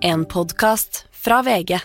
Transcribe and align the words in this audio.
En 0.00 0.26
podkast 0.26 1.06
fra 1.10 1.42
VG. 1.42 1.80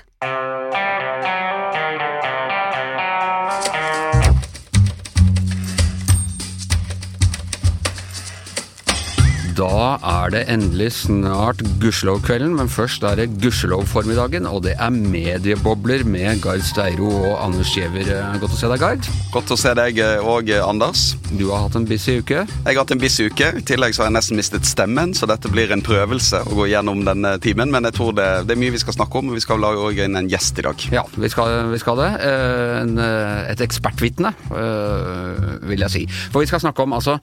Da 9.64 9.94
er 10.04 10.32
det 10.34 10.42
endelig 10.52 10.90
snart 10.98 11.62
Gudskjelov-kvelden, 11.80 12.52
men 12.58 12.68
først 12.68 13.06
er 13.08 13.16
det 13.16 13.30
Gudskjelov-formiddagen, 13.40 14.44
og 14.50 14.66
det 14.66 14.74
er 14.76 14.92
mediebobler 14.92 16.04
med 16.04 16.42
Gard 16.44 16.66
Steiro 16.68 17.08
og 17.08 17.38
Anders 17.46 17.72
Giæver. 17.72 18.10
Godt 18.42 18.58
å 18.58 18.60
se 18.60 18.72
deg, 18.74 18.82
Gard. 18.82 19.08
Godt 19.32 19.54
å 19.56 19.58
se 19.62 19.72
deg 19.80 20.02
òg, 20.20 20.52
Anders. 20.66 21.06
Du 21.32 21.46
har 21.54 21.64
hatt 21.64 21.78
en 21.80 21.88
busy 21.88 22.18
uke. 22.20 22.42
Jeg 22.44 22.68
har 22.68 22.82
hatt 22.82 22.92
en 22.92 23.00
busy 23.06 23.30
uke. 23.32 23.54
I 23.62 23.64
tillegg 23.72 23.96
så 23.96 24.04
har 24.04 24.12
jeg 24.12 24.18
nesten 24.18 24.42
mistet 24.42 24.68
stemmen, 24.68 25.16
så 25.16 25.32
dette 25.32 25.54
blir 25.54 25.72
en 25.72 25.86
prøvelse 25.86 26.44
å 26.44 26.60
gå 26.60 26.68
gjennom 26.74 27.06
denne 27.08 27.38
timen. 27.46 27.72
Men 27.72 27.88
jeg 27.88 27.96
tror 28.02 28.12
det, 28.20 28.30
det 28.50 28.58
er 28.58 28.62
mye 28.66 28.76
vi 28.76 28.84
skal 28.84 29.00
snakke 29.00 29.24
om, 29.24 29.32
og 29.32 29.40
vi 29.40 29.48
skal 29.48 29.64
lage 29.64 29.88
òg 29.88 30.04
inn 30.10 30.20
en 30.20 30.32
gjest 30.34 30.60
i 30.60 30.68
dag. 30.68 30.88
Ja, 30.92 31.08
vi 31.16 31.32
skal, 31.32 31.72
vi 31.72 31.80
skal 31.86 32.04
det. 32.04 32.12
Eh, 32.20 32.70
En, 32.84 32.98
eh, 33.00 33.52
et 33.54 33.62
ekspertvitne, 33.64 34.36
eh, 34.52 35.50
vil 35.72 35.88
jeg 35.88 35.94
si. 35.94 36.08
For 36.34 36.44
vi 36.44 36.50
skal 36.52 36.60
snakke 36.68 36.84
om 36.84 37.00
altså 37.00 37.22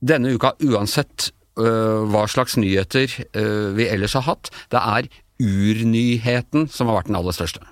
denne 0.00 0.34
uka, 0.34 0.54
uansett 0.64 1.30
øh, 1.60 2.06
hva 2.10 2.26
slags 2.30 2.56
nyheter 2.60 3.12
øh, 3.36 3.76
vi 3.76 3.88
ellers 3.88 4.16
har 4.18 4.26
hatt, 4.28 4.52
det 4.72 4.80
er 4.80 5.10
urnyheten 5.40 6.68
som 6.68 6.90
har 6.90 7.00
vært 7.00 7.12
den 7.12 7.20
aller 7.20 7.36
største. 7.36 7.64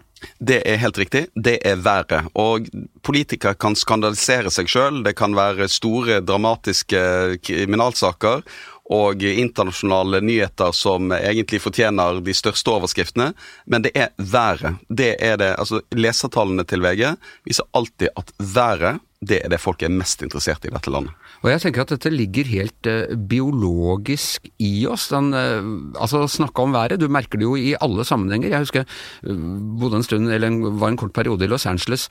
Det 0.42 0.62
er 0.66 0.80
helt 0.82 0.98
riktig. 0.98 1.26
Det 1.34 1.58
er 1.66 1.78
været. 1.78 2.26
Og 2.34 2.66
politikere 3.06 3.54
kan 3.54 3.76
skandalisere 3.78 4.50
seg 4.50 4.70
sjøl. 4.70 5.04
Det 5.06 5.14
kan 5.18 5.36
være 5.36 5.68
store, 5.70 6.18
dramatiske 6.26 7.38
kriminalsaker 7.46 8.42
og 8.88 9.22
internasjonale 9.22 10.22
nyheter 10.24 10.72
som 10.72 11.12
egentlig 11.12 11.60
fortjener 11.62 12.22
de 12.24 12.34
største 12.34 12.72
overskriftene. 12.72 13.30
Men 13.66 13.84
det 13.84 13.92
er 13.94 14.08
været. 14.18 14.80
Det 14.88 15.14
er 15.20 15.36
det, 15.38 15.52
altså 15.58 15.82
Lesertallene 15.94 16.64
til 16.66 16.82
VG 16.82 17.12
viser 17.46 17.68
alltid 17.76 18.10
at 18.16 18.32
været 18.38 19.04
det 19.18 19.40
er 19.42 19.50
det 19.50 19.58
folk 19.58 19.82
er 19.82 19.90
mest 19.90 20.22
interessert 20.22 20.64
i 20.64 20.68
i 20.68 20.74
dette 20.74 20.92
landet. 20.94 21.10
Og 21.42 21.50
jeg 21.52 21.62
tenker 21.62 21.84
at 21.84 21.92
dette 21.94 22.10
ligger 22.10 22.48
helt 22.50 22.88
øh, 22.90 23.14
biologisk 23.30 24.48
i 24.58 24.86
oss. 24.90 25.08
Den, 25.12 25.30
øh, 25.34 25.62
altså 26.00 26.26
snakke 26.26 26.64
om 26.64 26.74
været, 26.74 26.98
du 27.00 27.08
merker 27.08 27.38
det 27.38 27.46
jo 27.46 27.54
i 27.54 27.76
alle 27.80 28.04
sammenhenger. 28.04 28.48
Jeg 28.48 28.64
husker 28.66 28.82
jeg 28.82 29.36
bodde 29.80 30.00
en 30.00 30.06
stund, 30.06 30.32
eller 30.32 30.50
var 30.80 30.88
en 30.88 30.96
kort 30.98 31.14
periode 31.14 31.44
i 31.44 31.48
Los 31.50 31.66
Angeles. 31.66 32.08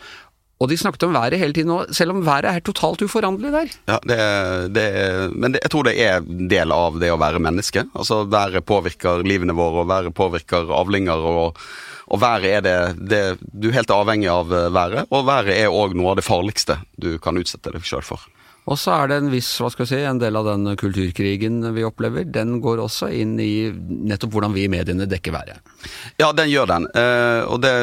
Og 0.57 0.71
de 0.71 0.77
snakket 0.77 1.03
om 1.05 1.13
været 1.13 1.37
hele 1.37 1.53
tiden, 1.53 1.93
selv 1.93 2.15
om 2.15 2.23
været 2.25 2.47
er 2.49 2.63
totalt 2.65 3.03
uforanderlig 3.05 3.51
der. 3.53 3.73
Ja, 3.91 3.97
det, 4.09 4.75
det, 4.75 5.35
Men 5.35 5.53
det, 5.53 5.59
jeg 5.61 5.71
tror 5.71 5.83
det 5.85 5.93
er 6.01 6.23
del 6.25 6.73
av 6.73 6.97
det 6.97 7.11
å 7.13 7.19
være 7.21 7.41
menneske. 7.43 7.83
Altså 7.93 8.23
Været 8.25 8.65
påvirker 8.65 9.21
livene 9.27 9.53
våre, 9.53 9.83
og 9.83 9.91
været 9.91 10.15
påvirker 10.17 10.71
avlinger. 10.73 11.13
og, 11.13 11.61
og 12.07 12.21
været 12.21 12.45
er 12.45 12.61
det, 12.65 12.79
det 13.09 13.21
Du 13.53 13.69
er 13.69 13.77
helt 13.77 13.91
avhengig 13.91 14.31
av 14.31 14.49
eh, 14.49 14.73
været, 14.73 15.05
og 15.11 15.27
været 15.27 15.53
er 15.53 15.69
òg 15.69 15.93
noe 15.93 16.15
av 16.15 16.17
det 16.17 16.25
farligste 16.25 16.79
du 16.97 17.17
kan 17.19 17.37
utsette 17.37 17.75
deg 17.75 17.85
sjøl 17.85 18.01
for. 18.01 18.23
Og 18.67 18.75
så 18.79 18.93
er 18.97 19.09
det 19.09 19.17
en 19.21 19.31
viss, 19.31 19.49
hva 19.61 19.69
skal 19.71 19.85
vi 19.85 19.91
si, 19.93 20.01
en 20.03 20.19
del 20.19 20.35
av 20.35 20.47
den 20.49 20.67
kulturkrigen 20.79 21.61
vi 21.75 21.85
opplever, 21.87 22.27
den 22.27 22.57
går 22.63 22.81
også 22.83 23.09
inn 23.15 23.37
i 23.39 23.69
nettopp 23.71 24.35
hvordan 24.35 24.55
vi 24.55 24.65
i 24.67 24.71
mediene 24.71 25.07
dekker 25.07 25.35
været. 25.35 25.73
Ja, 26.19 26.33
den 26.35 26.51
gjør 26.51 26.67
den. 26.73 26.87
Eh, 26.91 27.41
og 27.47 27.61
det, 27.63 27.73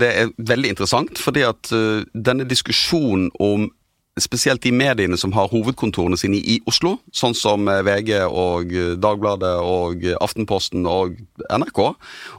det 0.00 0.10
er 0.22 0.34
veldig 0.52 0.74
interessant, 0.74 1.20
fordi 1.20 1.44
at 1.44 1.72
eh, 1.76 2.04
denne 2.12 2.48
diskusjonen 2.48 3.30
om 3.40 3.70
Spesielt 4.14 4.62
de 4.62 4.70
mediene 4.70 5.16
som 5.18 5.32
har 5.34 5.48
hovedkontorene 5.50 6.14
sine 6.14 6.38
i 6.38 6.60
Oslo, 6.70 6.92
sånn 7.10 7.34
som 7.34 7.66
eh, 7.66 7.80
VG 7.82 8.12
og 8.28 8.70
Dagbladet 9.02 9.56
og 9.58 10.06
Aftenposten 10.22 10.86
og 10.86 11.16
NRK, 11.50 11.80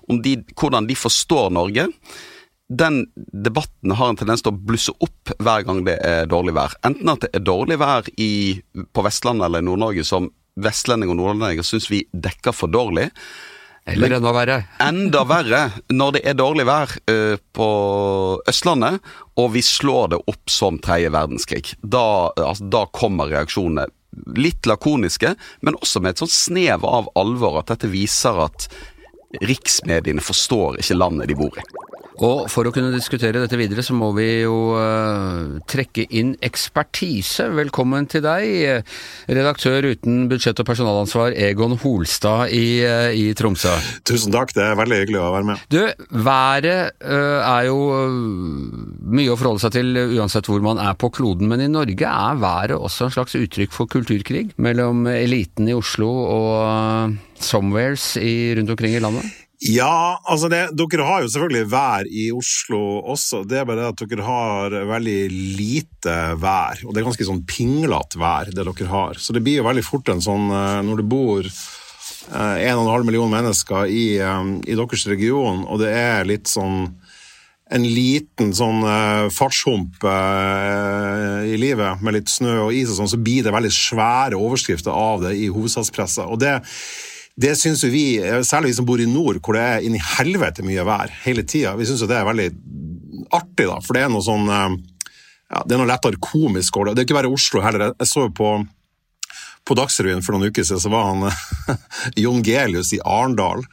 om 0.07 0.21
de, 0.23 0.37
hvordan 0.55 0.87
de 0.87 0.95
forstår 0.95 1.51
Norge. 1.51 1.89
Den 2.69 3.03
debatten 3.15 3.93
har 3.93 4.09
en 4.09 4.17
tendens 4.17 4.41
til 4.41 4.53
å 4.53 4.57
blusse 4.57 4.93
opp 5.03 5.35
hver 5.37 5.65
gang 5.67 5.83
det 5.85 5.99
er 6.01 6.25
dårlig 6.29 6.55
vær. 6.57 6.73
Enten 6.87 7.11
at 7.11 7.21
det 7.21 7.29
er 7.37 7.45
dårlig 7.45 7.77
vær 7.77 8.07
i, 8.17 8.61
på 8.73 9.05
Vestlandet 9.05 9.45
eller 9.49 9.65
Nord-Norge 9.65 10.05
som 10.07 10.31
vestlendinger 10.55 11.15
og 11.15 11.19
nordlendinger 11.19 11.67
syns 11.67 11.89
vi 11.91 12.05
dekker 12.11 12.55
for 12.55 12.71
dårlig. 12.71 13.09
Eller 13.85 14.15
enda 14.17 14.31
verre. 14.33 14.55
Enda 14.81 15.21
verre 15.29 15.59
når 15.93 16.15
det 16.15 16.21
er 16.31 16.37
dårlig 16.39 16.65
vær 16.65 16.95
uh, 17.11 17.35
på 17.53 17.67
Østlandet, 18.49 18.97
og 19.37 19.51
vi 19.53 19.61
slår 19.65 20.15
det 20.15 20.21
opp 20.31 20.49
som 20.49 20.79
tredje 20.81 21.11
verdenskrig. 21.13 21.75
Da, 21.83 22.31
altså, 22.33 22.65
da 22.65 22.85
kommer 22.95 23.29
reaksjonene. 23.29 23.91
Litt 24.39 24.65
lakoniske, 24.65 25.33
men 25.67 25.75
også 25.75 25.99
med 26.01 26.15
et 26.15 26.23
sånt 26.23 26.33
snev 26.33 26.85
av 26.87 27.11
alvor 27.19 27.59
at 27.59 27.73
dette 27.73 27.91
viser 27.91 28.39
at 28.45 28.69
riksmediene 29.43 30.23
forstår 30.23 30.79
ikke 30.79 30.95
landet 30.95 31.27
de 31.29 31.35
bor 31.37 31.59
i. 31.59 31.65
Og 32.23 32.45
for 32.51 32.67
å 32.67 32.71
kunne 32.71 32.93
diskutere 32.93 33.41
dette 33.41 33.57
videre, 33.59 33.83
så 33.83 33.95
må 33.97 34.11
vi 34.15 34.27
jo 34.45 34.55
uh, 34.77 35.57
trekke 35.67 36.05
inn 36.15 36.35
ekspertise. 36.45 37.49
Velkommen 37.57 38.07
til 38.11 38.23
deg, 38.23 38.85
redaktør 39.27 39.89
uten 39.91 40.29
budsjett- 40.31 40.61
og 40.63 40.69
personalansvar 40.69 41.35
Egon 41.35 41.75
Holstad 41.81 42.53
i, 42.55 42.79
uh, 42.87 43.11
i 43.11 43.33
Tromsø. 43.35 43.73
Tusen 44.07 44.31
takk, 44.35 44.55
det 44.55 44.63
er 44.63 44.79
veldig 44.79 45.01
hyggelig 45.03 45.21
å 45.25 45.33
være 45.35 45.49
med. 45.51 45.67
Du, 45.67 45.81
været 46.25 46.95
uh, 47.03 47.43
er 47.43 47.67
jo 47.67 47.79
mye 49.03 49.33
å 49.33 49.39
forholde 49.39 49.65
seg 49.65 49.75
til 49.75 50.03
uansett 50.15 50.47
hvor 50.47 50.63
man 50.63 50.79
er 50.79 50.95
på 50.95 51.11
kloden, 51.11 51.51
men 51.51 51.65
i 51.65 51.71
Norge 51.71 52.15
er 52.15 52.39
været 52.39 52.77
også 52.79 53.09
en 53.09 53.15
slags 53.17 53.35
uttrykk 53.39 53.75
for 53.75 53.91
kulturkrig 53.91 54.53
mellom 54.55 55.03
eliten 55.11 55.67
i 55.67 55.75
Oslo 55.75 56.11
og 56.31 57.17
somewheres 57.43 58.13
i, 58.21 58.53
rundt 58.55 58.71
omkring 58.71 58.95
i 58.95 59.03
landet? 59.03 59.44
Ja, 59.65 60.19
altså 60.29 60.49
det, 60.51 60.59
dere 60.77 61.05
har 61.07 61.23
jo 61.23 61.29
selvfølgelig 61.31 61.69
vær 61.71 62.05
i 62.05 62.27
Oslo 62.35 62.81
også. 63.15 63.41
Det 63.49 63.57
er 63.57 63.65
bare 63.65 63.81
det 63.81 63.87
at 63.93 64.03
dere 64.11 64.25
har 64.27 64.75
veldig 64.91 65.21
lite 65.57 66.17
vær, 66.41 66.83
og 66.85 66.93
det 66.93 67.01
er 67.01 67.07
ganske 67.07 67.25
sånn 67.25 67.41
pinglete 67.49 68.21
vær 68.21 68.51
det 68.51 68.61
dere 68.61 68.91
har. 68.91 69.17
Så 69.17 69.33
det 69.33 69.41
blir 69.45 69.61
jo 69.61 69.65
veldig 69.65 69.85
fort 69.85 70.11
en 70.13 70.21
sånn 70.21 70.51
eh, 70.53 70.83
Når 70.85 71.01
det 71.01 71.07
bor 71.09 71.41
eh, 71.47 72.57
en 72.67 72.77
og 72.77 72.83
en 72.83 72.91
halv 72.91 73.09
million 73.09 73.31
mennesker 73.31 73.89
i, 73.89 74.05
eh, 74.21 74.51
i 74.69 74.77
deres 74.77 75.07
region, 75.09 75.65
og 75.65 75.81
det 75.81 75.89
er 75.97 76.29
litt 76.29 76.51
sånn 76.51 76.85
en 77.73 77.81
liten 77.81 78.51
sånn 78.53 78.83
uh, 78.85 79.25
fartshump 79.33 80.03
uh, 80.05 81.41
i 81.49 81.55
livet 81.57 82.03
med 82.05 82.13
litt 82.13 82.29
snø 82.29 82.59
og 82.67 82.75
is 82.77 82.91
og 82.93 82.99
sånn, 82.99 83.09
så 83.15 83.17
blir 83.17 83.41
det 83.41 83.55
veldig 83.55 83.71
svære 83.73 84.37
overskrifter 84.37 84.93
av 84.93 85.25
det 85.25 85.31
i 85.39 85.47
hovedstadspressa. 85.49 86.27
Og 86.29 86.37
det, 86.43 86.59
det 87.35 87.55
syns 87.59 87.83
jo 87.83 87.91
vi, 87.91 88.17
særlig 88.47 88.71
vi 88.71 88.77
som 88.77 88.87
bor 88.87 89.01
i 89.01 89.07
nord, 89.09 89.41
hvor 89.43 89.57
det 89.57 89.63
er 89.63 89.85
inn 89.85 89.97
i 89.97 90.03
helvete 90.15 90.63
mye 90.63 90.85
vær 90.87 91.11
hele 91.25 91.43
tida, 91.43 91.73
vi 91.75 91.87
syns 91.87 92.03
jo 92.03 92.07
det 92.07 92.19
er 92.21 92.27
veldig 92.27 92.47
artig, 93.35 93.65
da. 93.67 93.81
For 93.83 93.97
det 93.97 94.05
er 94.05 94.13
noe 94.13 94.23
sånn 94.23 94.47
eh, 94.47 94.77
ja, 95.51 95.61
Det 95.65 95.75
er 95.75 95.81
noe 95.81 95.89
lettere 95.89 96.21
komisk 96.21 96.77
over 96.77 96.89
det. 96.89 96.95
Det 96.95 97.03
er 97.03 97.09
ikke 97.09 97.19
bare 97.19 97.33
Oslo 97.35 97.61
heller. 97.65 97.91
Jeg 97.99 98.11
så 98.11 98.27
jo 98.27 98.31
på 98.35 98.55
på 99.65 99.73
Dagsrevyen 99.73 100.21
for 100.21 100.35
noen 100.35 100.51
uker 100.53 100.61
siden 100.61 100.81
så 100.83 100.91
var 100.93 101.07
han 101.09 101.23
Jon 102.21 102.43
Gelius 102.45 102.91
i 102.93 102.99
Arendal. 103.01 103.63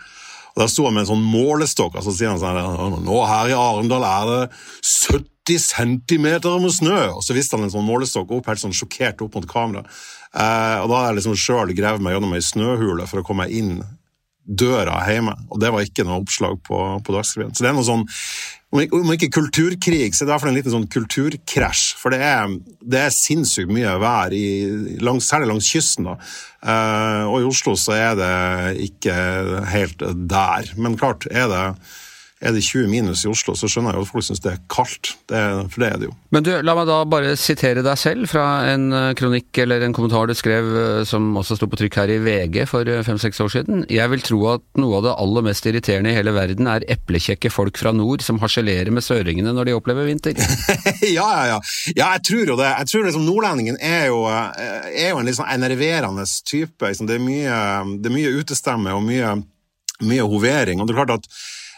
Og 0.53 0.63
Der 0.63 0.71
sto 0.71 0.85
han 0.87 0.97
med 0.97 1.05
en 1.07 1.13
sånn 1.15 1.25
målestokk 1.25 1.97
og 1.97 2.05
så 2.05 2.15
sier 2.17 2.33
han 2.33 2.41
sånn 2.41 3.05
Nå 3.07 3.23
her 3.29 3.53
i 3.53 3.57
Arendal 3.57 4.05
er 4.05 4.31
det 4.31 4.43
70 4.85 5.63
centimeter 5.65 6.61
med 6.63 6.75
snø! 6.75 7.01
Og 7.17 7.25
så 7.25 7.37
viste 7.37 7.57
han 7.57 7.67
en 7.67 7.73
sånn 7.73 7.89
målestokk 7.89 8.31
opp, 8.37 8.51
helt 8.51 8.63
sånn 8.63 8.77
sjokkert 8.77 9.25
opp 9.25 9.39
mot 9.39 9.49
kamera. 9.51 9.83
Eh, 10.33 10.79
og 10.83 10.93
da 10.93 11.01
har 11.01 11.11
jeg 11.11 11.19
liksom 11.23 11.39
sjøl 11.41 11.75
gravd 11.77 12.05
meg 12.05 12.17
gjennom 12.17 12.37
ei 12.37 12.45
snøhule 12.45 13.09
for 13.11 13.23
å 13.23 13.27
komme 13.27 13.49
inn 13.51 13.81
døra 14.43 15.01
hjemme. 15.09 15.35
Og 15.51 15.61
det 15.63 15.73
var 15.73 15.85
ikke 15.87 16.07
noe 16.07 16.21
oppslag 16.23 16.61
på, 16.67 16.79
på 17.05 17.17
Dagsrevyen. 17.17 17.55
Så 17.55 17.65
det 17.65 17.73
er 17.73 17.77
noe 17.79 17.89
sånn 17.89 18.07
om 18.73 19.11
ikke, 19.13 19.29
kulturkrig, 19.37 20.15
så 20.17 20.25
er 20.25 20.27
det 20.27 20.31
i 20.31 20.33
hvert 20.33 20.43
en 20.49 20.57
liten 20.57 20.73
sånn 20.73 20.89
kulturkrasj. 20.93 21.83
For 22.01 22.15
det 22.15 22.23
er, 22.25 22.55
det 22.81 23.03
er 23.03 23.13
sinnssykt 23.13 23.73
mye 23.73 23.99
vær, 24.01 24.33
i, 24.33 24.47
langs, 25.05 25.29
særlig 25.29 25.51
langs 25.51 25.69
kysten. 25.75 26.09
da. 26.09 26.17
Uh, 26.63 27.25
og 27.29 27.37
i 27.43 27.49
Oslo 27.51 27.75
så 27.77 27.97
er 27.99 28.17
det 28.17 28.33
ikke 28.89 29.17
helt 29.75 30.07
der. 30.31 30.73
Men 30.81 30.97
klart, 31.01 31.29
er 31.29 31.51
det, 31.53 31.65
er 32.43 32.55
det 32.57 32.63
20 32.67 32.91
minus 32.91 33.23
i 33.23 33.31
Oslo, 33.31 33.55
så 33.55 33.69
skjønner 33.71 33.95
jeg 33.95 34.03
jo 34.03 34.07
at 34.07 34.11
folk 34.11 34.27
syns 34.27 34.43
det 34.43 34.51
er 34.53 34.63
kaldt. 34.73 35.13
Det, 35.31 35.41
for 35.71 35.83
det 35.83 35.89
er 35.89 36.01
det 36.01 36.09
jo. 36.09 36.15
Men 36.35 36.47
du, 36.47 36.51
la 36.65 36.75
meg 36.75 36.89
da 36.89 36.99
bare 37.09 37.35
sitere 37.39 37.85
deg 37.87 38.01
selv 38.01 38.27
fra 38.31 38.47
en 38.73 38.89
eh, 38.97 39.11
kronikk 39.19 39.63
eller 39.63 39.85
en 39.87 39.95
kommentar 39.95 40.27
du 40.31 40.35
skrev 40.37 40.71
eh, 40.81 41.03
som 41.09 41.29
også 41.39 41.59
sto 41.59 41.69
på 41.71 41.79
trykk 41.79 42.01
her 42.01 42.13
i 42.15 42.19
VG 42.25 42.59
for 42.71 42.89
eh, 42.89 43.05
fem-seks 43.07 43.39
år 43.45 43.53
siden. 43.55 43.85
Jeg 43.93 44.11
vil 44.11 44.27
tro 44.27 44.41
at 44.57 44.65
noe 44.81 44.99
av 44.99 45.07
det 45.07 45.15
aller 45.23 45.47
mest 45.47 45.71
irriterende 45.71 46.11
i 46.11 46.19
hele 46.19 46.35
verden 46.35 46.71
er 46.73 46.87
eplekjekke 46.97 47.53
folk 47.53 47.79
fra 47.79 47.95
nord 47.95 48.27
som 48.27 48.43
harselerer 48.43 48.91
med 48.95 49.07
søringene 49.07 49.55
når 49.55 49.71
de 49.71 49.79
opplever 49.79 50.11
vinter. 50.11 50.39
ja, 51.19 51.29
ja, 51.29 51.47
ja. 51.55 51.63
Ja, 51.95 52.11
jeg 52.17 52.27
tror 52.27 52.55
jo 52.55 52.59
det. 52.59 52.69
Jeg 52.73 52.91
tror 52.91 53.07
liksom 53.07 53.27
Nordlendingen 53.29 53.79
er 53.79 54.09
jo, 54.11 54.23
er 54.27 55.13
jo 55.13 55.21
en 55.21 55.29
litt 55.29 55.39
sånn 55.39 55.51
enerverende 55.53 56.27
type. 56.49 56.83
Liksom. 56.83 57.07
Det, 57.07 57.21
er 57.21 57.23
mye, 57.25 57.57
det 58.03 58.11
er 58.11 58.19
mye 58.19 58.37
utestemme 58.41 58.95
og 58.97 59.05
mye, 59.07 59.37
mye 60.03 60.31
hovering. 60.33 60.83
Og 60.83 60.89
det 60.89 60.97
er 60.97 61.05
klart 61.05 61.21
at 61.21 61.29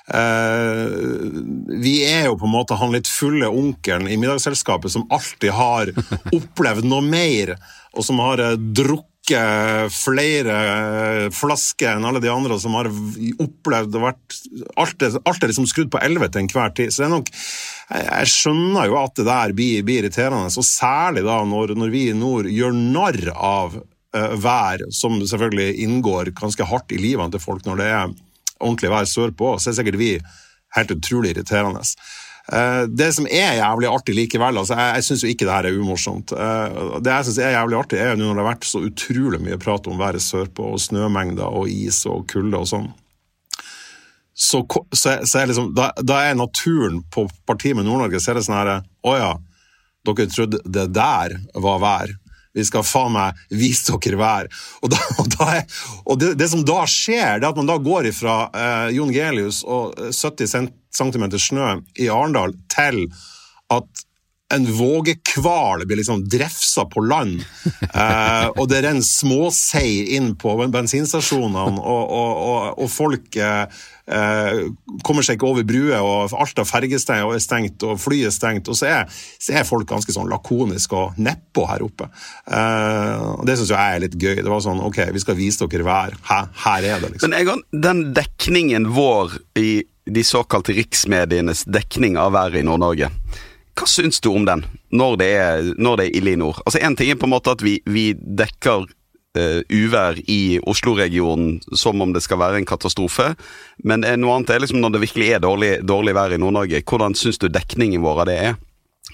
vi 0.05 1.95
er 2.05 2.27
jo 2.27 2.35
på 2.37 2.45
en 2.45 2.53
måte 2.53 2.77
han 2.77 2.93
litt 2.93 3.09
fulle 3.09 3.49
onkelen 3.49 4.05
i 4.05 4.19
middagsselskapet 4.21 4.93
som 4.93 5.06
alltid 5.09 5.55
har 5.56 5.95
opplevd 6.39 6.85
noe 6.91 7.01
mer, 7.06 7.55
og 7.97 8.05
som 8.05 8.21
har 8.21 8.43
eh, 8.45 8.59
drukket 8.59 9.12
drukket 9.25 9.93
flere 9.93 11.31
flasker 11.33 11.97
enn 11.97 12.05
alle 12.05 12.21
de 12.21 12.29
andre 12.29 12.59
som 12.61 12.75
har 12.75 12.89
opplevd 13.41 13.97
og 13.97 14.03
vært 14.05 14.35
Alt 14.77 15.03
er, 15.03 15.17
alt 15.25 15.43
er 15.43 15.49
liksom 15.49 15.67
skrudd 15.67 15.91
på 15.91 16.01
elleve 16.03 16.29
til 16.29 16.43
enhver 16.43 16.75
tid. 16.75 16.93
Så 16.93 17.03
det 17.03 17.06
er 17.06 17.15
nok 17.15 17.29
Jeg 17.31 18.27
skjønner 18.29 18.87
jo 18.87 18.99
at 18.99 19.15
det 19.17 19.25
der 19.25 19.53
blir, 19.53 19.83
blir 19.83 20.03
irriterende, 20.03 20.49
og 20.49 20.65
særlig 20.65 21.25
da 21.25 21.45
når, 21.45 21.75
når 21.75 21.91
vi 21.91 22.09
i 22.11 22.15
nord 22.17 22.47
gjør 22.47 22.73
narr 22.73 23.31
av 23.35 23.77
uh, 23.77 24.35
vær, 24.37 24.85
som 24.91 25.21
selvfølgelig 25.21 25.85
inngår 25.85 26.33
ganske 26.35 26.65
hardt 26.65 26.93
i 26.93 26.99
livene 26.99 27.31
til 27.31 27.41
folk 27.41 27.65
når 27.67 27.81
det 27.81 27.91
er 27.93 28.15
ordentlig 28.61 28.93
vær 28.93 29.09
sørpå, 29.09 29.56
så 29.59 29.71
er 29.71 29.79
sikkert 29.79 30.01
vi 30.01 30.12
helt 30.75 30.95
utrolig 30.95 31.35
irriterende. 31.35 31.83
Uh, 32.45 32.85
det 32.93 33.09
som 33.17 33.29
er 33.31 33.56
jævlig 33.56 33.89
artig 33.89 34.17
likevel, 34.19 34.59
altså 34.61 34.77
jeg, 34.77 34.99
jeg 34.99 35.06
syns 35.06 35.23
jo 35.25 35.31
ikke 35.33 35.47
det 35.47 35.55
her 35.55 35.69
er 35.71 35.79
umorsomt. 35.79 36.35
Uh, 36.37 36.99
det 37.01 37.15
jeg 37.15 37.29
syns 37.29 37.39
er 37.41 37.56
jævlig 37.56 37.79
artig, 37.79 38.01
er 38.01 38.12
jo 38.12 38.19
nå 38.21 38.27
når 38.29 38.37
det 38.37 38.45
har 38.45 38.51
vært 38.51 38.69
så 38.69 38.83
utrolig 38.85 39.41
mye 39.47 39.61
prat 39.62 39.89
om 39.89 40.01
været 40.01 40.25
sørpå, 40.25 40.75
og 40.75 40.83
snømengder 40.85 41.49
og 41.49 41.73
is 41.73 42.03
og 42.11 42.27
kulde 42.31 42.61
og 42.61 42.69
sånn. 42.69 42.91
Så, 44.35 44.65
så, 44.91 45.21
så 45.23 45.39
er 45.39 45.47
liksom, 45.47 45.71
da, 45.79 45.93
da, 46.03 46.25
er 46.27 46.35
naturen 46.35 47.05
på 47.15 47.29
partiet 47.47 47.79
med 47.79 47.87
Nord-Norge 47.87 48.19
så 48.19 48.33
er 48.33 48.41
det 48.41 48.43
sånn 48.49 48.56
her 48.59 48.71
Å 48.83 49.12
ja, 49.15 49.29
dere 50.05 50.27
trodde 50.27 50.59
det 50.67 50.89
der 50.91 51.37
var 51.62 51.79
vær? 51.85 52.15
Vi 52.55 52.65
skal 52.67 52.87
faen 52.87 53.15
meg 53.17 53.41
vise 53.51 53.97
dere 53.99 54.21
vær. 54.21 54.49
Og, 54.83 54.93
da, 54.95 55.01
og, 55.21 55.29
da 55.35 55.51
er, 55.59 55.77
og 56.05 56.21
det, 56.23 56.33
det, 56.41 56.49
som 56.53 56.65
da 56.67 56.85
skjer, 56.91 57.41
det 57.41 57.49
er 57.49 57.53
at 57.53 57.61
man 57.61 57.71
da 57.71 57.79
går 57.83 58.11
ifra 58.12 58.39
eh, 58.55 58.89
Jon 58.97 59.12
Gelius 59.15 59.62
og 59.67 59.95
70 60.11 60.71
cm 60.95 61.29
snø 61.43 61.71
i 61.99 62.11
Arendal 62.12 62.55
til 62.73 63.06
at 63.75 64.05
en 64.52 64.67
vågekval 64.76 65.87
blir 65.87 65.96
liksom 65.96 66.29
drefsa 66.29 66.85
på 66.85 67.00
land, 67.00 67.41
eh, 67.94 68.46
og 68.52 68.69
det 68.69 68.82
renner 68.85 69.05
småsei 69.06 70.17
inn 70.17 70.35
på 70.37 70.56
bensinstasjonene, 70.73 71.81
og, 71.81 72.12
og, 72.12 72.82
og 72.85 72.91
folk 72.93 73.38
eh, 73.41 73.64
eh, 74.06 74.67
kommer 75.06 75.25
seg 75.25 75.38
ikke 75.38 75.49
over 75.49 75.64
bruer, 75.69 75.96
og 76.05 76.35
alt 76.37 76.61
av 76.61 76.69
fergestengt 76.69 77.25
er 77.25 77.43
stengt, 77.43 77.87
og 77.87 78.00
flyet 78.02 78.29
er 78.29 78.37
stengt. 78.37 78.69
Og 78.69 78.79
så 78.79 78.91
er, 78.91 79.25
så 79.41 79.56
er 79.56 79.69
folk 79.69 79.88
ganske 79.91 80.12
sånn 80.14 80.31
lakoniske 80.31 80.99
og 80.99 81.17
nedpå 81.20 81.64
her 81.70 81.87
oppe. 81.87 82.11
Eh, 82.44 83.25
og 83.38 83.49
Det 83.49 83.56
syns 83.58 83.73
jeg 83.73 83.96
er 83.96 84.05
litt 84.05 84.19
gøy. 84.19 84.37
Det 84.43 84.50
var 84.50 84.62
sånn 84.64 84.85
OK, 84.85 85.00
vi 85.14 85.25
skal 85.25 85.38
vise 85.41 85.69
dere 85.70 85.88
vær. 85.88 86.19
Her, 86.29 86.52
her 86.67 86.91
er 86.93 87.02
det, 87.02 87.14
liksom. 87.14 87.32
Men 87.32 87.41
Egon, 87.41 87.64
den 87.73 88.06
dekningen 88.17 88.93
vår 88.94 89.38
i 89.61 89.73
de 90.05 90.20
såkalte 90.26 90.75
riksmedienes 90.76 91.64
dekning 91.64 92.19
av 92.20 92.35
været 92.37 92.61
i 92.61 92.67
Nord-Norge 92.67 93.08
hva 93.75 93.87
syns 93.91 94.21
du 94.23 94.31
om 94.31 94.44
den, 94.47 94.65
når 94.94 95.17
det 95.21 95.31
er, 95.38 95.71
når 95.79 95.99
det 95.99 96.06
er 96.06 96.19
ille 96.21 96.35
i 96.35 96.41
nord? 96.41 96.61
Altså 96.65 96.82
Én 96.82 96.97
ting 96.99 97.11
er 97.11 97.19
på 97.19 97.26
en 97.26 97.35
måte 97.35 97.55
at 97.55 97.65
vi, 97.65 97.81
vi 97.91 98.12
dekker 98.15 98.87
uh, 98.87 99.61
uvær 99.71 100.21
i 100.31 100.59
Oslo-regionen 100.62 101.59
som 101.75 102.03
om 102.03 102.15
det 102.15 102.23
skal 102.25 102.41
være 102.43 102.61
en 102.62 102.69
katastrofe, 102.69 103.32
men 103.82 104.06
noe 104.23 104.37
annet 104.37 104.55
er 104.55 104.62
liksom 104.62 104.81
når 104.82 104.94
det 104.94 105.03
virkelig 105.09 105.32
er 105.35 105.43
dårlig, 105.43 105.73
dårlig 105.82 106.15
vær 106.15 106.37
i 106.37 106.38
Nord-Norge. 106.38 106.85
Hvordan 106.87 107.19
syns 107.19 107.43
du 107.43 107.50
dekningen 107.50 108.05
vår 108.05 108.25
av 108.25 108.31
det 108.31 108.38
er? 108.50 108.56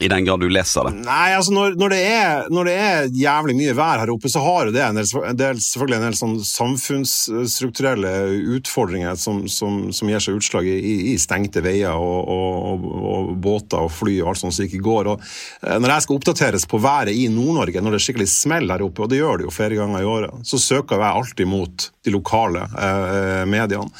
I 0.00 0.08
den 0.08 0.24
grad 0.24 0.40
du 0.40 0.48
leser 0.48 0.86
det? 0.88 1.02
Nei, 1.04 1.34
altså 1.36 1.52
når, 1.52 1.74
når, 1.76 1.92
det 1.92 2.00
er, 2.08 2.46
når, 2.48 2.68
det 2.70 2.76
er, 2.80 3.08
jævlig 3.20 3.56
mye 3.58 3.74
vær 3.76 4.00
her 4.00 4.12
oppe, 4.14 4.30
så 4.32 4.40
har 4.40 4.70
det 4.72 4.80
en 4.80 4.96
del, 5.36 5.60
selvfølgelig 5.60 5.98
en 5.98 6.06
del 6.06 6.16
sånn 6.16 6.36
samfunnsstrukturelle 6.48 8.12
utfordringer 8.56 9.18
som, 9.20 9.42
som, 9.52 9.90
som 9.92 10.08
gir 10.08 10.24
seg 10.24 10.38
utslag 10.40 10.68
i, 10.70 10.94
i 11.12 11.14
stengte 11.20 11.60
veier 11.64 12.00
og, 12.00 12.32
og, 12.32 12.88
og, 13.12 13.34
båter 13.44 13.84
og 13.84 13.92
fly 13.92 14.16
og 14.22 14.32
alt 14.32 14.42
sånt 14.42 14.56
som 14.56 14.64
ikke 14.64 14.80
går. 14.88 15.12
Og 15.12 15.20
eh, 15.20 15.76
når 15.76 15.94
jeg 15.94 16.06
skal 16.06 16.20
oppdateres 16.20 16.68
på 16.70 16.80
været 16.80 17.12
i 17.12 17.28
Nord-Norge, 17.32 17.84
når 17.84 17.98
det 17.98 18.04
skikkelig 18.06 18.30
smeller 18.32 18.78
her 18.78 18.88
oppe, 18.88 19.04
og 19.04 19.12
det 19.12 19.20
gjør 19.20 19.42
det 19.42 19.50
jo 19.50 19.54
flere 19.54 19.76
ganger 19.82 20.00
i 20.00 20.10
året, 20.16 20.44
så 20.48 20.62
søker 20.62 20.96
jeg 20.96 21.20
alltid 21.20 21.50
mot 21.50 21.90
de 22.04 22.12
lokale 22.14 22.64
eh, 22.64 23.46
mediene. 23.48 23.90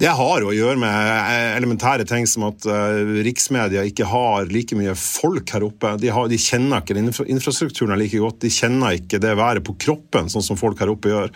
Det 0.00 0.08
har 0.16 0.40
jo 0.40 0.48
å 0.48 0.56
gjøre 0.56 0.80
med 0.80 1.08
eh, 1.20 1.56
elementære 1.58 2.06
ting 2.08 2.24
som 2.28 2.46
at 2.48 2.64
uh, 2.68 3.00
riksmedia 3.20 3.82
ikke 3.84 4.06
har 4.08 4.48
like 4.48 4.76
mye 4.78 4.94
folk 4.96 5.52
her 5.52 5.66
oppe. 5.66 5.92
De, 6.00 6.08
har, 6.12 6.30
de 6.30 6.38
kjenner 6.40 6.80
ikke 6.80 6.96
infra 6.96 7.26
infrastrukturen 7.28 8.00
like 8.00 8.20
godt. 8.20 8.40
De 8.44 8.52
kjenner 8.52 8.96
ikke 8.96 9.20
det 9.20 9.34
været 9.36 9.64
på 9.66 9.76
kroppen, 9.84 10.32
sånn 10.32 10.46
som 10.46 10.60
folk 10.60 10.80
her 10.80 10.92
oppe 10.92 11.12
gjør. 11.12 11.34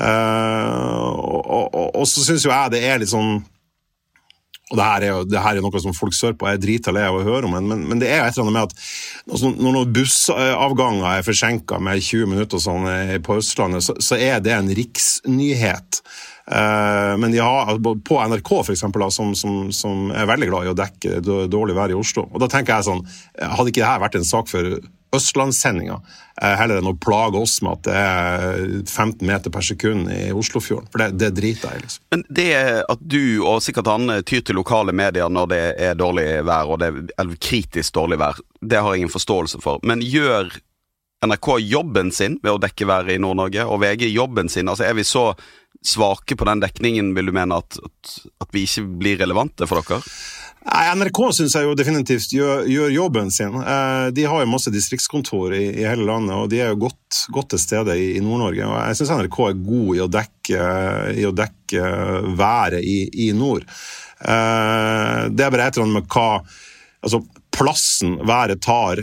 Uh, 0.00 1.14
og, 1.14 1.68
og, 1.68 1.88
og, 1.92 2.04
så 2.10 2.24
syns 2.24 2.46
jo 2.46 2.50
jeg 2.50 2.74
det 2.74 2.82
er 2.88 3.02
litt 3.02 3.12
sånn 3.12 3.42
og 4.72 4.78
det 4.78 4.88
her, 4.88 5.04
er 5.04 5.10
jo, 5.12 5.24
det 5.28 5.40
her 5.44 5.58
er 5.58 5.64
noe 5.64 5.84
som 5.84 5.92
folk 5.92 6.16
sørpå 6.16 6.48
er 6.48 6.60
drita 6.60 6.94
lei 6.96 7.04
av 7.04 7.18
å 7.18 7.24
høre 7.26 7.44
om, 7.44 7.56
men, 7.60 7.84
men, 7.90 8.00
det 8.00 8.08
er 8.08 8.24
et 8.24 8.38
eller 8.38 8.48
annet 8.48 8.56
med 8.56 8.70
at 8.72 9.56
når 9.60 9.76
noen 9.76 9.92
bussavganger 9.92 11.08
er 11.10 11.26
forsinka 11.26 11.80
med 11.84 12.00
20 12.00 12.32
minutter 12.32 12.62
sånn 12.62 12.88
på 13.26 13.36
Østlandet, 13.42 13.84
så, 13.84 13.98
så 14.00 14.16
er 14.16 14.40
det 14.40 14.56
en 14.56 14.72
riksnyhet. 14.72 16.00
Eh, 16.46 17.18
men 17.18 17.30
de 17.34 17.38
har, 17.38 17.76
på 18.08 18.18
NRK, 18.32 18.50
for 18.50 18.72
eksempel, 18.74 19.04
som, 19.14 19.34
som, 19.38 19.68
som, 19.72 20.10
er 20.10 20.26
veldig 20.30 20.48
glad 20.50 20.66
i 20.66 20.72
å 20.72 20.78
dekke 20.78 21.20
dårlig 21.52 21.76
vær 21.78 21.92
i 21.92 21.98
Oslo. 21.98 22.26
Og 22.32 22.42
da 22.42 22.50
tenker 22.50 22.76
jeg 22.76 22.88
sånn, 22.88 23.04
Hadde 23.38 23.70
ikke 23.70 23.84
dette 23.84 24.02
vært 24.02 24.18
en 24.18 24.26
sak 24.26 24.50
for 24.50 24.80
Østlandssendinga, 25.12 25.98
heller 26.40 26.80
enn 26.80 26.88
å 26.88 26.94
plage 26.96 27.36
oss 27.36 27.58
med 27.64 27.74
at 27.74 27.84
det 27.84 27.96
er 28.00 28.62
15 28.88 29.26
meter 29.28 29.52
per 29.52 29.66
sekund 29.66 30.08
i 30.08 30.30
Oslofjorden. 30.32 30.88
For 30.92 31.02
det, 31.04 31.10
det 31.20 31.30
driter 31.36 31.74
jeg. 31.74 31.84
Liksom. 31.84 32.04
Men 32.14 32.24
det 32.32 32.48
at 32.94 33.04
du 33.04 33.22
og 33.44 33.60
sikkert 33.64 33.90
han 33.92 34.16
tyr 34.24 34.40
til 34.40 34.56
lokale 34.56 34.94
medier 34.96 35.28
når 35.28 35.52
det 35.52 35.62
er 35.90 35.98
dårlig 36.00 36.26
vær, 36.48 36.72
og 36.72 36.80
det 36.80 36.92
er 37.12 37.34
kritisk 37.36 37.98
dårlig 38.00 38.22
vær, 38.22 38.40
det 38.62 38.80
har 38.80 38.94
jeg 38.94 39.04
ingen 39.04 39.12
forståelse 39.12 39.60
for. 39.60 39.82
Men 39.84 40.00
gjør 40.00 40.48
NRK 41.22 41.48
jobben 41.60 42.10
sin 42.12 42.38
ved 42.42 42.56
å 42.56 42.60
dekke 42.62 42.88
været 42.88 43.14
i 43.14 43.22
Nord-Norge, 43.22 43.66
og 43.68 43.82
VG 43.84 44.08
jobben 44.10 44.50
sin? 44.50 44.70
Altså 44.70 44.88
Er 44.88 44.96
vi 44.98 45.06
så 45.06 45.32
svake 45.82 46.36
på 46.38 46.46
den 46.46 46.62
dekningen, 46.62 47.12
vil 47.14 47.30
du 47.30 47.34
mene 47.36 47.58
at, 47.62 47.78
at 48.42 48.48
vi 48.54 48.64
ikke 48.66 48.86
blir 48.98 49.20
relevante 49.22 49.68
for 49.70 49.82
dere? 49.82 50.02
NRK 50.62 51.18
syns 51.34 51.56
jeg 51.56 51.66
jo 51.66 51.74
definitivt 51.76 52.32
gjør, 52.32 52.66
gjør 52.70 52.92
jobben 52.94 53.30
sin. 53.34 53.56
Eh, 53.58 54.06
de 54.14 54.26
har 54.28 54.42
jo 54.42 54.50
masse 54.50 54.70
distriktskontor 54.72 55.56
i, 55.56 55.64
i, 55.82 55.86
hele 55.88 56.06
landet, 56.06 56.36
og 56.36 56.50
de 56.52 56.60
er 56.62 56.70
jo 56.70 56.84
godt, 56.86 57.24
godt 57.34 57.52
til 57.54 57.62
stede 57.62 57.96
i, 57.98 58.12
i 58.18 58.22
Nord-Norge. 58.22 58.68
Og 58.68 58.76
Jeg 58.78 59.00
syns 59.00 59.12
NRK 59.18 59.38
er 59.48 59.60
god 59.66 59.90
i 59.96 60.02
å 60.04 60.10
dekke, 60.18 60.70
i 61.18 61.26
å 61.26 61.34
dekke 61.34 61.92
været 62.38 62.86
i, 62.86 62.98
i 63.26 63.30
nord. 63.36 63.66
Eh, 64.22 65.22
det 65.34 65.46
er 65.46 65.54
bare 65.54 65.66
et 65.66 65.78
eller 65.78 65.88
annet 65.88 65.98
med 65.98 66.10
hva 66.12 66.28
altså 67.02 67.24
plassen 67.52 68.16
været 68.26 68.62
tar 68.64 69.02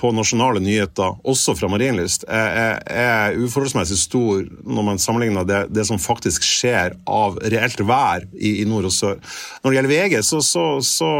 på 0.00 0.10
nasjonale 0.16 0.60
nyheter, 0.64 1.18
også 1.28 1.54
fra 1.58 1.68
Marienlyst, 1.70 2.24
er, 2.28 2.80
er, 2.86 3.36
uforholdsmessig 3.40 3.98
stor 4.00 4.46
når 4.64 4.86
man 4.86 5.02
sammenligner 5.02 5.46
det, 5.48 5.60
det, 5.74 5.84
som 5.88 6.00
faktisk 6.00 6.46
skjer 6.46 6.96
av 7.10 7.38
reelt 7.52 7.82
vær 7.86 8.24
i, 8.34 8.60
i 8.62 8.68
nord 8.68 8.88
og 8.88 8.94
sør. 8.94 9.20
Når 9.60 9.70
det 9.70 9.78
gjelder 9.78 9.94
VG, 9.94 10.16
så, 10.26 10.40
så, 10.44 10.64
så, 10.84 11.10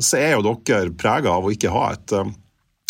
så 0.00 0.20
er 0.20 0.36
jo 0.36 0.46
dere 0.46 0.94
prega 0.98 1.34
av 1.34 1.48
å 1.48 1.52
ikke 1.54 1.72
ha 1.74 1.90
et 1.96 2.16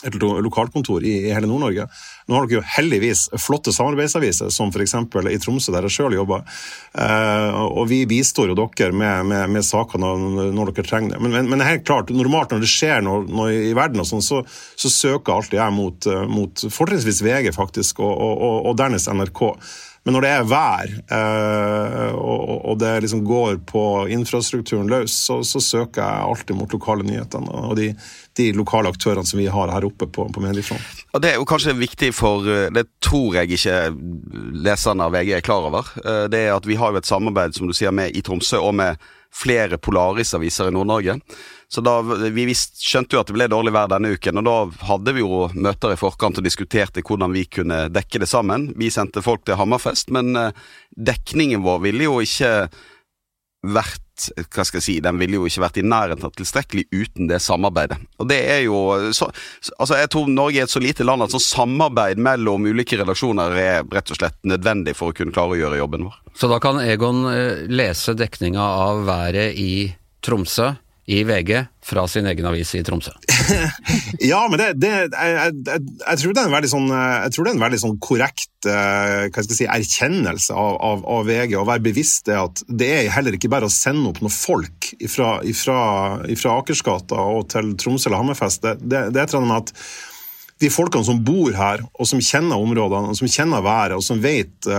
et 0.07 0.17
lokalkontor 0.19 1.05
i, 1.07 1.15
hele 1.33 1.49
Nord-Norge. 1.51 1.87
Nå 2.29 2.37
har 2.37 2.47
dere 2.47 2.61
jo 2.61 2.65
heldigvis 2.77 3.25
flotte 3.43 3.75
samarbeidsaviser, 3.75 4.51
som 4.55 4.71
f.eks. 4.73 4.95
i 5.31 5.39
Tromsø, 5.43 5.75
der 5.75 5.87
jeg 5.89 5.97
sjøl 5.97 6.17
jobber. 6.17 6.45
Eh, 6.95 7.61
og 7.63 7.87
vi 7.91 8.03
bistår 8.11 8.53
jo 8.53 8.59
dere 8.59 8.93
med, 8.95 9.29
med, 9.31 9.55
med 9.57 9.67
saker 9.67 10.03
når, 10.03 10.27
når, 10.55 10.73
dere 10.73 10.89
trenger 10.89 11.17
det. 11.17 11.23
Men, 11.23 11.37
men, 11.37 11.53
men, 11.53 11.67
helt 11.67 11.87
klart, 11.89 12.13
normalt 12.15 12.55
når 12.55 12.65
det 12.65 12.73
skjer 12.73 13.05
noe, 13.07 13.23
noe 13.29 13.53
i 13.71 13.73
verden, 13.79 14.03
og 14.03 14.09
sånn, 14.09 14.25
så, 14.25 14.43
så, 14.49 14.93
søker 14.93 15.37
alltid 15.37 15.61
jeg 15.61 15.77
mot, 15.77 16.11
eh, 16.11 16.27
mot 16.31 16.67
fortrinnsvis 16.67 17.23
VG, 17.27 17.53
faktisk, 17.57 18.03
og, 18.05 18.13
og, 18.13 18.59
og 18.71 18.79
dernest 18.79 19.11
NRK. 19.11 19.47
Men 20.03 20.17
når 20.17 20.25
det 20.25 20.31
er 20.35 20.47
vær, 20.51 20.93
eh, 21.15 22.15
og, 22.19 22.75
det 22.81 22.91
liksom 23.05 23.21
går 23.27 23.61
på 23.69 23.83
infrastrukturen 24.11 24.89
løs, 24.91 25.15
så, 25.15 25.39
så, 25.47 25.63
søker 25.63 26.03
jeg 26.03 26.27
alltid 26.27 26.59
mot 26.59 26.75
lokale 26.75 27.07
nyheter 27.07 27.45
og 27.47 27.77
de, 27.79 27.93
de 28.39 28.49
lokale 28.57 28.91
aktørene 28.91 29.29
som 29.29 29.39
vi 29.39 29.47
har 29.53 29.71
her 29.71 29.87
oppe 29.87 30.09
på, 30.11 30.27
på 30.35 30.43
mediefronten. 30.43 31.05
Det 31.23 31.31
er 31.31 31.39
jo 31.39 31.47
kanskje 31.47 31.77
viktig 31.79 32.11
for 32.17 32.49
eh, 32.51 32.67
Det 32.75 32.89
tror 33.05 33.39
jeg 33.39 33.55
ikke 33.55 33.79
leserne 34.67 35.07
av 35.07 35.15
VG 35.15 35.37
er 35.39 35.47
klar 35.47 35.71
over. 35.71 35.95
Eh, 36.03 36.25
det 36.33 36.47
er 36.49 36.57
at 36.57 36.67
vi 36.67 36.81
har 36.81 36.91
jo 36.91 37.03
et 37.03 37.09
samarbeid 37.09 37.55
som 37.55 37.71
du 37.71 37.77
sier, 37.77 37.95
med 37.95 38.17
i 38.17 38.25
Tromsø 38.27 38.59
og 38.59 38.75
med 38.83 39.11
flere 39.33 39.79
Polaris-aviser 39.81 40.69
i 40.69 40.75
Nord-Norge. 40.75 41.21
Så 41.73 41.81
da, 41.81 42.03
Vi 42.03 42.45
visst, 42.45 42.83
skjønte 42.85 43.17
jo 43.17 43.23
at 43.23 43.31
det 43.31 43.37
ble 43.39 43.49
dårlig 43.49 43.73
vær 43.73 43.89
denne 43.89 44.13
uken, 44.13 44.43
og 44.43 44.45
da 44.45 44.57
hadde 44.91 45.15
vi 45.17 45.25
jo 45.25 45.47
møter 45.57 45.95
i 45.95 46.01
forkant 46.01 46.37
og 46.37 46.45
diskuterte 46.45 47.01
hvordan 47.01 47.33
vi 47.33 47.47
kunne 47.49 47.87
dekke 47.89 48.21
det 48.21 48.29
sammen. 48.29 48.75
Vi 48.77 48.91
sendte 48.93 49.25
folk 49.25 49.47
til 49.49 49.57
Hammerfest, 49.57 50.13
men 50.13 50.37
eh, 50.37 50.53
dekningen 50.93 51.65
vår 51.65 51.81
ville 51.87 52.11
jo 52.11 52.19
ikke 52.21 52.53
vært 53.73 54.01
hva 54.53 54.65
skal 54.67 54.79
jeg 54.79 54.85
si, 54.85 54.95
Den 55.03 55.17
ville 55.19 55.39
jo 55.39 55.47
ikke 55.49 55.63
vært 55.65 55.79
i 55.81 55.85
nærheten 55.87 56.27
av 56.27 56.35
tilstrekkelig 56.37 56.85
uten 56.93 57.31
det 57.31 57.41
samarbeidet. 57.43 57.97
Og 58.21 58.29
det 58.29 58.39
er 58.53 58.61
jo, 58.67 58.77
så, 59.17 59.31
altså 59.79 59.99
Jeg 60.03 60.11
tror 60.13 60.29
Norge 60.31 60.61
er 60.61 60.69
et 60.69 60.75
så 60.75 60.83
lite 60.83 61.07
land 61.09 61.25
at 61.25 61.33
sånn 61.33 61.43
samarbeid 61.43 62.21
mellom 62.23 62.69
ulike 62.69 63.01
redaksjoner 63.01 63.57
er 63.57 63.89
rett 63.89 64.13
og 64.13 64.21
slett 64.21 64.37
nødvendig 64.47 64.95
for 64.99 65.11
å 65.11 65.17
kunne 65.17 65.35
klare 65.35 65.57
å 65.57 65.61
gjøre 65.63 65.81
jobben 65.81 66.07
vår. 66.11 66.21
Så 66.37 66.53
da 66.53 66.61
kan 66.63 66.85
Egon 66.85 67.25
eh, 67.33 67.65
lese 67.73 68.15
dekninga 68.19 68.69
av 68.85 69.07
været 69.09 69.57
i 69.59 69.73
Tromsø 70.23 70.75
i 71.07 71.25
VG 71.27 71.65
fra 71.83 72.05
sin 72.09 72.27
egen 72.31 72.47
avis 72.47 72.75
i 72.79 72.83
Tromsø. 72.87 73.11
ja, 74.31 74.39
men 74.51 74.61
det, 74.61 74.69
det 74.79 74.91
jeg, 74.93 75.09
jeg, 75.11 75.81
jeg, 76.05 76.19
tror 76.21 76.37
det 76.37 76.43
er 76.43 76.47
en 76.47 76.55
veldig 76.55 76.71
sånn, 76.71 76.93
en 76.93 77.65
veldig 77.65 77.81
sånn 77.83 77.97
korrekt 78.03 78.69
jeg 78.69 79.47
si, 79.49 79.67
erkjennelse 79.67 80.55
av, 80.55 80.77
av, 80.79 81.03
av 81.11 81.27
VG, 81.27 81.57
å 81.59 81.67
være 81.67 81.83
bevisst 81.89 82.31
det 82.31 82.39
at 82.39 82.63
det 82.71 82.93
er 83.01 83.11
heller 83.17 83.35
ikke 83.35 83.51
bare 83.51 83.67
å 83.67 83.75
sende 83.75 84.13
opp 84.13 84.23
noen 84.23 84.35
folk 84.35 84.93
fra 85.11 85.35
Akersgata 86.55 87.27
og 87.35 87.51
til 87.51 87.75
Tromsø 87.83 88.09
eller 88.09 88.23
Hammerfest. 88.23 88.63
Det, 88.63 88.79
det, 88.87 89.09
det 89.17 89.27
er 89.27 89.43
med 89.43 89.59
at 89.59 89.75
de 90.63 90.71
folkene 90.71 91.07
som 91.07 91.19
bor 91.27 91.51
her, 91.57 91.83
og 91.99 92.07
som 92.07 92.23
kjenner 92.23 92.63
områdene, 92.63 93.11
og 93.11 93.19
som 93.19 93.31
kjenner 93.31 93.65
været, 93.65 93.99
og 93.99 94.07
som 94.07 94.23
vet 94.23 94.71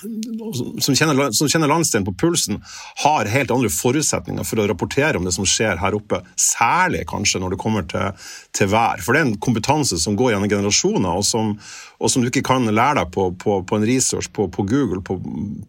som 0.00 0.96
kjenner, 0.96 1.30
som 1.36 1.48
kjenner 1.50 1.70
landsdelen 1.70 2.06
på 2.08 2.14
pulsen, 2.22 2.60
har 3.04 3.30
helt 3.30 3.52
andre 3.54 3.70
forutsetninger 3.72 4.46
for 4.48 4.62
å 4.62 4.66
rapportere 4.70 5.20
om 5.20 5.26
det 5.28 5.34
som 5.36 5.48
skjer 5.48 5.80
her 5.82 5.96
oppe. 5.96 6.22
Særlig 6.40 7.04
kanskje 7.10 7.42
når 7.42 7.54
det 7.54 7.60
kommer 7.60 7.86
til, 7.90 8.26
til 8.56 8.70
vær. 8.72 9.02
For 9.04 9.16
det 9.16 9.22
er 9.22 9.30
en 9.30 9.40
kompetanse 9.42 10.00
som 10.00 10.16
går 10.18 10.34
gjennom 10.34 10.52
generasjoner, 10.52 11.10
og 11.12 11.26
som, 11.26 11.54
og 12.00 12.10
som 12.10 12.22
du 12.22 12.30
ikke 12.30 12.42
kan 12.48 12.64
lære 12.64 13.02
deg 13.02 13.10
på, 13.12 13.26
på, 13.40 13.58
på 13.68 13.76
en 13.76 13.84
research 13.84 14.30
på, 14.32 14.46
på 14.52 14.64
Google 14.68 15.02
på, 15.04 15.18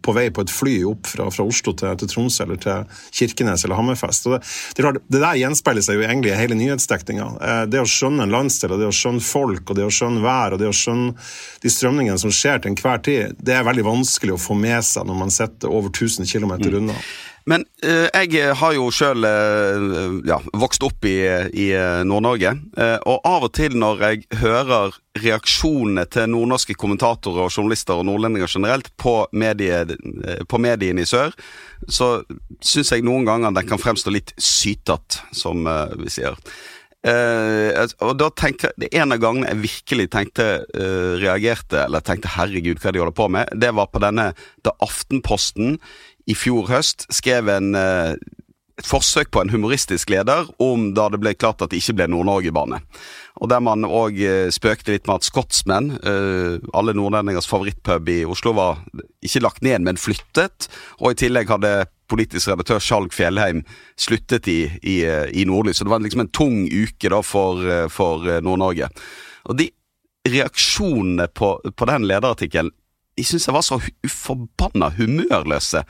på, 0.02 0.14
vei 0.16 0.26
på 0.32 0.44
et 0.44 0.52
fly 0.52 0.78
opp 0.88 1.10
fra, 1.10 1.26
fra 1.34 1.44
Oslo 1.44 1.74
til, 1.76 1.92
til, 2.00 2.08
Tromsø 2.08 2.46
eller 2.46 2.60
til 2.62 3.02
Kirkenes 3.12 3.66
eller 3.66 3.76
Hammerfest. 3.76 4.30
Det, 4.32 4.40
det, 4.78 4.94
det, 5.12 5.20
der 5.20 5.40
gjenspeiler 5.42 5.84
seg 5.84 6.00
jo 6.00 6.06
egentlig 6.06 6.32
i 6.32 6.38
hele 6.38 6.56
nyhetsdekninga. 6.56 7.26
Eh, 7.48 7.64
det 7.72 7.82
å 7.82 7.88
skjønne 7.88 8.24
en 8.24 8.32
landsdel, 8.32 8.72
og 8.72 8.80
det 8.80 8.88
å 8.88 8.96
skjønne 8.96 9.24
folk, 9.26 9.66
og 9.66 9.78
det 9.78 9.84
å 9.84 9.92
skjønne 9.92 10.24
vær, 10.24 10.56
og 10.56 10.62
det 10.62 10.70
å 10.70 10.76
skjønne 10.76 11.12
de 11.62 11.74
strømningene 11.76 12.22
som 12.22 12.32
skjer 12.32 12.62
til 12.62 12.72
enhver 12.72 13.04
tid, 13.04 13.36
det 13.36 13.58
er 13.58 13.68
veldig 13.68 13.84
vanskelig 13.90 14.36
å 14.36 14.40
få 14.40 14.56
med 14.56 14.80
seg 14.88 15.08
når 15.08 15.20
man 15.26 15.34
sitter 15.34 15.72
over 15.72 15.92
1000 15.92 16.28
km 16.32 16.56
mm. 16.56 16.94
Men 17.50 17.64
uh, 17.84 18.08
jeg 18.12 18.54
har 18.58 18.74
jo 18.76 18.88
sjøl 18.94 19.26
uh, 19.26 20.18
ja, 20.28 20.38
vokst 20.58 20.84
opp 20.86 21.06
i, 21.08 21.16
i 21.58 21.68
Nord-Norge. 22.08 22.54
Uh, 22.76 22.98
og 23.10 23.28
av 23.28 23.48
og 23.48 23.54
til 23.58 23.76
når 23.78 24.04
jeg 24.06 24.42
hører 24.42 24.98
reaksjonene 25.22 26.06
til 26.12 26.30
nordnorske 26.32 26.76
kommentatorer 26.78 27.46
og 27.46 27.52
journalister 27.52 27.98
og 27.98 28.06
nordlendinger 28.08 28.48
generelt 28.48 28.92
på, 29.00 29.16
medie, 29.36 29.82
på 30.48 30.60
mediene 30.62 31.04
i 31.04 31.08
sør, 31.08 31.34
så 31.84 32.14
syns 32.64 32.94
jeg 32.94 33.04
noen 33.04 33.26
ganger 33.28 33.52
den 33.52 33.68
kan 33.68 33.82
fremstå 33.82 34.14
litt 34.14 34.32
sytete, 34.40 35.20
som 35.36 35.66
vi 36.00 36.12
sier. 36.12 36.38
Uh, 37.02 37.74
og 38.06 38.12
da 38.14 38.28
tenkte 38.30 38.68
Det 38.78 38.92
En 38.94 39.10
av 39.10 39.18
gangene 39.18 39.48
jeg 39.48 39.62
virkelig 39.64 40.04
tenkte 40.12 40.44
uh, 40.62 41.18
reagerte, 41.18 41.80
eller 41.82 41.98
tenkte 41.98 42.30
'herregud, 42.30 42.78
hva 42.78 42.92
de 42.94 43.00
holder 43.02 43.16
på 43.18 43.26
med', 43.26 43.50
det 43.58 43.72
var 43.74 43.90
på 43.90 43.98
denne 43.98 44.28
da 44.62 44.70
Aftenposten 44.78 45.80
i 46.30 46.36
fjor 46.38 46.68
høst 46.70 47.06
skrev 47.12 47.50
en, 47.52 47.72
uh, 47.74 48.14
et 48.78 48.88
forsøk 48.88 49.32
på 49.34 49.42
en 49.42 49.52
humoristisk 49.52 50.12
leder 50.12 50.48
om 50.62 50.90
da 50.96 51.08
det 51.12 51.20
ble 51.22 51.34
klart 51.36 51.62
at 51.64 51.72
det 51.72 51.82
ikke 51.82 51.96
ble 52.00 52.08
Nord-Norge-bane. 52.12 52.82
Og 53.42 53.50
der 53.50 53.62
man 53.64 53.86
òg 53.88 54.18
spøkte 54.54 54.92
litt 54.92 55.08
med 55.08 55.18
at 55.18 55.26
Scotsman, 55.26 55.86
alle 56.04 56.92
nordlendingers 56.94 57.48
favorittpub 57.48 58.10
i 58.12 58.18
Oslo, 58.28 58.52
var 58.54 58.82
ikke 59.24 59.40
lagt 59.42 59.64
ned, 59.64 59.80
men 59.82 59.98
flyttet. 59.98 60.68
Og 61.00 61.14
i 61.14 61.18
tillegg 61.24 61.50
hadde 61.50 61.86
politisk 62.12 62.52
redaktør 62.52 62.82
Skjalg 62.82 63.16
Fjellheim 63.16 63.64
sluttet 63.98 64.46
i, 64.52 64.60
i, 64.84 64.98
i 65.32 65.46
Nordlys. 65.48 65.80
Så 65.80 65.88
det 65.88 65.94
var 65.94 66.04
liksom 66.04 66.26
en 66.26 66.32
tung 66.32 66.58
uke 66.68 67.10
da 67.12 67.22
for, 67.24 67.64
for 67.90 68.28
Nord-Norge. 68.44 68.92
Og 69.48 69.58
de 69.58 69.70
reaksjonene 70.28 71.26
på, 71.34 71.56
på 71.72 71.90
den 71.90 72.06
lederartikkelen 72.06 72.72
de 73.18 73.24
syns 73.26 73.48
jeg 73.48 73.54
var 73.54 73.64
så 73.66 73.78
forbanna 74.08 74.88
humørløse. 74.96 75.82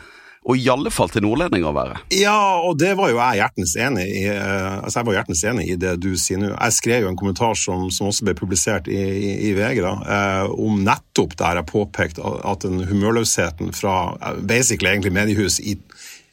Og 0.43 0.59
i 0.59 0.65
alle 0.73 0.91
fall 0.91 1.11
til 1.13 1.23
nordlendinger 1.23 1.71
å 1.71 1.75
være. 1.77 1.99
Ja, 2.19 2.35
og 2.67 2.75
det 2.81 2.97
var 2.99 3.13
jo 3.13 3.21
jeg 3.21 3.39
hjertens 3.39 3.75
enig 3.79 4.07
i. 4.11 4.25
Eh, 4.33 4.79
altså 4.81 4.99
jeg 4.99 5.09
var 5.09 5.17
hjertens 5.21 5.43
enig 5.53 5.67
i 5.71 5.77
det 5.79 5.93
du 6.03 6.11
sier 6.19 6.41
nå. 6.43 6.49
Jeg 6.51 6.75
skrev 6.75 7.05
jo 7.05 7.13
en 7.13 7.19
kommentar 7.19 7.55
som, 7.59 7.85
som 7.95 8.11
også 8.11 8.27
ble 8.27 8.35
publisert 8.39 8.91
i, 8.91 8.99
i, 8.99 9.31
i 9.51 9.53
VG, 9.55 9.83
da, 9.85 9.95
eh, 10.17 10.55
om 10.67 10.83
nettopp 10.83 11.37
der 11.39 11.61
jeg 11.61 11.71
påpekte 11.71 12.35
at 12.51 12.67
den 12.67 12.83
humørløsheten 12.91 13.71
fra 13.77 13.97
eh, 14.19 14.43
basically 14.43 14.91
egentlig 14.91 15.15
mediehus 15.15 15.61
i 15.63 15.77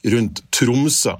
rundt 0.08 0.41
Tromsø. 0.56 1.15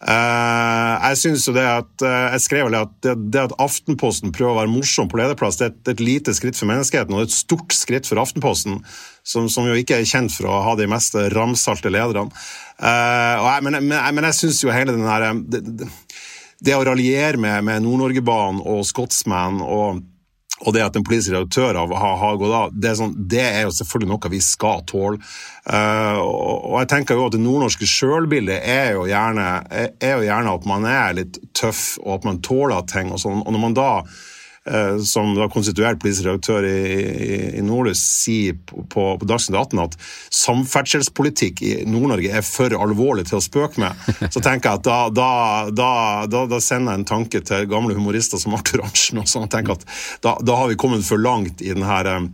Uh, 0.00 0.94
jeg 1.10 1.18
synes 1.20 1.46
jo 1.48 1.54
det 1.56 1.64
at, 1.66 1.90
uh, 2.04 2.30
jeg 2.34 2.44
skrev 2.44 2.70
at 2.78 2.92
det, 3.02 3.42
at 3.42 3.54
Aftenposten 3.60 4.32
prøver 4.32 4.54
å 4.54 4.58
være 4.62 4.72
morsom 4.72 5.10
på 5.10 5.18
lederplass, 5.20 5.58
det 5.60 5.70
er 5.70 5.92
et, 5.92 6.02
lite 6.04 6.34
skritt 6.36 6.58
for 6.58 6.70
menneskeheten 6.70 7.16
og 7.16 7.26
et 7.26 7.34
stort 7.34 7.74
skritt 7.76 8.08
for 8.08 8.22
Aftenposten, 8.22 8.80
som, 9.26 9.50
som, 9.52 9.66
jo 9.68 9.76
ikke 9.76 9.98
er 9.98 10.08
kjent 10.08 10.32
for 10.34 10.48
å 10.48 10.62
ha 10.68 10.76
de 10.78 10.88
mest 10.90 11.18
ramsalte 11.34 11.92
lederne. 11.92 12.30
Uh, 12.80 13.36
jeg, 13.50 13.66
men, 13.66 13.80
men, 13.82 13.98
men, 13.98 14.30
jeg 14.30 14.40
synes 14.44 14.62
jo 14.64 14.72
hele 14.74 14.94
den 14.96 15.08
der 15.08 15.42
det, 15.50 15.64
det, 15.82 15.90
det 16.60 16.76
å 16.76 16.84
raljere 16.86 17.40
med, 17.40 17.64
med 17.66 17.84
Nord-Norgebanen 17.84 18.62
og 18.68 18.86
Scotsman 18.88 19.60
og 19.64 20.00
og 20.60 20.74
det 20.76 20.82
at 20.84 20.96
en 20.96 21.04
politisk 21.06 21.32
redaktør 21.32 21.78
har, 21.80 22.16
har 22.20 22.40
gått 22.40 22.54
av, 22.56 22.72
det 22.74 22.90
er, 22.90 22.96
sånn, 22.98 23.14
det 23.32 23.44
er, 23.44 23.62
jo 23.64 23.72
selvfølgelig 23.78 24.10
noe 24.10 24.32
vi 24.32 24.40
skal 24.44 24.82
tåle. 24.88 25.20
Uh, 25.64 26.18
og 26.20 26.76
jeg 26.80 26.90
tenker 26.92 27.16
jo 27.16 27.28
at 27.28 27.34
Det 27.36 27.40
nordnorske 27.40 27.88
sjølbildet 27.88 28.58
er, 28.58 28.96
er, 28.96 29.94
er, 30.00 30.12
jo 30.18 30.26
gjerne 30.26 30.56
at 30.56 30.68
man 30.68 30.84
er 30.88 31.16
litt 31.16 31.40
tøff, 31.56 31.94
og 32.04 32.18
at 32.18 32.28
man 32.28 32.42
tåler 32.44 32.84
ting. 32.90 33.12
og 33.14 33.22
sånn. 33.22 33.40
Og 33.44 33.56
når 33.56 33.64
man 33.64 33.78
da 33.78 33.90
som 35.06 35.32
da 35.36 35.48
konstituert 35.50 36.00
politisk 36.02 36.26
redaktør 36.26 36.66
i, 36.68 36.76
i, 37.10 37.38
i 37.58 37.64
Nordlys, 37.64 38.00
sier 38.24 38.58
på, 38.66 38.84
på, 38.90 39.28
Dagsnytt 39.28 39.58
18 39.58 39.82
at 39.82 39.96
samferdselspolitikk 40.40 41.62
i 41.66 41.72
Nord-Norge 41.90 42.32
er 42.40 42.46
for 42.46 42.74
alvorlig 42.76 43.26
til 43.30 43.40
å 43.40 43.44
spøke 43.44 43.82
med, 43.82 44.10
så 44.32 44.42
tenker 44.42 44.70
jeg 44.70 44.82
at 44.82 44.88
da, 44.88 44.98
da, 45.70 45.90
da, 46.30 46.44
da 46.50 46.60
sender 46.62 46.94
jeg 46.94 47.02
en 47.02 47.08
tanke 47.10 47.42
til 47.46 47.70
gamle 47.70 47.96
humorister 47.98 48.40
som 48.40 48.56
Arthur 48.58 48.84
Arntzen 48.86 49.22
og 49.22 49.30
sånn, 49.30 49.48
og 49.48 49.52
tenker 49.52 49.76
at 49.76 49.86
da, 50.24 50.36
har 50.60 50.70
vi 50.70 50.78
kommet 50.80 51.06
for 51.06 51.20
langt 51.20 51.62
i 51.64 51.72
den 51.72 51.86
her 51.86 52.08
eh, 52.08 52.28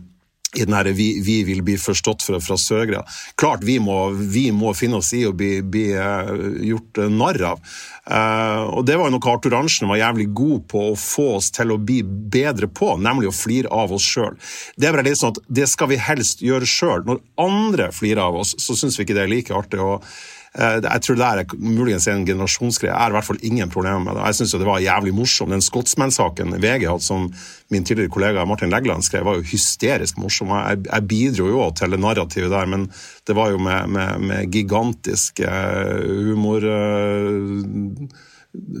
i 0.55 0.63
den 0.63 0.73
her, 0.73 0.87
vi, 0.95 1.09
vi, 1.25 1.41
vil 1.43 1.61
bli 1.65 1.75
forstått 1.77 2.23
fra, 2.23 2.39
fra 2.39 2.57
Søgre. 2.57 3.03
Klart 3.35 3.65
vi 3.67 3.79
må, 3.83 4.09
vi 4.15 4.47
må, 4.55 4.71
finne 4.77 5.01
oss 5.01 5.11
i 5.13 5.25
å 5.27 5.33
bli, 5.35 5.59
bli 5.61 5.89
uh, 5.91 6.31
gjort 6.63 7.01
uh, 7.03 7.09
narr 7.11 7.43
av. 7.51 7.63
Eh, 8.07 8.61
og 8.71 8.85
Det 8.87 8.95
var 8.95 9.11
noe 9.11 9.27
Arthur 9.27 9.57
Arntzen 9.57 9.89
var 9.89 9.99
jævlig 9.99 10.29
god 10.37 10.63
på 10.71 10.83
å 10.91 10.95
få 10.99 11.27
oss 11.37 11.49
til 11.55 11.73
å 11.73 11.79
bli 11.81 11.99
bedre 12.05 12.69
på, 12.71 12.93
nemlig 13.03 13.31
å 13.31 13.35
flire 13.35 13.71
av 13.73 13.91
oss 13.97 14.05
sjøl. 14.07 14.37
Det 14.79 14.87
er 14.87 14.95
bare 14.95 15.09
litt 15.09 15.19
sånn 15.19 15.35
at 15.35 15.41
det 15.59 15.67
skal 15.67 15.91
vi 15.91 15.99
helst 15.99 16.43
gjøre 16.45 16.69
sjøl. 16.69 17.03
Når 17.07 17.21
andre 17.43 17.91
flirer 17.95 18.23
av 18.23 18.39
oss, 18.43 18.55
så 18.63 18.77
syns 18.79 18.95
vi 18.99 19.07
ikke 19.07 19.17
det 19.17 19.25
er 19.25 19.33
like 19.33 19.55
artig. 19.55 19.83
Eh, 19.83 20.23
jeg 20.57 21.01
tror 21.05 21.17
det 21.19 21.25
er 21.27 21.57
muligens 21.61 22.07
en 22.09 22.25
generasjonsgreie. 22.25 22.89
Jeg 22.89 22.97
har 22.97 23.13
i 23.13 23.15
hvert 23.17 23.27
fall 23.27 23.43
ingen 23.45 23.69
problemer 23.69 24.01
med 24.01 24.17
det. 24.17 24.23
Jeg 24.25 24.39
syns 24.39 24.55
det 24.57 24.65
var 24.67 24.81
jævlig 24.81 25.13
morsomt. 25.13 25.53
Den 25.53 25.61
Scotsman-saken 25.61 26.55
VG 26.57 26.87
hadde, 26.89 27.05
som 27.05 27.27
min 27.73 27.85
tidligere 27.85 28.13
kollega 28.13 28.45
Martin 28.49 28.73
Legland 28.73 29.05
skrev, 29.05 29.27
var 29.27 29.37
jo 29.37 29.45
hysterisk 29.45 30.17
morsom. 30.17 30.53
Jeg, 30.55 30.85
jeg 30.87 31.07
bidro 31.11 31.51
jo 31.51 31.67
til 31.77 31.93
det 31.93 32.01
narrativet 32.01 32.53
der, 32.53 32.71
men 32.73 32.87
det 33.27 33.35
var 33.37 33.53
jo 33.53 33.61
med, 33.61 33.93
med, 33.93 34.25
med 34.31 34.55
gigantisk 34.55 35.43
eh, 35.45 36.01
humor 36.31 36.65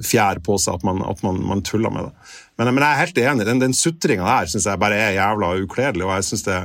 fjær 0.07 0.41
på 0.41 0.57
seg 0.61 0.79
at 0.79 0.85
man, 0.87 1.03
at 1.05 1.21
man, 1.25 1.39
man 1.45 1.61
tuller 1.65 1.93
med 1.93 2.09
det. 2.09 2.33
Men, 2.57 2.73
men, 2.73 2.81
jeg 2.81 2.89
er 2.89 3.03
helt 3.03 3.21
enig. 3.21 3.47
Den, 3.47 3.61
den 3.61 3.77
sutringa 3.77 4.25
der 4.25 4.49
syns 4.49 4.65
jeg 4.65 4.81
bare 4.81 4.97
er 4.97 5.17
jævla 5.19 5.53
ukledelig, 5.61 6.07
og 6.07 6.15
jeg 6.15 6.29
syns 6.31 6.45
det, 6.47 6.59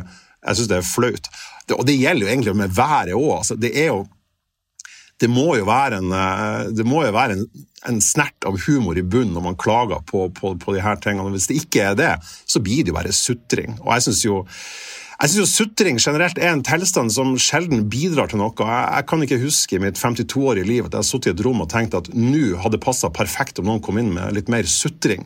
det, 0.71 0.78
er 0.78 0.87
flaut. 0.87 1.31
Det, 1.69 1.76
og 1.76 1.87
det 1.88 1.99
gjelder 2.00 2.26
jo 2.26 2.33
egentlig 2.33 2.57
med 2.62 2.76
været 2.76 3.12
òg. 3.12 3.31
Altså, 3.42 3.59
det 3.61 3.75
er 3.76 3.92
jo 3.92 4.02
det 5.21 5.28
må 5.31 5.52
jo 5.59 5.66
være 5.69 6.00
en, 6.02 6.12
eh, 6.16 6.85
jo 7.07 7.14
være 7.14 7.37
en, 7.37 7.45
en 7.88 8.00
snert 8.02 8.47
av 8.49 8.59
humor 8.64 8.99
i 8.99 9.04
bunnen 9.04 9.35
når 9.37 9.45
man 9.45 9.59
klager 9.61 10.02
på, 10.07 10.28
på, 10.35 10.54
på 10.59 10.75
de 10.75 10.83
her 10.83 10.99
tingene. 11.02 11.31
Hvis 11.35 11.50
det 11.50 11.61
ikke 11.62 11.85
er 11.90 11.99
det, 11.99 12.12
så 12.47 12.62
blir 12.62 12.83
det 12.83 12.92
jo 12.92 12.99
bare 12.99 13.14
sutring. 13.14 13.76
Og 13.85 13.92
jeg 13.95 14.09
synes 14.09 14.25
jo 14.25 14.40
jeg 15.23 15.31
synes 15.31 15.38
jo 15.38 15.50
Sutring 15.52 16.00
generelt 16.02 16.38
er 16.41 16.50
en 16.50 16.64
tilstand 16.67 17.12
som 17.14 17.37
sjelden 17.38 17.85
bidrar 17.91 18.33
til 18.33 18.41
noe. 18.41 18.50
Jeg, 18.59 18.87
jeg 18.91 19.07
kan 19.07 19.21
ikke 19.23 19.38
huske 19.38 19.76
i 19.76 19.83
mitt 19.83 20.00
52-årige 20.00 20.67
liv 20.67 20.88
at 20.88 20.97
jeg 20.97 20.99
har 20.99 21.07
sittet 21.07 21.31
i 21.31 21.35
et 21.37 21.43
rom 21.47 21.62
og 21.62 21.69
tenkt 21.71 21.95
at 21.95 22.09
nå 22.11 22.57
hadde 22.64 22.81
passa 22.83 23.11
perfekt 23.14 23.61
om 23.62 23.69
noen 23.71 23.83
kom 23.85 24.00
inn 24.02 24.11
med 24.17 24.35
litt 24.35 24.50
mer 24.50 24.67
sutring. 24.67 25.23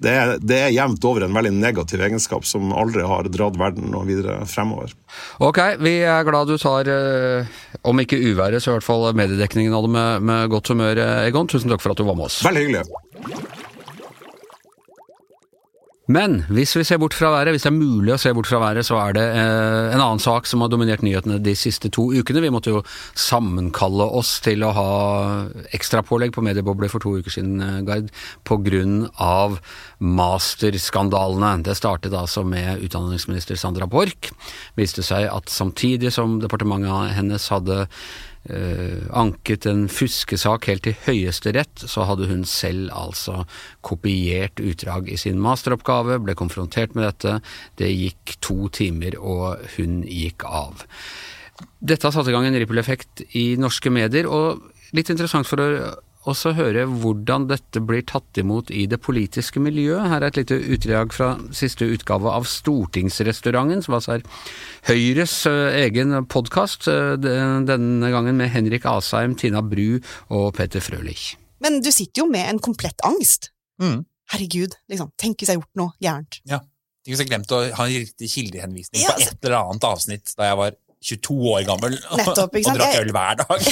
Det 0.00 0.12
er, 0.14 0.36
det 0.38 0.60
er 0.68 0.70
jevnt 0.76 1.04
over 1.04 1.26
en 1.26 1.34
veldig 1.34 1.52
negativ 1.58 2.04
egenskap 2.06 2.46
som 2.46 2.70
aldri 2.70 3.02
har 3.04 3.26
dratt 3.26 3.58
verden 3.58 3.90
noe 3.90 4.06
videre 4.06 4.38
fremover. 4.48 4.94
Ok, 5.42 5.58
vi 5.82 5.96
er 6.06 6.22
glad 6.28 6.48
du 6.48 6.54
tar, 6.60 6.86
eh, 6.88 7.50
om 7.82 8.00
ikke 8.00 8.22
uværet, 8.22 8.62
så 8.62 8.70
i 8.70 8.78
hvert 8.78 8.86
fall 8.86 9.10
mediedekningen 9.18 9.74
av 9.74 9.88
det 9.88 9.92
med, 9.98 10.30
med 10.30 10.54
godt 10.54 10.70
humør, 10.70 11.02
Egon. 11.26 11.50
Tusen 11.50 11.74
takk 11.74 11.82
for 11.82 11.92
at 11.92 11.98
du 11.98 12.06
var 12.06 12.16
med 12.16 12.30
oss. 12.30 12.38
Veldig 12.46 12.68
hyggelig. 12.68 13.59
Men 16.10 16.40
hvis 16.50 16.72
vi 16.74 16.82
ser 16.86 16.98
bort 16.98 17.14
fra 17.14 17.28
været, 17.30 17.52
hvis 17.54 17.62
det 17.66 17.70
er 17.70 17.76
mulig 17.76 18.14
å 18.14 18.18
se 18.18 18.32
bort 18.34 18.48
fra 18.50 18.58
været, 18.62 18.86
så 18.86 18.96
er 18.98 19.14
det 19.14 19.22
eh, 19.22 19.92
en 19.94 20.00
annen 20.00 20.22
sak 20.22 20.48
som 20.48 20.64
har 20.64 20.70
dominert 20.72 21.04
nyhetene 21.06 21.38
de 21.42 21.54
siste 21.58 21.90
to 21.94 22.08
ukene. 22.10 22.42
Vi 22.42 22.50
måtte 22.50 22.72
jo 22.72 22.80
sammenkalle 23.14 24.08
oss 24.18 24.32
til 24.42 24.64
å 24.66 24.72
ha 24.74 24.88
ekstrapålegg 25.76 26.34
på 26.34 26.42
mediebobler 26.42 26.90
for 26.90 27.04
to 27.04 27.14
uker 27.20 27.36
siden, 27.36 27.60
eh, 27.62 27.78
Gard, 27.86 28.10
av 29.20 29.60
masterskandalene. 30.00 31.62
Det 31.62 31.76
startet 31.78 32.16
altså 32.16 32.42
med 32.42 32.82
utdanningsminister 32.82 33.60
Sandra 33.60 33.86
Borch. 33.86 34.32
Viste 34.80 35.06
seg 35.06 35.28
at 35.30 35.52
samtidig 35.52 36.10
som 36.16 36.40
departementet 36.42 37.14
hennes 37.20 37.46
hadde 37.52 37.84
anket 38.48 39.66
en 39.68 39.82
fuskesak 39.92 40.64
helt 40.70 40.86
til 40.86 40.96
Høyesterett, 41.04 41.82
så 41.84 42.06
hadde 42.08 42.28
hun 42.30 42.46
selv 42.48 42.88
altså 42.96 43.42
kopiert 43.84 44.62
utdrag 44.64 45.10
i 45.12 45.18
sin 45.20 45.38
masteroppgave, 45.44 46.16
ble 46.24 46.34
konfrontert 46.38 46.96
med 46.96 47.04
dette. 47.04 47.36
Det 47.76 47.90
gikk 47.92 48.38
to 48.40 48.70
timer, 48.72 49.18
og 49.20 49.60
hun 49.76 50.00
gikk 50.08 50.46
av. 50.48 50.86
Dette 51.84 52.08
har 52.08 52.16
satt 52.16 52.30
i 52.30 52.34
gang 52.34 52.48
en 52.48 52.56
ripple-effekt 52.56 53.26
i 53.36 53.54
norske 53.60 53.92
medier, 53.92 54.24
og 54.24 54.64
litt 54.96 55.12
interessant 55.12 55.48
for 55.48 55.60
å 55.60 55.70
også 56.28 56.52
høre 56.58 56.84
hvordan 56.84 57.46
dette 57.48 57.80
blir 57.84 58.02
tatt 58.08 58.36
imot 58.40 58.70
i 58.74 58.84
det 58.90 59.00
politiske 59.00 59.60
miljøet. 59.62 60.08
Her 60.12 60.20
er 60.20 60.28
et 60.28 60.40
lite 60.42 60.58
utdrag 60.74 61.14
fra 61.16 61.30
siste 61.56 61.88
utgave 61.88 62.28
av 62.32 62.48
Stortingsrestauranten, 62.48 63.80
som 63.86 63.96
altså 63.96 64.18
er 64.18 64.26
Høyres 64.90 65.36
uh, 65.48 65.70
egen 65.80 66.12
podkast, 66.28 66.90
uh, 66.92 67.16
denne 67.16 68.12
gangen 68.12 68.36
med 68.40 68.52
Henrik 68.52 68.88
Asheim, 68.88 69.36
Tina 69.40 69.62
Bru 69.64 70.00
og 70.28 70.52
Peter 70.58 70.84
Frølich. 70.84 71.34
Men 71.64 71.80
du 71.84 71.90
sitter 71.92 72.24
jo 72.24 72.28
med 72.30 72.48
en 72.48 72.60
komplett 72.62 73.00
angst. 73.06 73.50
Mm. 73.80 74.04
Herregud, 74.34 74.76
liksom. 74.92 75.10
Tenk 75.20 75.40
hvis 75.40 75.50
jeg 75.50 75.58
har 75.58 75.64
gjort 75.64 75.80
noe 75.80 75.96
gærent. 76.04 76.40
Ja. 76.48 76.60
Tenk 77.00 77.14
hvis 77.14 77.24
jeg 77.24 77.32
glemte 77.32 77.56
å 77.56 77.64
ha 77.78 77.88
en 77.88 77.96
riktig 77.96 78.28
kildehenvisning 78.28 79.02
Ja, 79.06 79.16
på 79.16 79.24
et 79.24 79.48
eller 79.48 79.62
annet 79.64 79.86
avsnitt 79.88 80.34
da 80.36 80.50
jeg 80.50 80.60
var 80.60 80.76
22 81.00 81.36
år 81.54 81.62
gammel 81.64 81.94
Nettopp, 82.20 82.56
og 82.60 82.76
drakk 82.76 82.98
øl 83.00 83.12
hver 83.16 83.38
dag. 83.40 83.68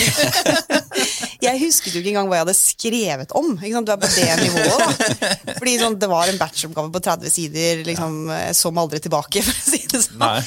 Jeg 1.44 1.60
husket 1.60 1.94
jo 1.94 2.00
ikke 2.00 2.10
engang 2.10 2.28
hva 2.30 2.38
jeg 2.38 2.44
hadde 2.46 2.54
skrevet 2.58 3.32
om. 3.38 3.52
Du 3.60 3.92
er 3.92 4.00
på 4.00 4.08
det 4.10 4.24
nivået, 4.40 4.80
da. 4.80 5.34
Fordi 5.54 5.74
sånn, 5.78 5.98
det 6.02 6.08
var 6.10 6.30
en 6.32 6.40
bacheloroppgave 6.40 6.90
på 6.96 7.02
30 7.04 7.30
sider. 7.30 7.82
Liksom, 7.86 8.16
jeg 8.34 8.56
så 8.58 8.72
meg 8.74 8.82
aldri 8.82 9.00
tilbake, 9.04 9.42
for 9.46 9.54
å 9.54 9.68
si 9.68 9.80
det 9.92 10.00
sånn. 10.02 10.18
Nei. 10.18 10.40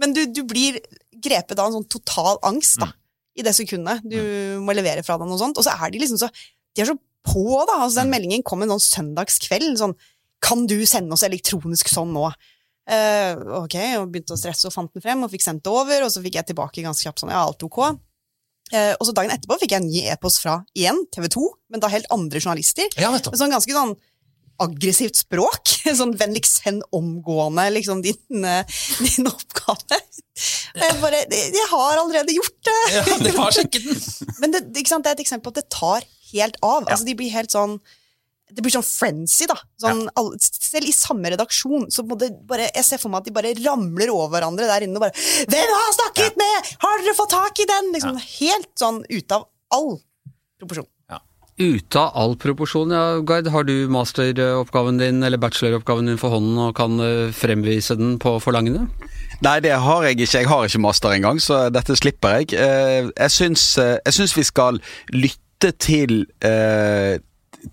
Men 0.00 0.14
du, 0.16 0.22
du 0.32 0.40
blir 0.48 0.78
grepet 1.12 1.58
av 1.58 1.68
en 1.68 1.76
sånn 1.76 1.88
total 1.92 2.40
angst 2.48 2.80
da, 2.80 2.88
i 3.36 3.44
det 3.44 3.52
sekundet 3.58 4.06
du 4.08 4.16
må 4.64 4.72
levere 4.76 5.04
fra 5.04 5.18
deg 5.20 5.28
noe 5.28 5.40
sånt. 5.40 5.60
Og 5.60 5.66
så 5.66 5.74
er 5.76 5.92
de 5.92 6.00
liksom 6.00 6.20
så 6.22 6.30
De 6.32 6.84
er 6.84 6.88
så 6.94 6.96
på, 6.96 7.44
da. 7.68 7.82
Altså, 7.82 8.00
den 8.00 8.14
meldingen 8.14 8.46
kom 8.46 8.64
en 8.64 8.72
sånn 8.72 8.86
søndagskveld. 8.86 9.76
Sånn 9.82 9.98
Kan 10.44 10.64
du 10.70 10.78
sende 10.88 11.12
oss 11.12 11.26
elektronisk 11.28 11.92
sånn 11.92 12.14
nå? 12.16 12.30
Eh, 12.88 13.38
ok, 13.58 13.76
og 14.00 14.10
begynte 14.12 14.32
å 14.32 14.40
stresse 14.40 14.68
og 14.68 14.72
fant 14.72 14.92
den 14.94 15.04
frem 15.04 15.24
og 15.24 15.32
fikk 15.32 15.44
sendt 15.44 15.64
det 15.66 15.72
over, 15.72 16.06
og 16.06 16.12
så 16.12 16.22
fikk 16.24 16.38
jeg 16.40 16.50
tilbake 16.50 16.84
ganske 16.84 17.04
kjapt 17.04 17.24
sånn, 17.24 17.32
ja, 17.34 17.44
alt 17.44 17.64
ok. 17.64 17.82
Uh, 18.68 18.92
og 19.00 19.06
så 19.08 19.14
dagen 19.16 19.32
etterpå 19.32 19.56
fikk 19.62 19.72
jeg 19.72 19.80
en 19.80 19.88
ny 19.88 20.02
e-post 20.12 20.42
fra 20.42 20.58
igjen 20.76 20.98
TV 21.14 21.24
2, 21.32 21.44
men 21.72 21.80
da 21.80 21.88
helt 21.88 22.08
andre 22.12 22.40
journalister. 22.40 22.84
Ja. 23.00 23.08
Med 23.14 23.24
sånn 23.24 23.54
ganske 23.54 23.72
sånn 23.72 23.94
aggressivt 24.58 25.16
språk. 25.18 25.70
Sånn 25.98 26.16
vennligst 26.18 26.64
send 26.64 26.82
omgående 26.94 27.68
liksom 27.72 28.02
din, 28.04 28.44
eh, 28.44 28.78
din 28.98 29.28
oppgave. 29.30 30.00
Og 30.74 30.82
jeg 30.82 30.96
bare 31.02 31.20
Jeg 31.30 31.68
har 31.70 32.00
allerede 32.02 32.34
gjort 32.34 32.58
det! 32.66 32.80
Ja, 32.96 33.04
det 33.22 33.34
var 33.36 33.54
sjekket 33.54 33.86
den. 33.86 34.02
Men 34.42 34.54
det, 34.54 34.64
det 34.74 34.84
er 34.84 35.12
et 35.14 35.22
eksempel 35.22 35.48
på 35.48 35.54
at 35.54 35.62
det 35.62 35.70
tar 35.74 36.08
helt 36.32 36.58
av. 36.60 36.88
Altså, 36.88 37.06
de 37.08 37.16
blir 37.18 37.32
helt 37.32 37.54
sånn 37.54 37.78
det 38.52 38.64
blir 38.64 38.72
sånn 38.74 38.86
frenzy, 38.86 39.46
da. 39.50 39.56
Sånn, 39.80 40.06
alle, 40.18 40.38
selv 40.40 40.88
i 40.88 40.94
samme 40.96 41.30
redaksjon. 41.34 41.88
Så 41.94 42.04
må 42.08 42.18
det 42.18 42.30
bare, 42.48 42.70
jeg 42.74 42.84
ser 42.84 42.98
for 43.02 43.12
meg 43.12 43.22
at 43.22 43.28
de 43.30 43.36
bare 43.36 43.54
ramler 43.60 44.12
over 44.14 44.32
hverandre 44.36 44.68
der 44.70 44.86
inne 44.86 44.96
og 44.96 45.04
bare 45.06 45.16
'Hvem 45.48 45.74
har 45.78 45.90
snakket 45.98 46.36
med?! 46.40 46.70
Har 46.84 47.02
dere 47.02 47.14
fått 47.18 47.30
tak 47.36 47.58
i 47.60 47.68
den?' 47.68 47.92
Liksom, 47.92 48.16
Helt 48.38 48.70
sånn 48.78 49.04
ute 49.10 49.32
av 49.34 49.48
all 49.70 49.98
proporsjon. 50.60 50.88
Ute 51.58 51.98
av 51.98 52.12
all 52.14 52.36
proporsjon, 52.38 52.92
ja, 52.94 53.18
Gard. 53.26 53.48
Har 53.50 53.64
du 53.66 53.88
masteroppgaven 53.90 54.98
din, 55.00 55.24
eller 55.26 55.40
bacheloroppgaven 55.42 56.06
din 56.06 56.16
for 56.20 56.30
hånden 56.30 56.56
og 56.62 56.76
kan 56.78 57.00
eh, 57.02 57.32
fremvise 57.34 57.96
den 57.98 58.16
på 58.22 58.36
forlangende? 58.38 58.84
Nei, 59.42 59.58
det 59.60 59.72
har 59.74 60.04
jeg 60.06 60.20
ikke. 60.20 60.38
Jeg 60.38 60.46
har 60.46 60.68
ikke 60.68 60.80
master 60.84 61.10
engang, 61.16 61.40
så 61.42 61.64
dette 61.74 61.96
slipper 61.98 62.38
jeg. 62.38 62.54
Eh, 62.54 63.10
Jeg 63.10 63.30
syns, 63.34 63.76
eh, 63.78 63.98
jeg 64.06 64.14
syns 64.14 64.36
vi 64.36 64.44
skal 64.46 64.78
lytte 65.10 65.72
til 65.82 66.26
eh, 66.46 67.18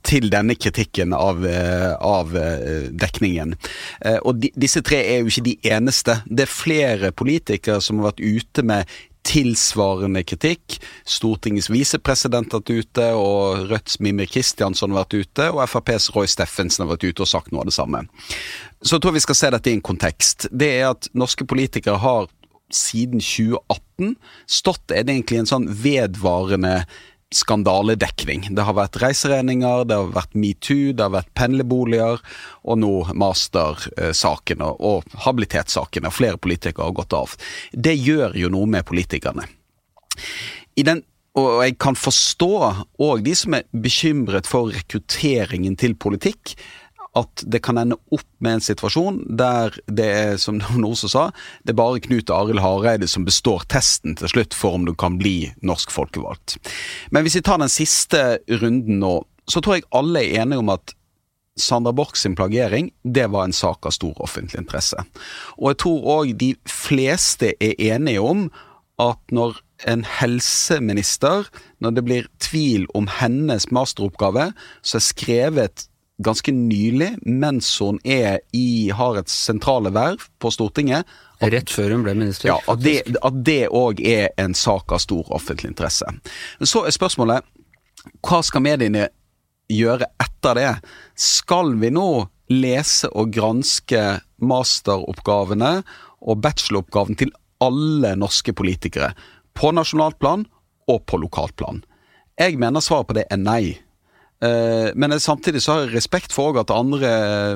til 0.06 0.30
denne 0.34 0.56
kritikken 0.58 1.14
av, 1.14 1.46
eh, 1.46 1.94
av 1.94 2.36
eh, 2.38 2.88
dekningen. 2.92 3.56
Eh, 4.02 4.20
Og 4.26 4.40
de, 4.42 4.52
disse 4.56 4.82
tre 4.82 5.02
er 5.04 5.20
jo 5.22 5.32
ikke 5.32 5.50
de 5.50 5.58
eneste. 5.64 6.22
Det 6.26 6.48
er 6.48 6.52
flere 6.52 7.12
politikere 7.12 7.82
som 7.82 8.00
har 8.00 8.12
vært 8.12 8.24
ute 8.26 8.64
med 8.66 8.90
tilsvarende 9.26 10.22
kritikk. 10.24 10.78
Stortingets 11.10 11.70
visepresident 11.74 12.54
har 12.54 12.62
vært 12.62 12.86
ute, 12.86 13.08
og 13.18 13.70
Rødts 13.72 14.00
Mimir 14.00 14.30
Kristiansson 14.30 14.94
har 14.94 15.06
vært 15.06 15.18
ute, 15.18 15.50
og 15.50 15.64
FrPs 15.66 16.12
Roy 16.16 16.30
Steffensen 16.30 16.86
har 16.86 16.94
vært 16.94 17.08
ute 17.08 17.26
og 17.26 17.30
sagt 17.30 17.52
noe 17.52 17.64
av 17.66 17.72
det 17.72 17.78
samme. 17.78 18.06
Så 18.86 18.98
jeg 18.98 19.06
tror 19.06 19.16
vi 19.18 19.26
skal 19.26 19.40
se 19.40 19.52
dette 19.56 19.72
i 19.72 19.78
en 19.78 19.86
kontekst. 19.86 20.48
Det 20.54 20.70
er 20.78 20.92
at 20.92 21.10
norske 21.18 21.48
politikere 21.50 21.98
har 22.02 22.30
siden 22.74 23.22
2018 23.22 24.16
stått 24.50 24.94
er 24.94 25.06
det 25.06 25.14
egentlig 25.14 25.44
en 25.44 25.50
sånn 25.50 25.68
vedvarende 25.70 26.80
skandaledekning. 27.36 28.48
Det 28.56 28.66
har 28.68 28.78
vært 28.78 29.00
reiseregninger, 29.02 29.86
det 29.90 29.98
har 30.00 30.14
vært 30.16 30.38
metoo, 30.40 30.94
det 30.94 31.04
har 31.04 31.16
vært 31.18 31.34
pendlerboliger, 31.38 32.22
og 32.66 32.80
nå 32.82 32.94
mastersakene 33.18 34.70
og 34.90 35.18
habilitetssakene. 35.26 36.14
Flere 36.14 36.42
politikere 36.42 36.88
har 36.88 36.96
gått 36.98 37.18
av. 37.18 37.36
Det 37.72 37.96
gjør 37.98 38.38
jo 38.40 38.54
noe 38.54 38.72
med 38.78 38.88
politikerne. 38.88 39.48
I 40.76 40.88
den 40.88 41.04
og 41.36 41.66
jeg 41.66 41.76
kan 41.84 41.98
forstå 42.00 42.50
òg 43.04 43.24
de 43.26 43.34
som 43.36 43.58
er 43.58 43.66
bekymret 43.76 44.48
for 44.48 44.72
rekrutteringen 44.72 45.76
til 45.76 45.98
politikk. 46.00 46.54
At 47.16 47.46
det 47.48 47.62
kan 47.64 47.80
ende 47.80 47.98
opp 48.14 48.28
med 48.44 48.58
en 48.58 48.66
situasjon 48.66 49.22
der 49.40 49.76
det 49.88 50.08
er, 50.08 50.34
som 50.42 50.58
noen 50.62 50.90
også 50.92 51.12
sa, 51.12 51.30
det 51.64 51.76
er 51.76 51.80
bare 51.80 52.04
Knut 52.04 52.34
Arild 52.34 52.64
Hareide 52.64 53.10
som 53.12 53.28
består 53.28 53.66
testen 53.72 54.18
til 54.20 54.32
slutt 54.32 54.58
for 54.58 54.78
om 54.80 54.88
du 54.88 54.94
kan 54.98 55.20
bli 55.22 55.54
norsk 55.66 55.94
folkevalgt. 55.96 56.58
Men 57.16 57.26
hvis 57.26 57.40
vi 57.40 57.46
tar 57.46 57.62
den 57.62 57.72
siste 57.72 58.26
runden 58.62 59.02
nå, 59.04 59.18
så 59.50 59.62
tror 59.62 59.80
jeg 59.80 59.90
alle 59.96 60.24
er 60.26 60.44
enige 60.44 60.64
om 60.64 60.72
at 60.74 60.96
Sandra 61.56 61.94
Borch 61.96 62.20
sin 62.20 62.36
plagiering, 62.36 62.90
det 63.04 63.30
var 63.32 63.48
en 63.48 63.56
sak 63.56 63.86
av 63.88 63.94
stor 63.96 64.18
offentlig 64.20 64.60
interesse. 64.60 65.00
Og 65.56 65.72
jeg 65.72 65.80
tror 65.86 66.10
òg 66.18 66.34
de 66.42 66.50
fleste 66.68 67.54
er 67.64 67.78
enige 67.94 68.20
om 68.20 68.50
at 69.00 69.20
når 69.32 69.62
en 69.92 70.06
helseminister, 70.08 71.48
når 71.80 71.96
det 71.96 72.04
blir 72.08 72.28
tvil 72.44 72.86
om 72.96 73.08
hennes 73.12 73.70
masteroppgave, 73.72 74.50
så 74.84 75.00
er 75.00 75.04
skrevet 75.04 75.88
ganske 76.24 76.52
nylig, 76.56 77.16
mens 77.26 77.70
hun 77.84 78.00
er 78.04 78.40
i, 78.56 78.90
har 78.96 79.20
et 79.20 79.32
sentrale 79.32 79.92
verv 79.96 80.28
på 80.40 80.52
Stortinget, 80.54 81.08
Rett 81.44 81.68
før 81.70 81.92
hun 81.92 82.06
ble 82.06 82.14
minister. 82.16 82.48
ja, 82.48 82.56
at 82.72 82.80
det, 82.80 83.02
at 83.20 83.50
òg 83.76 84.00
er 84.00 84.30
en 84.40 84.54
sak 84.56 84.94
av 84.96 85.02
stor 85.04 85.28
offentlig 85.36 85.74
interesse. 85.74 86.08
Så 86.64 86.86
er 86.86 86.96
spørsmålet 86.96 87.44
hva 88.24 88.40
skal 88.46 88.64
mediene 88.64 89.10
gjøre 89.72 90.08
etter 90.22 90.56
det? 90.56 90.72
Skal 91.20 91.76
vi 91.82 91.92
nå 91.94 92.28
lese 92.54 93.10
og 93.12 93.34
granske 93.36 94.04
masteroppgavene 94.40 95.80
og 96.26 96.42
bacheloroppgaven 96.44 97.20
til 97.20 97.34
alle 97.64 98.14
norske 98.20 98.54
politikere? 98.54 99.12
På 99.56 99.74
nasjonalt 99.76 100.20
plan 100.22 100.46
og 100.92 101.04
på 101.10 101.20
lokalt 101.20 101.56
plan? 101.60 101.84
Jeg 102.40 102.60
mener 102.60 102.84
svaret 102.84 103.10
på 103.10 103.18
det 103.18 103.28
er 103.32 103.42
nei. 103.42 103.76
Eh, 104.44 104.92
Men 104.96 105.20
samtidig 105.20 105.62
så 105.64 105.72
har 105.72 105.86
jeg 105.86 105.96
respekt 105.96 106.34
for 106.36 106.58
at 106.60 106.74
andre 106.74 107.12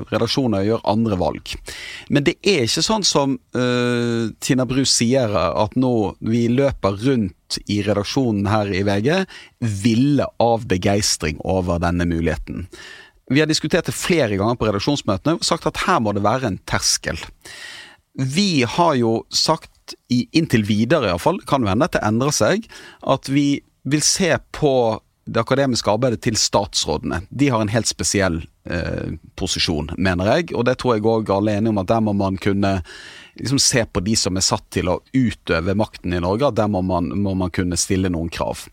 redaksjoner 0.09 0.63
gjør 0.67 0.85
andre 0.87 1.17
valg. 1.19 1.55
Men 2.09 2.23
det 2.27 2.37
er 2.43 2.63
ikke 2.67 2.85
sånn 2.85 3.05
som 3.07 3.35
uh, 3.57 4.29
Tina 4.39 4.65
Bru 4.69 4.85
sier, 4.87 5.33
at 5.35 5.75
nå 5.75 6.15
vi 6.23 6.47
løper 6.51 6.95
rundt 7.03 7.59
i 7.67 7.81
redaksjonen 7.83 8.47
her 8.49 8.71
i 8.71 8.83
VG 8.87 9.09
ville 9.83 10.27
av 10.39 10.67
begeistring 10.69 11.39
over 11.43 11.81
denne 11.83 12.07
muligheten. 12.07 12.67
Vi 13.29 13.41
har 13.41 13.49
diskutert 13.49 13.89
det 13.89 13.97
flere 13.97 14.37
ganger 14.39 14.57
på 14.57 14.69
redaksjonsmøtene 14.69 15.37
og 15.37 15.45
sagt 15.45 15.67
at 15.69 15.83
her 15.85 15.99
må 16.01 16.15
det 16.17 16.25
være 16.25 16.49
en 16.49 16.61
terskel. 16.69 17.19
Vi 18.19 18.63
har 18.65 18.95
jo 18.97 19.19
sagt, 19.29 19.95
inntil 20.09 20.65
videre 20.67 21.11
iallfall, 21.11 21.39
kan 21.47 21.63
jo 21.63 21.69
hende 21.69 21.87
at 21.89 21.95
det 21.97 22.05
endrer 22.05 22.33
seg, 22.35 22.65
at 23.05 23.29
vi 23.29 23.61
vil 23.89 24.01
se 24.05 24.33
på 24.55 24.73
det 25.29 25.41
akademiske 25.41 25.91
arbeidet 25.91 26.21
til 26.25 26.37
statsrådene. 26.39 27.21
De 27.29 27.49
har 27.53 27.61
en 27.61 27.71
helt 27.71 27.89
spesiell 27.89 28.41
eh, 28.69 29.15
posisjon, 29.39 29.91
mener 29.97 30.31
jeg, 30.33 30.51
og 30.57 30.65
det 30.67 30.79
tror 30.81 30.95
jeg 30.97 31.05
òg 31.05 31.31
alle 31.35 31.53
er 31.53 31.61
enige 31.61 31.75
om 31.75 31.81
at 31.83 31.91
der 31.91 32.03
må 32.05 32.15
man 32.17 32.39
kunne 32.41 32.79
liksom 33.39 33.61
se 33.61 33.85
på 33.85 34.03
de 34.03 34.15
som 34.19 34.37
er 34.37 34.45
satt 34.45 34.65
til 34.73 34.89
å 34.91 34.99
utøve 35.15 35.75
makten 35.77 36.15
i 36.15 36.21
Norge, 36.23 36.49
at 36.49 36.57
der 36.59 36.71
må 36.71 36.81
man, 36.85 37.11
må 37.21 37.35
man 37.37 37.53
kunne 37.55 37.79
stille 37.79 38.11
noen 38.11 38.31
krav. 38.33 38.65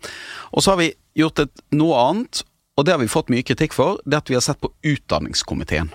Og 0.52 0.64
så 0.64 0.74
har 0.74 0.80
vi 0.82 0.90
gjort 1.18 1.44
et, 1.44 1.64
noe 1.76 2.00
annet, 2.08 2.42
og 2.76 2.86
det 2.86 2.96
har 2.96 3.00
vi 3.00 3.12
fått 3.12 3.30
mye 3.32 3.46
kritikk 3.46 3.76
for, 3.76 4.00
det 4.04 4.24
at 4.24 4.32
vi 4.32 4.36
har 4.38 4.44
sett 4.44 4.60
på 4.60 4.72
utdanningskomiteen. 4.84 5.92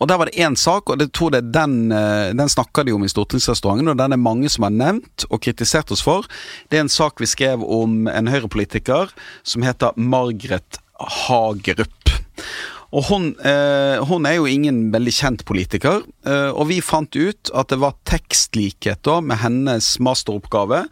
Og 0.00 0.08
Der 0.08 0.18
var 0.18 0.26
det 0.26 0.38
én 0.38 0.56
sak, 0.56 0.90
og 0.90 0.98
det 0.98 1.12
tror 1.12 1.30
det 1.30 1.52
den, 1.52 1.92
eh, 1.92 2.32
den 2.34 2.48
snakka 2.48 2.84
de 2.84 2.92
om 2.92 3.04
i 3.04 3.08
Stortingsrestauranten, 3.08 3.88
og 3.88 3.98
den 3.98 4.12
er 4.12 4.16
mange 4.16 4.48
som 4.48 4.64
har 4.64 4.70
nevnt 4.70 5.26
og 5.30 5.40
kritisert 5.40 5.90
oss 5.90 6.02
for. 6.02 6.26
Det 6.70 6.78
er 6.78 6.86
en 6.86 6.88
sak 6.88 7.20
vi 7.20 7.26
skrev 7.26 7.62
om 7.62 8.06
en 8.08 8.26
høyrepolitiker 8.26 9.10
som 9.42 9.62
heter 9.62 9.92
Margaret 9.96 10.78
Hagerup. 11.00 12.04
Og 12.94 13.08
hun, 13.08 13.24
eh, 13.42 13.98
hun 14.06 14.26
er 14.26 14.36
jo 14.36 14.46
ingen 14.46 14.92
veldig 14.94 15.12
kjent 15.12 15.44
politiker, 15.44 16.04
eh, 16.26 16.50
og 16.54 16.68
vi 16.68 16.78
fant 16.80 17.10
ut 17.16 17.50
at 17.52 17.72
det 17.72 17.80
var 17.82 17.96
tekstlikhet 18.06 19.02
da 19.02 19.18
med 19.20 19.40
hennes 19.42 19.98
masteroppgave, 19.98 20.84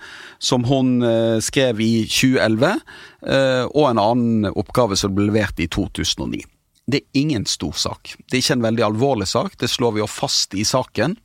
som 0.42 0.66
hun 0.66 1.02
eh, 1.06 1.38
skrev 1.38 1.80
i 1.80 1.92
2011, 2.10 2.80
eh, 3.22 3.64
og 3.70 3.86
en 3.90 4.02
annen 4.02 4.50
oppgave 4.50 4.98
som 4.98 5.14
ble 5.14 5.28
levert 5.30 5.62
i 5.62 5.70
2009. 5.70 6.42
Det 6.86 7.02
er 7.02 7.20
ingen 7.20 7.44
stor 7.46 7.76
sak. 7.78 8.14
Det 8.26 8.36
er 8.36 8.42
ikke 8.42 8.56
en 8.58 8.66
veldig 8.66 8.86
alvorlig 8.86 9.28
sak, 9.30 9.58
det 9.58 9.70
slår 9.70 9.96
vi 9.96 10.02
jo 10.02 10.08
fast 10.10 10.56
i 10.58 10.64
saken. 10.66 11.16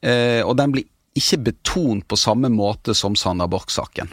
Eh, 0.00 0.40
og 0.44 0.56
den 0.60 0.72
blir 0.74 0.88
ikke 1.18 1.42
betont 1.50 2.06
på 2.08 2.16
samme 2.16 2.50
måte 2.52 2.94
som 2.96 3.16
Sanna 3.18 3.48
Borch-saken. 3.50 4.10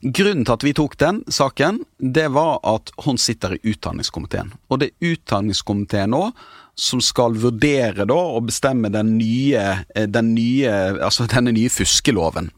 Grunnen 0.00 0.46
til 0.46 0.54
at 0.54 0.64
vi 0.64 0.72
tok 0.76 0.96
den 1.00 1.20
saken, 1.28 1.82
det 1.98 2.30
var 2.32 2.56
at 2.66 2.92
hun 3.04 3.18
sitter 3.20 3.58
i 3.58 3.74
utdanningskomiteen. 3.74 4.54
Og 4.72 4.80
det 4.80 4.90
er 4.90 5.12
utdanningskomiteen 5.12 6.14
nå 6.14 6.30
som 6.78 7.02
skal 7.02 7.34
vurdere 7.42 8.06
da 8.06 8.16
og 8.36 8.46
bestemme 8.48 8.90
den 8.94 9.16
nye, 9.18 9.64
eh, 9.94 10.06
den 10.06 10.32
nye, 10.36 10.70
altså 11.02 11.26
denne 11.34 11.52
nye 11.56 11.72
fuskeloven. 11.72 12.52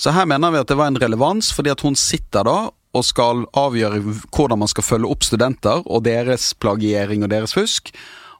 Så 0.00 0.14
her 0.16 0.28
mener 0.28 0.54
vi 0.54 0.62
at 0.64 0.72
det 0.72 0.78
var 0.80 0.90
en 0.90 1.00
relevans, 1.00 1.52
fordi 1.54 1.74
at 1.74 1.84
hun 1.84 1.98
sitter 1.98 2.48
da 2.48 2.58
og 2.96 3.04
skal 3.04 3.44
avgjøre 3.56 4.00
hvordan 4.32 4.62
man 4.62 4.70
skal 4.72 4.86
følge 4.86 5.10
opp 5.12 5.26
studenter 5.26 5.84
og 5.84 6.06
deres 6.06 6.52
plagiering 6.62 7.26
og 7.26 7.32
deres 7.32 7.54
fusk. 7.56 7.92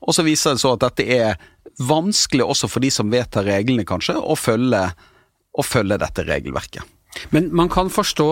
Og 0.06 0.16
så 0.16 0.24
viser 0.26 0.56
det 0.56 0.62
så 0.64 0.74
at 0.76 0.84
dette 0.86 1.06
er 1.06 1.36
vanskelig 1.82 2.46
også 2.46 2.70
for 2.72 2.84
de 2.84 2.90
som 2.92 3.12
vedtar 3.12 3.46
reglene, 3.48 3.84
kanskje, 3.88 4.16
å 4.16 4.36
følge, 4.38 4.82
å 5.52 5.64
følge 5.64 6.00
dette 6.00 6.24
regelverket. 6.24 6.95
Men 7.34 7.48
man 7.56 7.70
kan 7.72 7.90
forstå 7.92 8.26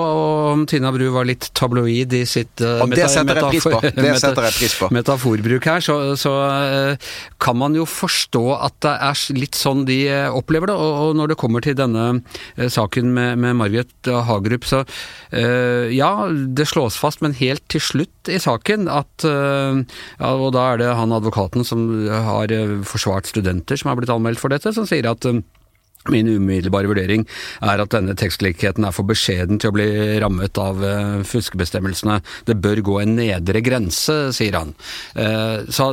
om 0.54 0.64
Tina 0.70 0.92
Bru 0.94 1.06
var 1.14 1.28
litt 1.28 1.50
tabloid 1.56 2.14
i 2.16 2.24
sitt 2.28 2.62
Og 2.64 2.92
det 2.94 3.08
setter 3.12 3.40
jeg 3.40 3.54
pris 3.56 3.68
på. 3.68 3.80
Det 3.84 4.10
jeg 4.10 4.56
pris 4.58 4.76
på. 4.78 4.90
metaforbruk 4.94 5.68
her, 5.68 5.84
så, 5.84 5.96
så 6.20 6.32
eh, 6.48 7.12
kan 7.42 7.58
man 7.60 7.76
jo 7.76 7.86
forstå 7.88 8.44
at 8.56 8.78
det 8.84 8.94
er 9.08 9.22
litt 9.38 9.58
sånn 9.58 9.84
de 9.88 9.98
eh, 10.10 10.28
opplever 10.32 10.70
det. 10.70 10.76
Og, 10.76 11.14
når 11.18 11.32
det 11.32 11.38
kommer 11.40 11.64
til 11.64 11.76
denne 11.78 12.06
eh, 12.56 12.68
saken 12.72 13.12
med, 13.14 13.40
med 13.42 13.58
Margaret 13.60 14.12
Hagerup, 14.28 14.66
så 14.68 14.82
eh, 15.30 15.90
ja, 15.94 16.12
det 16.30 16.68
slås 16.70 16.98
fast, 17.00 17.22
men 17.24 17.36
helt 17.38 17.64
til 17.72 17.82
slutt 17.84 18.32
i 18.32 18.40
saken 18.40 18.88
at 18.90 19.26
eh, 19.28 19.80
ja, 20.18 20.30
Og 20.34 20.52
da 20.56 20.68
er 20.72 20.80
det 20.80 20.92
han 20.96 21.12
advokaten 21.14 21.66
som 21.66 21.86
har 22.08 22.52
eh, 22.54 22.78
forsvart 22.88 23.28
studenter 23.30 23.78
som 23.80 23.90
er 23.90 24.00
blitt 24.00 24.12
anmeldt 24.12 24.40
for 24.42 24.52
dette, 24.54 24.72
som 24.76 24.88
sier 24.88 25.08
at 25.10 25.28
eh, 25.28 25.42
Min 26.12 26.28
umiddelbare 26.28 26.90
vurdering 26.90 27.22
er 27.64 27.80
at 27.80 27.94
denne 27.94 28.12
tekstlikheten 28.18 28.84
er 28.84 28.92
for 28.92 29.08
beskjeden 29.08 29.60
til 29.60 29.70
å 29.70 29.76
bli 29.76 29.86
rammet 30.20 30.58
av 30.60 30.82
eh, 30.84 31.22
fuskebestemmelsene. 31.24 32.18
Det 32.44 32.58
bør 32.60 32.82
gå 32.84 32.98
en 33.00 33.14
nedre 33.16 33.62
grense, 33.64 34.16
sier 34.36 34.58
han. 34.58 34.74
Eh, 35.16 35.64
så 35.72 35.88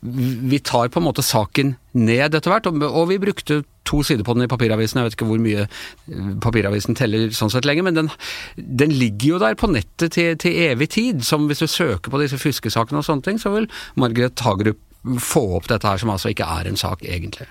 vi 0.00 0.60
tar 0.64 0.88
på 0.88 1.02
en 1.02 1.08
måte 1.10 1.24
saken 1.26 1.74
ned 1.92 2.38
etter 2.38 2.48
hvert, 2.48 2.70
og, 2.70 3.02
vi 3.10 3.18
brukte 3.20 3.60
to 3.84 4.00
sider 4.06 4.24
på 4.24 4.32
den 4.38 4.46
i 4.46 4.48
papiravisen. 4.48 5.02
Jeg 5.02 5.10
vet 5.10 5.16
ikke 5.18 5.28
hvor 5.28 5.42
mye 5.42 5.66
eh, 5.66 6.30
papiravisen 6.40 6.96
teller 6.96 7.28
sånn 7.36 7.52
sett 7.52 7.68
lenger, 7.68 7.84
men 7.90 7.98
den, 7.98 8.08
den 8.56 8.94
ligger 8.96 9.34
jo 9.34 9.42
der 9.42 9.58
på 9.60 9.68
nettet 9.68 10.16
til, 10.16 10.32
til 10.40 10.56
evig 10.70 10.88
tid. 10.96 11.20
Som 11.28 11.44
hvis 11.50 11.60
du 11.60 11.68
søker 11.68 12.08
på 12.08 12.22
disse 12.22 12.40
fuskesakene 12.40 13.02
og 13.02 13.08
sånne 13.08 13.28
ting, 13.28 13.42
så 13.42 13.52
vil 13.52 13.68
Margaret 14.00 14.40
Hagerup 14.46 14.80
få 15.18 15.42
opp 15.56 15.68
dette 15.70 15.88
her, 15.88 15.98
som 15.98 16.10
altså 16.14 16.30
ikke 16.30 16.46
er 16.46 16.68
en 16.70 16.76
sak, 16.78 17.02
egentlig. 17.02 17.46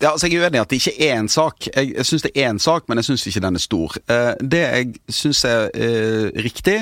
Ja, 0.00 0.10
altså 0.12 0.26
Jeg 0.26 0.36
er 0.36 0.46
uenig 0.46 0.58
i 0.58 0.60
at 0.60 0.70
det 0.70 0.80
ikke 0.80 1.08
er 1.08 1.18
en 1.20 1.28
sak. 1.28 1.68
Jeg, 1.76 1.92
jeg 1.96 2.06
syns 2.06 2.22
det 2.22 2.32
er 2.34 2.50
en 2.50 2.58
sak, 2.58 2.88
men 2.88 2.98
jeg 2.98 3.04
syns 3.10 3.26
ikke 3.26 3.44
den 3.44 3.58
er 3.58 3.64
stor. 3.64 3.96
Eh, 4.08 4.32
det 4.40 4.62
jeg 4.62 4.94
syns 5.08 5.44
er 5.44 5.68
eh, 5.74 6.30
riktig, 6.44 6.78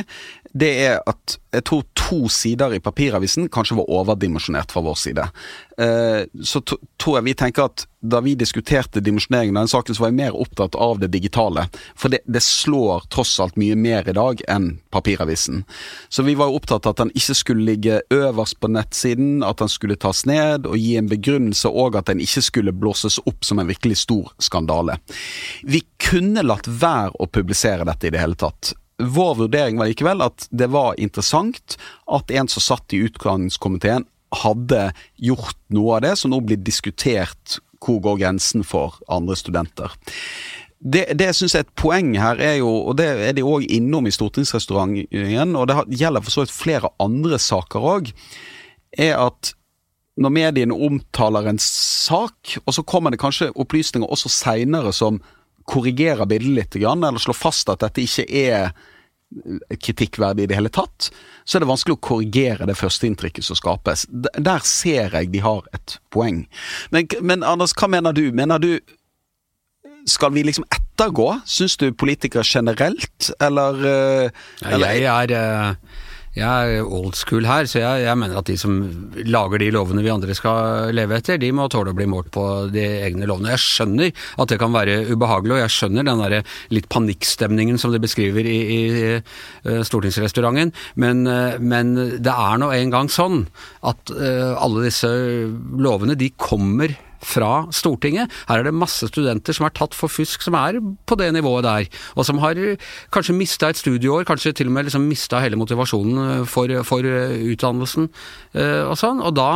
det 0.54 0.70
er 0.86 1.00
at 1.10 1.38
jeg 1.54 1.64
tror 1.66 1.82
to 1.98 2.28
sider 2.30 2.74
i 2.74 2.82
papiravisen 2.82 3.48
kanskje 3.52 3.78
var 3.80 3.90
overdimensjonert 3.90 4.70
fra 4.74 4.82
vår 4.86 4.98
side. 4.98 5.24
Eh, 5.78 6.22
så 6.42 6.62
tror 6.62 7.18
jeg 7.18 7.26
vi 7.26 7.34
tenker 7.38 7.66
at 7.66 7.86
da 8.04 8.20
vi 8.22 8.34
diskuterte 8.38 9.00
dimensjoneringen 9.00 9.56
av 9.56 9.64
den 9.64 9.72
saken, 9.72 9.96
så 9.96 10.04
var 10.04 10.12
jeg 10.12 10.18
mer 10.18 10.36
opptatt 10.36 10.76
av 10.78 11.00
det 11.00 11.08
digitale. 11.14 11.64
For 11.98 12.12
det, 12.12 12.20
det 12.30 12.42
slår 12.44 13.06
tross 13.14 13.32
alt 13.42 13.56
mye 13.58 13.78
mer 13.78 14.06
i 14.10 14.14
dag 14.14 14.44
enn 14.50 14.68
papiravisen. 14.94 15.64
Så 16.12 16.26
vi 16.26 16.36
var 16.38 16.52
jo 16.52 16.60
opptatt 16.60 16.86
av 16.86 16.94
at 16.94 17.02
den 17.02 17.14
ikke 17.16 17.38
skulle 17.38 17.66
ligge 17.70 18.02
øverst 18.14 18.60
på 18.60 18.70
nettsiden, 18.70 19.42
at 19.46 19.62
den 19.62 19.72
skulle 19.72 19.98
tas 19.98 20.22
ned 20.28 20.68
og 20.68 20.78
gi 20.78 20.94
en 21.00 21.10
begrunnelse, 21.10 21.70
og 21.70 21.98
at 21.98 22.12
den 22.12 22.22
ikke 22.22 22.44
skulle 22.44 22.76
blåses 22.76 23.18
opp 23.24 23.42
som 23.46 23.62
en 23.62 23.72
virkelig 23.72 24.02
stor 24.04 24.30
skandale. 24.38 25.00
Vi 25.64 25.82
kunne 25.98 26.44
latt 26.46 26.68
være 26.68 27.16
å 27.18 27.30
publisere 27.30 27.88
dette 27.88 28.10
i 28.10 28.14
det 28.14 28.22
hele 28.22 28.38
tatt. 28.38 28.74
Vår 29.02 29.34
vurdering 29.34 29.78
var 29.80 29.90
likevel 29.90 30.22
at 30.22 30.46
det 30.54 30.68
var 30.70 30.98
interessant 31.02 31.76
at 32.06 32.30
en 32.30 32.50
som 32.50 32.62
satt 32.62 32.94
i 32.94 33.02
utgangskomiteen, 33.08 34.06
hadde 34.34 34.88
gjort 35.22 35.58
noe 35.70 35.96
av 35.96 36.02
det 36.02 36.16
som 36.18 36.32
nå 36.32 36.40
blir 36.42 36.58
diskutert 36.58 37.60
hvor 37.84 38.00
går 38.02 38.16
grensen 38.22 38.64
for 38.66 38.96
andre 39.12 39.36
studenter. 39.38 39.92
Det, 40.84 41.04
det 41.16 41.30
jeg 41.30 41.38
syns 41.38 41.54
er 41.56 41.64
et 41.64 41.74
poeng 41.78 42.10
her, 42.18 42.40
er 42.42 42.58
jo, 42.58 42.70
og 42.90 42.96
det 42.98 43.06
er 43.28 43.36
de 43.36 43.44
òg 43.46 43.64
innom 43.72 44.08
i 44.08 44.12
stortingsrestauranten, 44.12 45.54
og 45.56 45.68
det 45.70 46.00
gjelder 46.00 46.24
for 46.24 46.34
så 46.34 46.44
vidt 46.44 46.56
flere 46.56 46.90
andre 47.00 47.38
saker 47.40 47.86
òg, 47.94 48.10
er 48.98 49.14
at 49.20 49.54
når 50.20 50.34
mediene 50.34 50.76
omtaler 50.76 51.48
en 51.50 51.60
sak, 51.62 52.58
og 52.62 52.76
så 52.76 52.84
kommer 52.86 53.14
det 53.14 53.22
kanskje 53.22 53.52
opplysninger 53.54 54.10
også 54.10 54.30
seinere 54.32 54.92
som 54.94 55.22
korrigerer 55.68 56.28
bildet 56.28 56.76
litt, 56.76 56.82
eller 56.84 57.22
slår 57.22 57.38
fast 57.38 57.70
at 57.72 57.84
dette 57.84 58.04
ikke 58.04 58.26
er 58.28 58.74
kritikkverdig 59.82 60.44
i 60.44 60.50
det 60.50 60.58
hele 60.58 60.70
tatt, 60.72 61.08
så 61.44 61.56
er 61.56 61.64
det 61.64 61.70
vanskelig 61.70 61.96
å 61.96 62.02
korrigere 62.04 62.68
det 62.68 62.76
førsteinntrykket 62.78 63.46
som 63.46 63.58
skapes. 63.58 64.06
Der 64.10 64.62
ser 64.68 65.16
jeg 65.16 65.32
de 65.32 65.42
har 65.44 65.66
et 65.74 65.96
poeng. 66.14 66.44
Men, 66.94 67.08
men 67.20 67.46
Anders, 67.46 67.74
hva 67.78 67.90
mener 67.90 68.14
du? 68.16 68.28
Mener 68.36 68.62
du 68.62 68.70
skal 70.08 70.34
vi 70.34 70.44
liksom 70.44 70.66
ettergå? 70.68 71.30
Syns 71.48 71.76
du 71.80 71.88
politikere 71.96 72.44
generelt, 72.46 73.30
eller, 73.42 73.80
eh, 73.88 74.42
eller 74.68 74.98
jeg 75.00 75.08
er 75.10 75.34
eh, 75.38 76.02
jeg 76.34 76.78
er 76.78 76.82
old 76.82 77.14
school 77.18 77.46
her, 77.46 77.68
så 77.70 77.80
jeg, 77.82 78.04
jeg 78.06 78.18
mener 78.18 78.40
at 78.40 78.48
de 78.50 78.56
som 78.58 78.78
lager 79.22 79.62
de 79.62 79.70
lovene 79.74 80.02
vi 80.04 80.12
andre 80.12 80.34
skal 80.36 80.90
leve 80.94 81.18
etter, 81.20 81.38
de 81.40 81.52
må 81.54 81.68
tåle 81.72 81.94
å 81.94 81.98
bli 81.98 82.08
målt 82.10 82.32
på 82.34 82.44
de 82.74 82.84
egne 83.06 83.28
lovene. 83.30 83.52
Jeg 83.54 83.62
skjønner 83.64 84.10
at 84.42 84.50
det 84.50 84.58
kan 84.62 84.74
være 84.74 85.00
ubehagelig, 85.12 85.56
og 85.56 85.62
jeg 85.62 85.74
skjønner 85.76 86.08
den 86.08 86.24
der 86.24 86.56
litt 86.74 86.90
panikkstemningen 86.92 87.78
som 87.80 87.94
de 87.94 88.02
beskriver 88.02 88.46
i, 88.48 88.58
i 88.64 88.84
i 88.84 89.80
stortingsrestauranten, 89.86 90.72
men, 91.00 91.26
eh, 91.26 91.58
men 91.60 91.94
det 92.22 92.32
er 92.32 92.60
nå 92.60 92.70
en 92.74 92.92
gang 92.92 93.10
sånn 93.12 93.44
at 93.86 94.12
eh, 94.14 94.52
alle 94.54 94.84
disse 94.86 95.08
lovene, 95.08 96.18
de 96.18 96.30
kommer 96.36 96.94
fra 97.24 97.64
Stortinget. 97.74 98.32
Her 98.48 98.62
er 98.62 98.68
det 98.68 98.74
masse 98.76 99.08
studenter 99.10 99.56
som 99.56 99.66
er 99.68 99.74
tatt 99.76 99.96
for 99.96 100.12
fusk, 100.12 100.44
som 100.44 100.56
er 100.58 100.80
på 100.80 101.18
det 101.20 101.30
nivået 101.34 101.66
der, 101.66 101.88
og 102.14 102.26
som 102.28 102.40
har 102.42 102.58
kanskje 103.14 103.36
mista 103.36 103.70
et 103.70 103.80
studieår, 103.80 104.26
kanskje 104.28 104.54
til 104.58 104.70
og 104.70 104.76
med 104.76 104.88
liksom 104.88 105.06
mista 105.08 105.40
hele 105.42 105.58
motivasjonen 105.60 106.44
for, 106.50 106.70
for 106.86 107.04
utdannelsen 107.04 108.08
eh, 108.08 108.84
og 108.84 108.96
sånn. 109.00 109.22
Og 109.24 109.34
da 109.36 109.48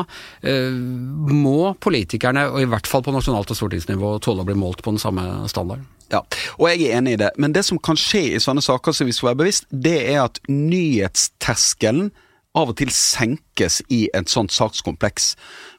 eh, 0.42 0.74
må 0.74 1.74
politikerne, 1.80 2.48
og 2.52 2.62
i 2.62 2.70
hvert 2.70 2.88
fall 2.90 3.04
på 3.06 3.14
nasjonalt 3.14 3.52
og 3.54 3.60
stortingsnivå, 3.60 4.16
tåle 4.24 4.44
å 4.44 4.48
bli 4.48 4.58
målt 4.58 4.82
på 4.84 4.94
den 4.94 5.02
samme 5.02 5.26
standarden. 5.50 5.86
Ja, 6.08 6.22
og 6.56 6.70
jeg 6.70 6.86
er 6.86 7.02
enig 7.02 7.18
i 7.18 7.20
det. 7.20 7.34
Men 7.36 7.52
det 7.52 7.66
som 7.68 7.80
kan 7.84 7.98
skje 8.00 8.22
i 8.32 8.40
sånne 8.40 8.64
saker 8.64 8.96
som 8.96 9.08
vi 9.08 9.12
skal 9.16 9.32
være 9.32 9.42
bevisst, 9.42 9.68
det 9.68 9.98
er 10.08 10.22
at 10.24 10.40
nyhetsterskelen 10.48 12.08
av 12.58 12.72
og 12.72 12.78
til 12.80 12.90
senkes 12.94 13.80
i 13.94 14.06
et 14.16 14.30
sånt 14.32 14.54
sakskompleks. 14.54 15.32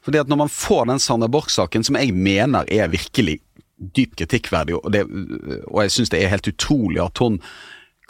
Fordi 0.06 0.22
at 0.22 0.30
når 0.30 0.44
man 0.44 0.52
får 0.52 0.88
den 0.90 1.02
Sanne 1.02 1.28
Borch-saken, 1.32 1.84
som 1.86 1.98
jeg 2.00 2.14
mener 2.16 2.68
er 2.72 2.92
virkelig 2.92 3.38
dypt 3.96 4.18
kritikkverdig, 4.20 4.76
og, 4.80 4.88
det, 4.92 5.04
og 5.68 5.84
jeg 5.84 5.94
syns 5.94 6.12
det 6.12 6.22
er 6.22 6.32
helt 6.32 6.48
utrolig 6.50 7.00
at 7.04 7.20
hun 7.22 7.40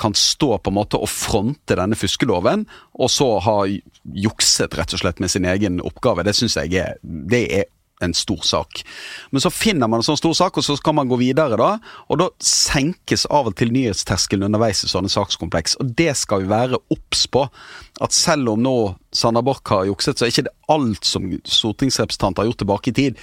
kan 0.01 0.15
stå 0.17 0.55
på 0.59 0.73
en 0.73 0.79
måte 0.79 0.97
og 0.97 1.11
fronte 1.13 1.77
denne 1.77 1.99
fuskeloven, 1.99 2.65
og 2.97 3.11
så 3.13 3.35
ha 3.45 3.57
jukset 3.69 4.79
rett 4.79 4.95
og 4.97 5.03
slett 5.03 5.21
med 5.21 5.33
sin 5.33 5.45
egen 5.49 5.83
oppgave. 5.85 6.25
Det 6.25 6.35
syns 6.39 6.57
jeg 6.57 6.73
er, 6.81 6.97
det 7.03 7.43
er 7.59 7.69
en 8.01 8.15
stor 8.17 8.41
sak. 8.47 8.83
Men 9.31 9.43
så 9.45 9.53
finner 9.53 9.91
man 9.91 10.01
en 10.01 10.07
sånn 10.07 10.19
stor 10.21 10.37
sak, 10.37 10.59
og 10.59 10.67
så 10.67 10.77
skal 10.79 10.97
man 10.97 11.11
gå 11.11 11.19
videre, 11.21 11.59
da. 11.61 11.75
Og 12.09 12.21
da 12.23 12.31
senkes 12.45 13.27
av 13.31 13.51
og 13.51 13.59
til 13.61 13.73
nyhetsterskelen 13.75 14.49
underveis 14.49 14.85
i 14.87 14.91
sånne 14.91 15.13
sakskompleks. 15.13 15.77
Og 15.83 15.93
det 15.99 16.15
skal 16.19 16.45
vi 16.45 16.53
være 16.53 16.81
obs 16.93 17.27
på. 17.31 17.47
At 18.01 18.17
selv 18.17 18.55
om 18.55 18.65
nå 18.65 18.77
Sanna 19.13 19.43
Borch 19.45 19.69
har 19.73 19.89
jukset, 19.89 20.17
så 20.17 20.27
er 20.27 20.35
ikke 20.35 20.49
det 20.49 20.57
alt 20.71 21.07
som 21.07 21.27
stortingsrepresentanter 21.45 22.45
har 22.45 22.51
gjort 22.53 22.63
tilbake 22.65 22.93
i 22.93 22.97
tid, 22.97 23.23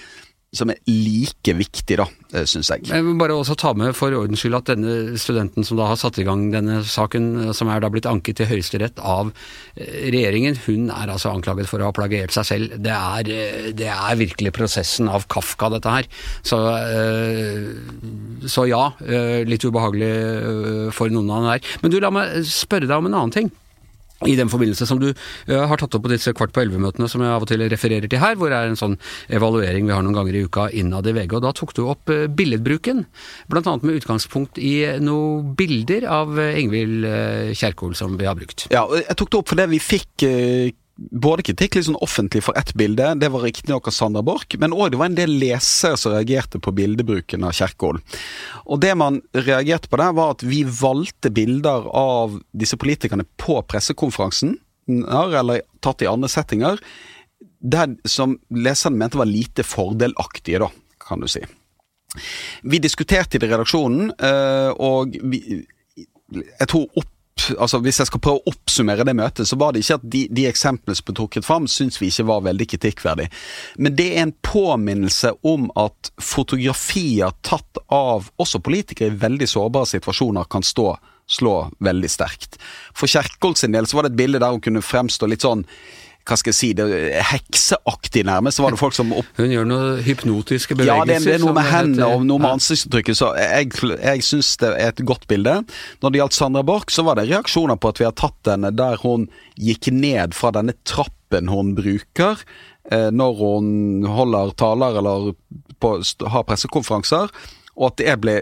som 0.56 0.70
er 0.72 0.78
like 0.88 1.54
viktig, 1.58 1.98
da, 2.00 2.06
syns 2.48 2.70
jeg. 2.72 2.86
Jeg 2.88 3.04
vil 3.04 3.18
bare 3.20 3.36
også 3.36 3.58
ta 3.60 3.74
med 3.76 3.92
for 3.98 4.16
ordens 4.16 4.40
skyld 4.40 4.56
at 4.56 4.70
denne 4.72 5.18
studenten 5.20 5.68
som 5.68 5.80
da 5.80 5.90
har 5.90 6.00
satt 6.00 6.20
i 6.22 6.26
gang 6.28 6.46
denne 6.54 6.80
saken, 6.88 7.52
som 7.58 7.68
er 7.72 7.84
da 7.84 7.90
blitt 7.92 8.08
anket 8.08 8.40
til 8.40 8.48
Høyesterett 8.54 9.02
av 9.04 9.34
eh, 9.76 10.08
regjeringen, 10.14 10.56
hun 10.64 10.88
er 10.94 11.12
altså 11.12 11.34
anklaget 11.36 11.68
for 11.68 11.84
å 11.84 11.90
ha 11.90 11.96
plagiert 11.96 12.32
seg 12.36 12.48
selv. 12.48 12.80
Det 12.80 12.96
er, 12.96 13.34
eh, 13.36 13.70
det 13.76 13.92
er 13.92 14.22
virkelig 14.24 14.56
prosessen 14.56 15.12
av 15.12 15.28
Kafka, 15.32 15.72
dette 15.76 15.98
her. 15.98 16.10
Så, 16.48 16.62
eh, 16.80 18.48
så 18.48 18.70
ja, 18.72 18.86
eh, 19.04 19.44
litt 19.48 19.68
ubehagelig 19.68 20.14
eh, 20.16 20.84
for 20.96 21.12
noen 21.12 21.28
av 21.28 21.44
dem 21.44 21.54
her. 21.58 21.78
Men 21.84 21.92
du, 21.92 22.00
la 22.00 22.14
meg 22.14 22.40
spørre 22.48 22.88
deg 22.88 22.96
om 22.96 23.12
en 23.12 23.20
annen 23.20 23.36
ting. 23.36 23.52
I 24.26 24.34
den 24.38 24.50
forbindelse 24.50 24.88
som 24.90 25.02
du 25.02 25.12
eh, 25.12 25.64
har 25.70 25.78
tatt 25.78 25.94
opp 25.94 26.06
på 26.08 26.12
disse 26.12 26.34
kvart 26.34 26.54
på 26.56 26.64
elleve-møtene 26.64 27.10
som 27.12 27.22
jeg 27.22 27.34
av 27.34 27.46
og 27.46 27.52
til 27.52 27.62
refererer 27.70 28.10
til 28.10 28.22
her, 28.22 28.38
hvor 28.40 28.50
det 28.50 28.58
er 28.58 28.72
en 28.72 28.80
sånn 28.80 28.98
evaluering 29.30 29.86
vi 29.86 29.94
har 29.94 30.06
noen 30.06 30.18
ganger 30.18 30.40
i 30.40 30.44
uka 30.48 30.68
innad 30.74 31.10
i 31.10 31.14
VG, 31.18 31.38
og 31.38 31.46
da 31.46 31.54
tok 31.58 31.76
du 31.78 31.84
opp 31.86 32.14
eh, 32.14 32.26
billedbruken, 32.26 33.06
annet 33.58 33.86
med 33.86 34.00
utgangspunkt 34.00 34.58
i 34.64 34.74
noen 35.04 35.54
bilder 35.60 36.08
av 36.10 36.38
eh, 36.40 36.58
Ingvild 36.62 37.06
Kjerkol 37.58 37.96
som 37.98 38.18
vi 38.18 38.26
har 38.26 38.38
brukt. 38.38 38.68
Ja, 38.74 38.86
og 38.88 39.02
jeg 39.02 39.18
tok 39.20 39.32
det 39.34 39.42
opp 39.42 39.54
fordi 39.54 39.70
vi 39.76 39.84
fikk 39.84 40.28
både 40.98 41.46
kritikk 41.46 41.78
litt 41.78 41.88
sånn 41.88 42.00
offentlig 42.04 42.42
for 42.46 42.58
ett 42.58 42.74
bilde, 42.78 43.12
det 43.22 43.30
var 43.34 43.46
riktignok 43.46 43.90
av 43.90 43.96
Sander 43.96 44.26
Borch, 44.26 44.58
men 44.60 44.74
òg 44.74 44.92
det 44.92 45.00
var 45.00 45.12
en 45.12 45.18
del 45.18 45.36
lesere 45.42 45.98
som 46.00 46.14
reagerte 46.16 46.62
på 46.64 46.74
bildebruken 46.76 47.46
av 47.46 47.54
Kjerkol. 47.58 48.02
Og 48.66 48.82
det 48.82 48.94
man 48.98 49.22
reagerte 49.38 49.92
på 49.92 50.00
der, 50.02 50.16
var 50.18 50.34
at 50.36 50.46
vi 50.46 50.64
valgte 50.66 51.32
bilder 51.34 51.86
av 51.94 52.40
disse 52.58 52.80
politikerne 52.82 53.28
på 53.38 53.60
pressekonferansen, 53.70 54.58
eller 54.88 55.66
tatt 55.84 56.02
i 56.02 56.10
andre 56.10 56.32
settinger, 56.32 56.82
der 57.60 57.96
som 58.08 58.38
leserne 58.54 58.98
mente 58.98 59.20
var 59.20 59.30
lite 59.30 59.66
fordelaktige, 59.66 60.62
da, 60.66 60.72
kan 61.04 61.22
du 61.22 61.30
si. 61.30 61.44
Vi 62.64 62.80
diskuterte 62.82 63.38
det 63.38 63.50
i 63.50 63.52
redaksjonen, 63.52 64.12
eh, 64.18 64.72
og 64.82 65.18
vi, 65.30 65.62
jeg 66.34 66.70
tror 66.72 66.88
opp 66.98 67.14
altså 67.58 67.80
Hvis 67.84 68.00
jeg 68.02 68.10
skal 68.10 68.22
prøve 68.24 68.42
å 68.42 68.52
oppsummere 68.52 69.06
det 69.08 69.16
møtet, 69.18 69.48
så 69.50 69.58
var 69.60 69.74
det 69.74 69.84
ikke 69.84 70.00
at 70.00 70.08
de, 70.16 70.24
de 70.34 70.48
eksemplene 70.50 70.98
som 70.98 71.08
ble 71.08 71.18
trukket 71.20 71.48
fram, 71.48 71.68
syns 71.72 72.00
vi 72.02 72.10
ikke 72.12 72.28
var 72.30 72.46
veldig 72.48 72.68
kritikkverdig. 72.74 73.28
Men 73.78 73.98
det 73.98 74.08
er 74.14 74.26
en 74.26 74.34
påminnelse 74.46 75.34
om 75.48 75.70
at 75.80 76.12
fotografier 76.22 77.36
tatt 77.48 77.84
av 77.94 78.32
også 78.42 78.62
politikere 78.64 79.14
i 79.14 79.22
veldig 79.22 79.48
sårbare 79.50 79.90
situasjoner 79.94 80.50
kan 80.52 80.66
stå 80.66 80.92
slå 81.28 81.56
veldig 81.84 82.10
sterkt. 82.10 82.56
For 82.96 83.12
Kjerkol 83.12 83.58
sin 83.60 83.76
del 83.76 83.88
så 83.88 83.98
var 83.98 84.08
det 84.08 84.16
et 84.16 84.22
bilde 84.22 84.40
der 84.40 84.54
hun 84.54 84.64
kunne 84.64 84.86
fremstå 84.86 85.28
litt 85.28 85.44
sånn 85.44 85.66
hva 86.28 86.36
skal 86.38 86.52
jeg 86.52 86.58
si, 86.58 86.70
det, 86.76 86.86
hekseaktig 87.32 88.24
nærmest. 88.28 88.58
Så 88.60 88.64
var 88.66 88.74
det 88.76 88.80
folk 88.82 88.96
som 88.98 89.14
opp, 89.16 89.30
Hun 89.38 89.52
gjør 89.54 89.68
noen 89.70 90.02
hypnotiske 90.04 90.76
ja, 90.76 90.80
bevegelser. 90.82 91.08
det, 91.08 91.16
er- 91.16 91.26
det 91.26 91.36
er 91.38 91.44
noe 91.46 91.54
med 91.56 91.70
hendene 91.72 92.10
og 92.18 92.26
noe 92.28 92.40
med 92.44 92.50
Ja. 92.50 92.54
ansiktsuttrykket, 92.60 93.16
så 93.20 93.30
jeg, 93.40 93.72
jeg 94.04 94.24
syns 94.28 94.50
det 94.62 94.72
er 94.76 94.88
et 94.92 95.04
godt 95.08 95.28
bilde. 95.28 95.58
Når 96.04 96.12
det 96.12 96.20
gjaldt 96.22 96.34
Sandra 96.38 96.64
Borch, 96.68 96.92
så 96.92 97.04
var 97.08 97.16
det 97.16 97.30
reaksjoner 97.32 97.78
på 97.80 97.90
at 97.94 98.00
vi 98.02 98.06
har 98.10 98.16
tatt 98.20 98.52
henne 98.52 98.74
der 98.76 98.98
hun 99.04 99.28
gikk 99.58 99.88
ned 99.92 100.34
fra 100.38 100.52
denne 100.52 100.74
trappen 100.86 101.48
hun 101.50 101.74
bruker 101.76 102.38
eh, 102.92 103.10
når 103.12 103.34
hun 103.40 104.04
holder 104.08 104.52
taler 104.60 104.98
eller 105.02 105.34
på, 105.80 105.96
har 106.28 106.44
pressekonferanser. 106.48 107.30
Og 107.78 107.92
at 107.92 108.00
det 108.02 108.16
ble, 108.24 108.36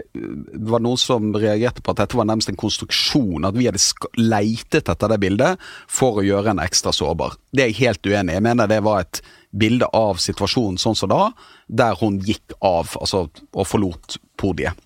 var 0.68 0.80
noen 0.80 1.00
som 1.00 1.34
reagerte 1.36 1.82
på 1.84 1.92
at 1.92 2.00
dette 2.00 2.16
var 2.16 2.28
nærmest 2.28 2.48
en 2.48 2.58
konstruksjon. 2.58 3.44
At 3.44 3.56
vi 3.56 3.68
hadde 3.68 3.82
leitet 4.16 4.88
etter 4.88 5.12
det 5.12 5.20
bildet 5.20 5.66
for 5.92 6.20
å 6.20 6.24
gjøre 6.24 6.54
en 6.54 6.62
ekstra 6.64 6.94
sårbar. 6.96 7.36
Det 7.52 7.66
er 7.66 7.74
jeg 7.74 7.82
helt 7.82 8.08
uenig 8.08 8.32
i. 8.32 8.38
Jeg 8.38 8.46
mener 8.48 8.70
det 8.70 8.80
var 8.86 9.04
et 9.04 9.20
bilde 9.56 9.88
av 9.96 10.20
situasjonen 10.20 10.80
sånn 10.80 10.96
som 10.96 11.12
da, 11.12 11.20
der 11.68 11.96
hun 12.00 12.18
gikk 12.24 12.56
av 12.64 12.96
altså, 13.00 13.26
og 13.52 13.68
forlot 13.68 14.18
podiet. 14.40 14.76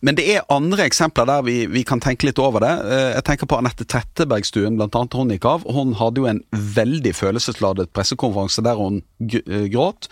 Men 0.00 0.16
det 0.16 0.24
er 0.32 0.46
andre 0.52 0.86
eksempler 0.88 1.28
der 1.28 1.44
vi, 1.44 1.56
vi 1.68 1.82
kan 1.84 2.00
tenke 2.00 2.28
litt 2.28 2.40
over 2.40 2.64
det. 2.64 2.72
Eh, 2.88 3.10
Jeg 3.18 3.24
tenker 3.28 3.48
på 3.50 3.58
Anette 3.60 3.84
Trettebergstuen, 3.88 4.80
annet 4.80 5.16
hun 5.16 5.32
gikk 5.34 5.48
av. 5.48 5.66
Hun 5.68 5.92
hadde 5.98 6.22
jo 6.22 6.30
en 6.30 6.40
veldig 6.52 7.12
følelsesladet 7.16 7.92
pressekonferanse 7.96 8.64
der 8.64 8.80
hun 8.80 9.02
eh, 9.28 9.68
gråt. 9.72 10.08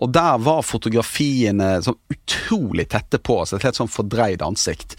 Og 0.00 0.12
der 0.16 0.40
var 0.44 0.62
fotografiene 0.66 1.78
sånn 1.84 1.98
utrolig 2.12 2.88
tette 2.92 3.20
på, 3.20 3.40
oss. 3.42 3.54
et 3.56 3.64
helt 3.64 3.80
sånn 3.80 3.92
fordreid 3.92 4.44
ansikt. 4.44 4.98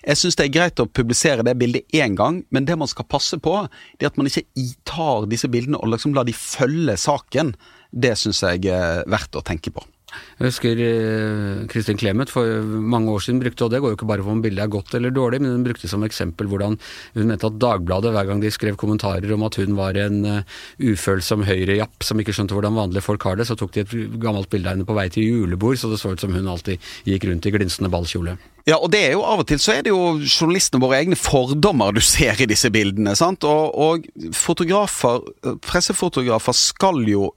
Jeg 0.00 0.16
syns 0.16 0.38
det 0.38 0.46
er 0.46 0.54
greit 0.54 0.80
å 0.80 0.88
publisere 0.88 1.44
det 1.44 1.58
bildet 1.60 1.92
én 1.92 2.14
gang, 2.16 2.40
men 2.48 2.64
det 2.64 2.78
man 2.80 2.88
skal 2.88 3.04
passe 3.10 3.36
på, 3.42 3.52
det 3.98 4.06
er 4.06 4.14
at 4.14 4.16
man 4.16 4.30
ikke 4.30 4.46
tar 4.88 5.26
disse 5.28 5.50
bildene 5.52 5.76
og 5.76 5.92
liksom 5.92 6.14
lar 6.16 6.24
de 6.24 6.32
følge 6.36 6.96
saken. 6.96 7.52
Det 7.90 8.14
syns 8.16 8.40
jeg 8.46 8.70
er 8.72 9.02
verdt 9.10 9.36
å 9.36 9.44
tenke 9.44 9.74
på. 9.74 9.84
Jeg 10.10 10.48
husker 10.48 10.80
eh, 10.84 11.62
Kristin 11.70 11.98
Clemet 12.00 12.32
for 12.32 12.64
mange 12.64 13.12
år 13.12 13.24
siden 13.24 13.40
brukte, 13.42 13.66
og 13.66 13.72
det 13.72 13.80
går 13.82 13.92
jo 13.92 13.98
ikke 13.98 14.08
bare 14.10 14.24
på 14.26 14.32
om 14.32 14.42
bildet 14.44 14.64
er 14.64 14.72
godt 14.72 14.94
eller 14.98 15.14
dårlig, 15.14 15.40
men 15.42 15.54
hun 15.54 15.66
brukte 15.66 15.90
som 15.90 16.04
eksempel 16.06 16.50
hvordan 16.50 16.78
hun 17.16 17.30
mente 17.30 17.46
at 17.46 17.58
Dagbladet 17.60 18.14
hver 18.14 18.30
gang 18.30 18.42
de 18.42 18.52
skrev 18.54 18.78
kommentarer 18.80 19.34
om 19.36 19.44
at 19.46 19.58
hun 19.60 19.76
var 19.78 19.98
en 20.00 20.22
eh, 20.26 20.56
ufølsom 20.92 21.44
høyrejapp 21.48 22.06
som 22.06 22.22
ikke 22.22 22.34
skjønte 22.36 22.56
hvordan 22.56 22.78
vanlige 22.78 23.04
folk 23.06 23.28
har 23.28 23.40
det, 23.40 23.48
så 23.50 23.58
tok 23.58 23.74
de 23.76 23.84
et 23.84 23.94
gammelt 24.22 24.50
bilde 24.52 24.70
av 24.70 24.78
henne 24.78 24.88
på 24.88 24.96
vei 24.96 25.08
til 25.12 25.28
julebord, 25.28 25.78
så 25.80 25.92
det 25.92 26.00
så 26.02 26.14
ut 26.14 26.24
som 26.24 26.34
hun 26.34 26.50
alltid 26.50 26.90
gikk 27.08 27.28
rundt 27.30 27.46
i 27.46 27.54
glinsende 27.54 27.92
ballkjole. 27.92 28.38
Ja, 28.68 28.76
og 28.76 28.90
det 28.92 29.00
er 29.06 29.14
jo 29.14 29.22
av 29.24 29.42
og 29.42 29.48
til 29.48 29.60
så 29.62 29.72
er 29.74 29.84
det 29.86 29.92
jo 29.92 30.18
journalistene 30.20 30.82
våre 30.82 30.98
egne 31.00 31.16
fordommer 31.18 31.94
du 31.96 32.02
ser 32.04 32.40
i 32.40 32.48
disse 32.50 32.68
bildene. 32.72 33.14
sant? 33.16 33.44
Og, 33.48 33.72
og 33.72 34.34
fotografer, 34.36 35.22
pressefotografer 35.64 36.56
skal 36.56 37.00
jo, 37.08 37.30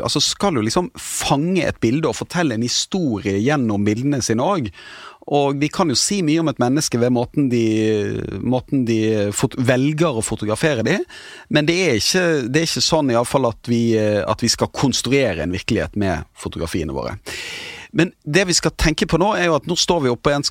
altså 0.00 0.22
skal 0.24 0.56
jo 0.56 0.64
liksom 0.64 0.90
fange 1.00 1.66
et 1.66 1.80
bilde 1.82 2.08
og 2.08 2.16
fortelle 2.22 2.56
en 2.56 2.64
historie 2.64 3.36
gjennom 3.42 3.84
bildene 3.86 4.22
sine 4.24 4.46
òg. 4.46 4.72
Og 5.26 5.58
de 5.58 5.68
kan 5.72 5.90
jo 5.90 5.98
si 5.98 6.20
mye 6.22 6.38
om 6.38 6.50
et 6.52 6.60
menneske 6.62 7.00
ved 7.02 7.10
måten 7.14 7.48
de, 7.50 7.64
måten 8.46 8.84
de 8.86 9.00
velger 9.58 10.20
å 10.20 10.24
fotografere 10.24 10.84
de, 10.86 11.00
men 11.50 11.66
det 11.66 11.76
er 11.82 11.96
ikke, 11.98 12.26
det 12.46 12.62
er 12.62 12.68
ikke 12.68 12.84
sånn 12.86 13.10
i 13.10 13.16
alle 13.18 13.26
fall 13.26 13.48
at 13.50 13.70
vi, 13.70 13.80
eh, 13.98 14.22
at 14.22 14.44
vi 14.44 14.52
skal 14.52 14.70
konstruere 14.70 15.42
en 15.42 15.56
virkelighet 15.56 15.98
med 15.98 16.30
fotografiene 16.38 16.94
våre. 16.94 17.16
Men 17.96 18.12
det 18.28 18.44
vi 18.50 18.56
skal 18.56 18.74
tenke 18.76 19.08
på 19.08 19.18
nå, 19.20 19.30
er 19.38 19.48
jo 19.48 19.56
at 19.56 19.66
nå 19.68 19.76
står 19.80 20.04
vi 20.04 20.12
oppe 20.12 20.32
i 20.32 20.36
en, 20.36 20.44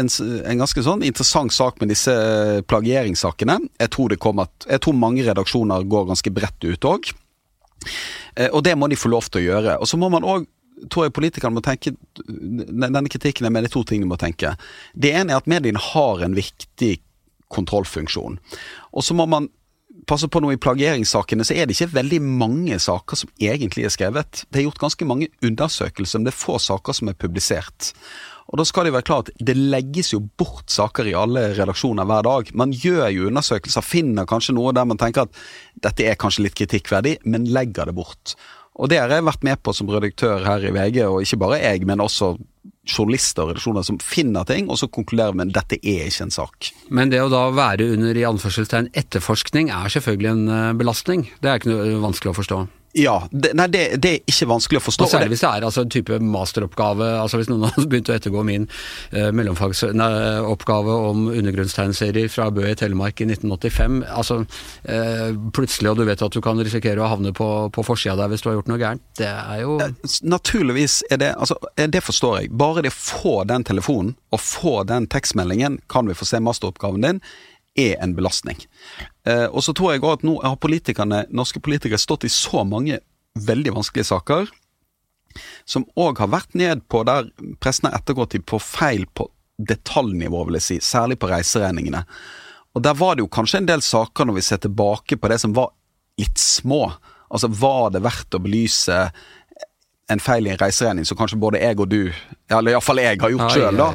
en, 0.00 0.10
en 0.48 0.62
ganske 0.62 0.84
sånn 0.86 1.04
interessant 1.04 1.52
sak 1.52 1.80
med 1.82 1.92
disse 1.92 2.12
eh, 2.12 2.64
plagieringssakene. 2.64 3.58
Jeg 3.82 3.92
tror, 3.92 4.12
det 4.12 4.20
kommer, 4.22 4.48
jeg 4.64 4.82
tror 4.84 4.96
mange 4.96 5.24
redaksjoner 5.26 5.84
går 5.84 6.10
ganske 6.10 6.32
bredt 6.32 6.66
ut 6.66 6.88
òg. 6.88 7.12
Og 8.50 8.60
det 8.66 8.72
må 8.76 8.88
de 8.90 8.98
få 8.98 9.08
lov 9.12 9.28
til 9.30 9.40
å 9.40 9.46
gjøre. 9.46 9.74
Og 9.80 9.88
så 9.88 9.98
må 10.00 10.08
man 10.12 10.24
òg 10.26 10.48
tror 10.92 11.06
jeg 11.06 11.14
politikerne 11.16 11.56
må 11.56 11.62
tenke 11.64 11.94
Denne 12.26 13.08
kritikken 13.08 13.48
er 13.48 13.54
med 13.54 13.66
de 13.66 13.72
to 13.72 13.82
tingene 13.86 14.06
de 14.06 14.12
må 14.12 14.18
tenke. 14.20 14.54
Det 14.92 15.12
ene 15.16 15.32
er 15.32 15.40
at 15.40 15.50
mediene 15.50 15.80
har 15.80 16.24
en 16.24 16.36
viktig 16.36 16.96
kontrollfunksjon. 17.52 18.40
Og 18.92 19.06
så 19.06 19.14
må 19.16 19.28
man 19.30 19.48
passe 20.06 20.28
på 20.30 20.40
noe 20.42 20.54
i 20.54 20.60
plageringssakene, 20.62 21.44
så 21.46 21.56
er 21.56 21.66
det 21.66 21.76
ikke 21.76 21.96
veldig 21.96 22.20
mange 22.24 22.78
saker 22.82 23.18
som 23.22 23.30
egentlig 23.42 23.86
er 23.86 23.94
skrevet. 23.94 24.44
Det 24.50 24.60
er 24.60 24.66
gjort 24.68 24.82
ganske 24.84 25.08
mange 25.08 25.28
undersøkelser, 25.44 26.20
men 26.20 26.28
det 26.28 26.34
er 26.34 26.40
få 26.40 26.58
saker 26.62 26.96
som 26.96 27.10
er 27.10 27.18
publisert. 27.18 27.92
Og 28.46 28.60
da 28.60 28.66
skal 28.66 28.86
det 28.86 28.94
være 28.94 29.06
klart, 29.08 29.30
det 29.42 29.56
legges 29.58 30.12
jo 30.12 30.20
bort 30.38 30.70
saker 30.70 31.08
i 31.10 31.16
alle 31.18 31.48
redaksjoner 31.56 32.06
hver 32.06 32.26
dag. 32.26 32.52
Man 32.54 32.74
gjør 32.74 33.08
jo 33.10 33.30
undersøkelser, 33.30 33.82
finner 33.82 34.28
kanskje 34.30 34.54
noe 34.54 34.74
der 34.76 34.86
man 34.86 35.00
tenker 35.00 35.26
at 35.26 35.40
dette 35.82 36.06
er 36.06 36.18
kanskje 36.20 36.46
litt 36.46 36.58
kritikkverdig, 36.58 37.18
men 37.26 37.48
legger 37.50 37.90
det 37.90 37.96
bort. 37.98 38.36
Og 38.76 38.92
det 38.92 39.00
har 39.00 39.10
jeg 39.10 39.26
vært 39.26 39.46
med 39.46 39.58
på 39.64 39.74
som 39.74 39.90
redaktør 39.90 40.44
her 40.46 40.62
i 40.68 40.70
VG, 40.74 41.00
og 41.08 41.24
ikke 41.24 41.40
bare 41.42 41.62
jeg, 41.62 41.86
men 41.88 42.04
også 42.04 42.36
journalister 42.86 43.44
og 43.44 43.52
redaksjoner 43.52 43.86
som 43.86 43.98
finner 44.02 44.46
ting, 44.48 44.70
og 44.70 44.78
så 44.80 44.88
konkluderer 44.92 45.36
med 45.36 45.50
at 45.50 45.60
dette 45.60 45.80
er 45.82 46.08
ikke 46.08 46.28
en 46.28 46.34
sak. 46.34 46.70
Men 46.88 47.12
det 47.12 47.20
å 47.22 47.30
da 47.32 47.44
være 47.54 47.90
under 47.96 48.16
i 48.16 48.26
anførselstegn 48.28 48.92
etterforskning 48.96 49.72
er 49.74 49.92
selvfølgelig 49.92 50.32
en 50.32 50.56
eh, 50.56 50.72
belastning. 50.78 51.26
Det 51.42 51.50
er 51.50 51.60
ikke 51.60 51.72
noe 51.72 52.02
vanskelig 52.06 52.32
å 52.32 52.38
forstå. 52.40 52.60
Ja, 52.96 53.16
det, 53.30 53.52
nei, 53.58 53.66
det, 53.68 53.82
det 54.00 54.10
er 54.10 54.30
ikke 54.30 54.48
vanskelig 54.48 54.80
å 54.80 54.84
forstå. 54.86 55.04
Og 55.04 55.10
særlig 55.12 55.34
hvis 55.34 55.42
det 55.44 55.50
er 55.50 55.64
altså, 55.68 55.84
en 55.84 55.92
type 55.92 56.16
masteroppgave, 56.22 57.08
altså 57.20 57.40
hvis 57.40 57.50
noen 57.50 57.66
hadde 57.68 57.84
begynt 57.92 58.08
å 58.08 58.14
ettergå 58.16 58.44
min 58.46 58.64
eh, 59.12 59.28
mellomfagsoppgave 59.36 60.94
om 61.10 61.26
undergrunnstegneserier 61.34 62.30
fra 62.32 62.48
Bø 62.54 62.64
i 62.70 62.76
Telemark 62.78 63.20
i 63.20 63.28
1985, 63.28 63.98
altså 64.08 64.38
eh, 64.88 65.28
plutselig, 65.56 65.92
og 65.92 66.00
du 66.00 66.06
vet 66.08 66.24
at 66.24 66.36
du 66.36 66.40
kan 66.44 66.62
risikere 66.62 67.04
å 67.04 67.10
havne 67.12 67.34
på, 67.36 67.50
på 67.74 67.84
forsida 67.86 68.16
der 68.22 68.32
hvis 68.32 68.44
du 68.44 68.50
har 68.50 68.58
gjort 68.60 68.72
noe 68.72 68.80
gærent, 68.80 69.04
det 69.20 69.28
er 69.32 69.62
jo 69.62 69.76
Naturligvis 70.26 71.02
er 71.12 71.20
det 71.20 71.28
altså, 71.36 71.56
eh, 71.76 71.88
Det 71.92 72.00
forstår 72.04 72.38
jeg. 72.40 72.54
Bare 72.56 72.82
det 72.84 72.94
å 72.94 72.96
få 72.96 73.34
den 73.48 73.64
telefonen 73.66 74.14
og 74.32 74.40
få 74.42 74.80
den 74.88 75.06
tekstmeldingen 75.12 75.80
'Kan 75.88 76.08
vi 76.08 76.16
få 76.16 76.24
se 76.28 76.40
masteroppgaven 76.40 77.04
din?' 77.04 77.20
Er 77.78 77.96
en 78.02 78.14
belastning. 78.16 78.58
Eh, 79.28 79.46
og 79.46 79.62
så 79.64 79.74
tror 79.76 79.94
jeg 79.94 80.02
også 80.02 80.20
at 80.20 80.26
nå 80.26 80.36
har 80.42 80.60
politikerne, 80.62 81.24
norske 81.30 81.62
politikere 81.62 82.00
stått 82.00 82.26
i 82.28 82.32
så 82.32 82.64
mange 82.66 83.00
veldig 83.36 83.76
vanskelige 83.76 84.10
saker, 84.10 84.50
som 85.68 85.84
òg 86.00 86.20
har 86.22 86.32
vært 86.32 86.56
ned 86.56 86.86
på 86.88 87.02
der 87.04 87.28
pressen 87.60 87.90
har 87.90 87.98
ettergått 87.98 88.36
dem 88.36 88.44
på 88.46 88.60
feil 88.62 89.04
på 89.12 89.28
detaljnivå, 89.56 90.44
vil 90.46 90.58
jeg 90.58 90.66
si, 90.66 90.76
særlig 90.84 91.18
på 91.20 91.28
reiseregningene. 91.30 92.04
Og 92.76 92.84
der 92.84 92.96
var 92.96 93.16
det 93.16 93.24
jo 93.24 93.32
kanskje 93.32 93.62
en 93.62 93.68
del 93.68 93.84
saker 93.84 94.28
når 94.28 94.38
vi 94.38 94.44
ser 94.44 94.60
tilbake 94.64 95.16
på 95.16 95.30
det 95.32 95.40
som 95.40 95.54
var 95.56 95.72
litt 96.20 96.40
små. 96.40 96.90
Altså 97.32 97.50
var 97.52 97.90
det 97.94 98.04
verdt 98.04 98.36
å 98.36 98.42
belyse 98.44 98.98
en 100.12 100.22
feil 100.22 100.46
i 100.46 100.52
en 100.54 100.60
reiseregning 100.60 101.06
som 101.08 101.18
kanskje 101.18 101.38
både 101.42 101.60
jeg 101.60 101.78
og 101.82 101.88
du, 101.90 102.00
eller 102.46 102.74
iallfall 102.74 103.02
jeg, 103.02 103.18
har 103.22 103.32
gjort 103.32 103.54
sjøl, 103.56 103.80
ja. 103.82 103.88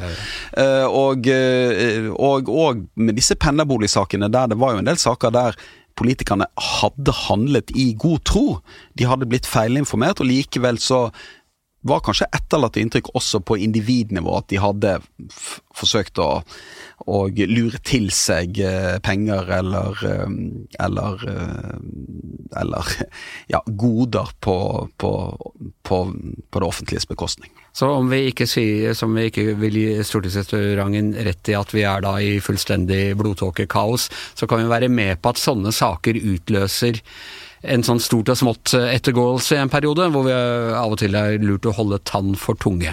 Eh, 0.60 0.86
og, 0.86 1.28
eh, 1.32 2.08
og, 2.12 2.50
og 2.52 2.82
med 3.00 3.16
disse 3.16 3.36
pendlerboligsakene 3.40 4.28
der 4.32 4.50
det 4.52 4.58
var 4.60 4.74
jo 4.74 4.82
en 4.82 4.90
del 4.90 5.00
saker 5.00 5.32
der 5.32 5.56
politikerne 5.96 6.48
hadde 6.56 7.12
handlet 7.26 7.72
i 7.76 7.92
god 8.00 8.24
tro. 8.28 8.46
De 8.96 9.04
hadde 9.08 9.28
blitt 9.28 9.48
feilinformert, 9.48 10.22
og 10.24 10.28
likevel 10.28 10.80
så 10.80 11.06
var 11.88 12.00
kanskje 12.04 12.28
etterlatt 12.32 12.78
inntrykk 12.78 13.10
også 13.18 13.40
på 13.44 13.58
individnivå, 13.64 14.36
at 14.38 14.48
de 14.52 14.60
hadde 14.62 14.92
forsøkt 15.74 16.20
å, 16.22 16.30
å 17.10 17.18
lure 17.50 17.80
til 17.84 18.08
seg 18.14 18.60
eh, 18.62 18.96
penger 19.04 19.50
eller 19.58 20.04
eller, 20.78 21.26
eller 22.60 22.88
ja, 23.52 23.62
goder 23.66 24.30
på, 24.40 24.56
på, 24.96 25.12
på, 25.82 25.98
på 26.50 26.62
det 26.62 26.68
offentliges 26.68 27.08
bekostning. 27.08 27.52
Så 27.72 27.88
om 27.88 28.10
vi 28.12 28.26
ikke 28.28 28.46
sier, 28.48 28.92
som 28.96 29.14
vi 29.16 29.30
ikke 29.30 29.54
vil 29.60 29.78
gi 29.80 29.86
stortingsrestauranten 30.04 31.14
rett 31.24 31.52
i 31.52 31.56
at 31.56 31.72
vi 31.72 31.86
er 31.88 32.04
da 32.04 32.18
i 32.20 32.34
fullstendig 32.44 33.14
blodtåkekaos, 33.20 34.10
så 34.36 34.48
kan 34.48 34.60
vi 34.60 34.72
være 34.72 34.92
med 34.92 35.22
på 35.22 35.32
at 35.32 35.40
sånne 35.40 35.72
saker 35.72 36.20
utløser 36.20 37.00
en 37.62 37.84
sånn 37.86 38.02
stort 38.02 38.32
og 38.32 38.38
smått 38.40 38.74
ettergåelse 38.74 39.56
i 39.56 39.62
en 39.62 39.70
periode, 39.72 40.08
hvor 40.10 40.26
vi 40.26 40.34
av 40.34 40.92
og 40.92 40.98
til 41.00 41.14
er 41.14 41.38
lurt 41.42 41.68
å 41.70 41.74
holde 41.76 42.02
tann 42.08 42.34
for 42.38 42.58
tunge. 42.58 42.92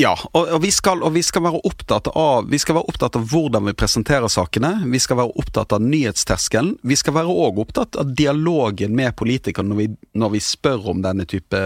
Ja, 0.00 0.14
og, 0.32 0.48
og, 0.48 0.60
vi 0.62 0.70
skal, 0.72 1.02
og 1.04 1.12
vi 1.12 1.20
skal 1.24 1.42
være 1.44 1.60
opptatt 1.66 2.08
av 2.16 2.46
Vi 2.48 2.58
skal 2.60 2.78
være 2.78 2.88
opptatt 2.88 3.18
av 3.18 3.24
hvordan 3.28 3.66
vi 3.68 3.74
presenterer 3.76 4.32
sakene. 4.32 4.72
Vi 4.88 5.00
skal 5.02 5.18
være 5.18 5.34
opptatt 5.42 5.74
av 5.76 5.84
nyhetsterskelen. 5.84 6.76
Vi 6.86 6.96
skal 6.96 7.16
være 7.18 7.34
òg 7.34 7.60
opptatt 7.60 7.98
av 8.00 8.14
dialogen 8.16 8.94
med 8.96 9.12
politikerne 9.18 9.72
når 9.72 9.80
vi, 9.82 9.88
når 10.16 10.34
vi 10.36 10.42
spør 10.44 10.92
om 10.94 11.02
denne 11.04 11.26
type 11.28 11.60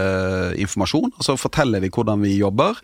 informasjon. 0.59 1.13
Altså 1.15 1.37
forteller 1.39 1.83
de 1.83 1.91
hvordan 1.95 2.25
vi 2.25 2.35
jobber. 2.35 2.81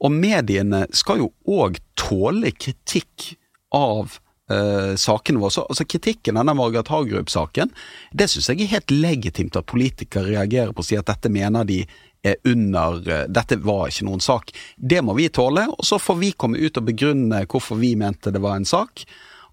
Og 0.00 0.14
mediene 0.14 0.86
skal 0.96 1.24
jo 1.24 1.32
òg 1.44 1.80
tåle 2.00 2.54
kritikk 2.56 3.34
av 3.76 4.16
uh, 4.52 4.94
sakene 4.98 5.40
våre. 5.42 5.54
Så, 5.54 5.66
altså 5.66 5.86
Kritikken 5.88 6.38
av 6.40 6.48
Margaret 6.50 6.90
Hagerup-saken, 6.92 7.72
det 8.12 8.28
syns 8.30 8.50
jeg 8.52 8.64
er 8.64 8.74
helt 8.76 8.94
legitimt 8.94 9.58
at 9.58 9.68
politikere 9.70 10.32
reagerer 10.32 10.74
på 10.74 10.84
og 10.84 10.88
sier 10.88 11.04
at 11.04 11.10
dette 11.12 11.32
mener 11.32 11.66
de 11.68 11.82
er 12.26 12.40
under 12.48 13.00
uh, 13.06 13.22
Dette 13.30 13.60
var 13.62 13.90
ikke 13.90 14.08
noen 14.08 14.24
sak. 14.24 14.52
Det 14.76 15.02
må 15.04 15.16
vi 15.18 15.28
tåle, 15.30 15.68
og 15.72 15.86
så 15.86 16.00
får 16.02 16.20
vi 16.22 16.34
komme 16.34 16.60
ut 16.62 16.78
og 16.78 16.88
begrunne 16.90 17.44
hvorfor 17.46 17.80
vi 17.80 17.94
mente 17.98 18.34
det 18.34 18.42
var 18.44 18.58
en 18.58 18.68
sak. 18.68 19.06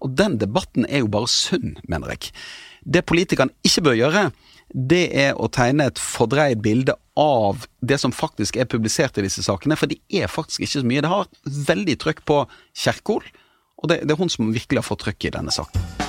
Og 0.04 0.16
den 0.18 0.38
debatten 0.40 0.88
er 0.88 1.04
jo 1.04 1.12
bare 1.12 1.30
sunn, 1.30 1.78
mener 1.88 2.14
jeg. 2.14 2.34
Det 2.84 3.06
politikerne 3.08 3.54
ikke 3.64 3.86
bør 3.86 3.96
gjøre, 3.96 4.24
det 4.74 5.04
er 5.14 5.36
å 5.38 5.48
tegne 5.52 5.86
et 5.88 6.00
fordreid 6.00 6.62
bilde 6.64 6.96
av 7.20 7.66
det 7.84 8.00
som 8.02 8.12
faktisk 8.12 8.56
er 8.58 8.68
publisert 8.70 9.18
i 9.20 9.24
disse 9.26 9.44
sakene, 9.46 9.76
for 9.78 9.90
det 9.90 10.00
er 10.10 10.30
faktisk 10.30 10.64
ikke 10.64 10.80
så 10.80 10.88
mye. 10.88 11.04
Det 11.04 11.12
har 11.12 11.30
veldig 11.70 11.96
trøkk 12.02 12.24
på 12.26 12.40
Kjerkol. 12.82 13.22
Og 13.84 13.90
det, 13.92 14.00
det, 14.08 14.14
er 14.14 14.16
hun 14.16 14.32
som 14.32 14.48
virkelig 14.48 14.80
har 14.80 14.86
fått 14.86 15.04
trykk 15.04 15.28
i 15.28 15.34
denne 15.34 15.52
saken. 15.52 16.03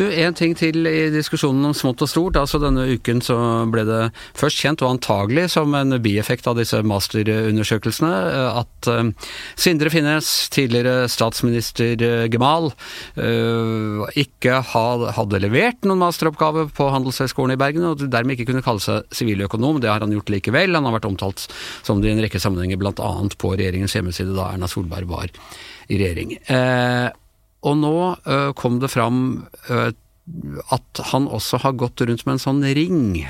Du, 0.00 0.06
En 0.08 0.32
ting 0.32 0.54
til 0.56 0.86
i 0.88 1.10
diskusjonen 1.12 1.66
om 1.68 1.74
smått 1.76 2.00
og 2.00 2.08
stort. 2.08 2.38
altså 2.40 2.56
Denne 2.62 2.86
uken 2.96 3.18
så 3.20 3.36
ble 3.68 3.82
det 3.84 3.98
først 4.38 4.62
kjent, 4.62 4.80
og 4.80 4.94
antagelig 4.94 5.50
som 5.52 5.74
en 5.76 5.92
bieffekt 6.00 6.48
av 6.48 6.56
disse 6.56 6.80
masterundersøkelsene, 6.88 8.12
at 8.62 8.88
uh, 8.88 9.28
Sindre 9.60 9.92
Finnes, 9.92 10.30
tidligere 10.54 11.04
statsminister 11.12 12.00
uh, 12.00 12.24
Gemal, 12.32 12.70
ikke 14.16 14.62
hadde 14.72 15.42
levert 15.42 15.84
noen 15.84 16.00
masteroppgave 16.00 16.68
på 16.76 16.88
Handelshøyskolen 16.94 17.58
i 17.58 17.60
Bergen, 17.60 17.84
og 17.90 18.06
dermed 18.08 18.38
ikke 18.38 18.48
kunne 18.54 18.64
kalle 18.64 18.80
seg 18.80 19.04
siviløkonom. 19.12 19.82
Det 19.82 19.90
har 19.92 20.00
han 20.00 20.14
gjort 20.16 20.32
likevel. 20.32 20.78
Han 20.78 20.88
har 20.88 20.96
vært 20.96 21.10
omtalt 21.10 21.44
som 21.84 22.00
det 22.00 22.08
i 22.08 22.14
en 22.14 22.24
rekke 22.24 22.40
sammenhenger, 22.40 22.80
bl.a. 22.80 23.12
på 23.36 23.52
regjeringens 23.52 23.98
hjemmeside 23.98 24.32
da 24.32 24.54
Erna 24.54 24.70
Solberg 24.70 25.10
var 25.10 25.28
i 25.90 25.98
regjering. 25.98 26.36
Eh, 26.46 27.10
og 27.66 27.76
nå 27.80 27.96
uh, 28.24 28.50
kom 28.56 28.80
det 28.80 28.92
fram 28.92 29.20
uh, 29.68 29.90
at 30.70 31.04
han 31.10 31.28
også 31.28 31.60
har 31.64 31.78
gått 31.78 32.02
rundt 32.06 32.26
med 32.26 32.36
en 32.36 32.42
sånn 32.42 32.64
ring 32.76 33.24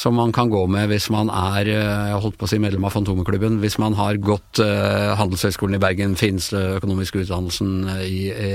som 0.00 0.14
man 0.16 0.32
kan 0.32 0.48
gå 0.52 0.62
med 0.70 0.88
hvis 0.92 1.08
man 1.12 1.28
er 1.32 1.68
jeg 1.68 2.20
holdt 2.22 2.38
på 2.40 2.46
å 2.46 2.50
si 2.50 2.60
medlem 2.62 2.86
av 2.88 2.94
Fantomeklubben, 2.94 3.58
hvis 3.60 3.76
man 3.82 3.96
har 3.98 4.20
gått 4.22 4.62
uh, 4.62 5.16
Handelshøyskolen 5.20 5.76
i 5.76 5.82
Bergen, 5.82 6.16
fineste 6.16 6.78
økonomiske 6.78 7.24
utdannelsen 7.24 7.84
i, 8.06 8.30
i 8.30 8.50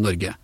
Norge. 0.00 0.34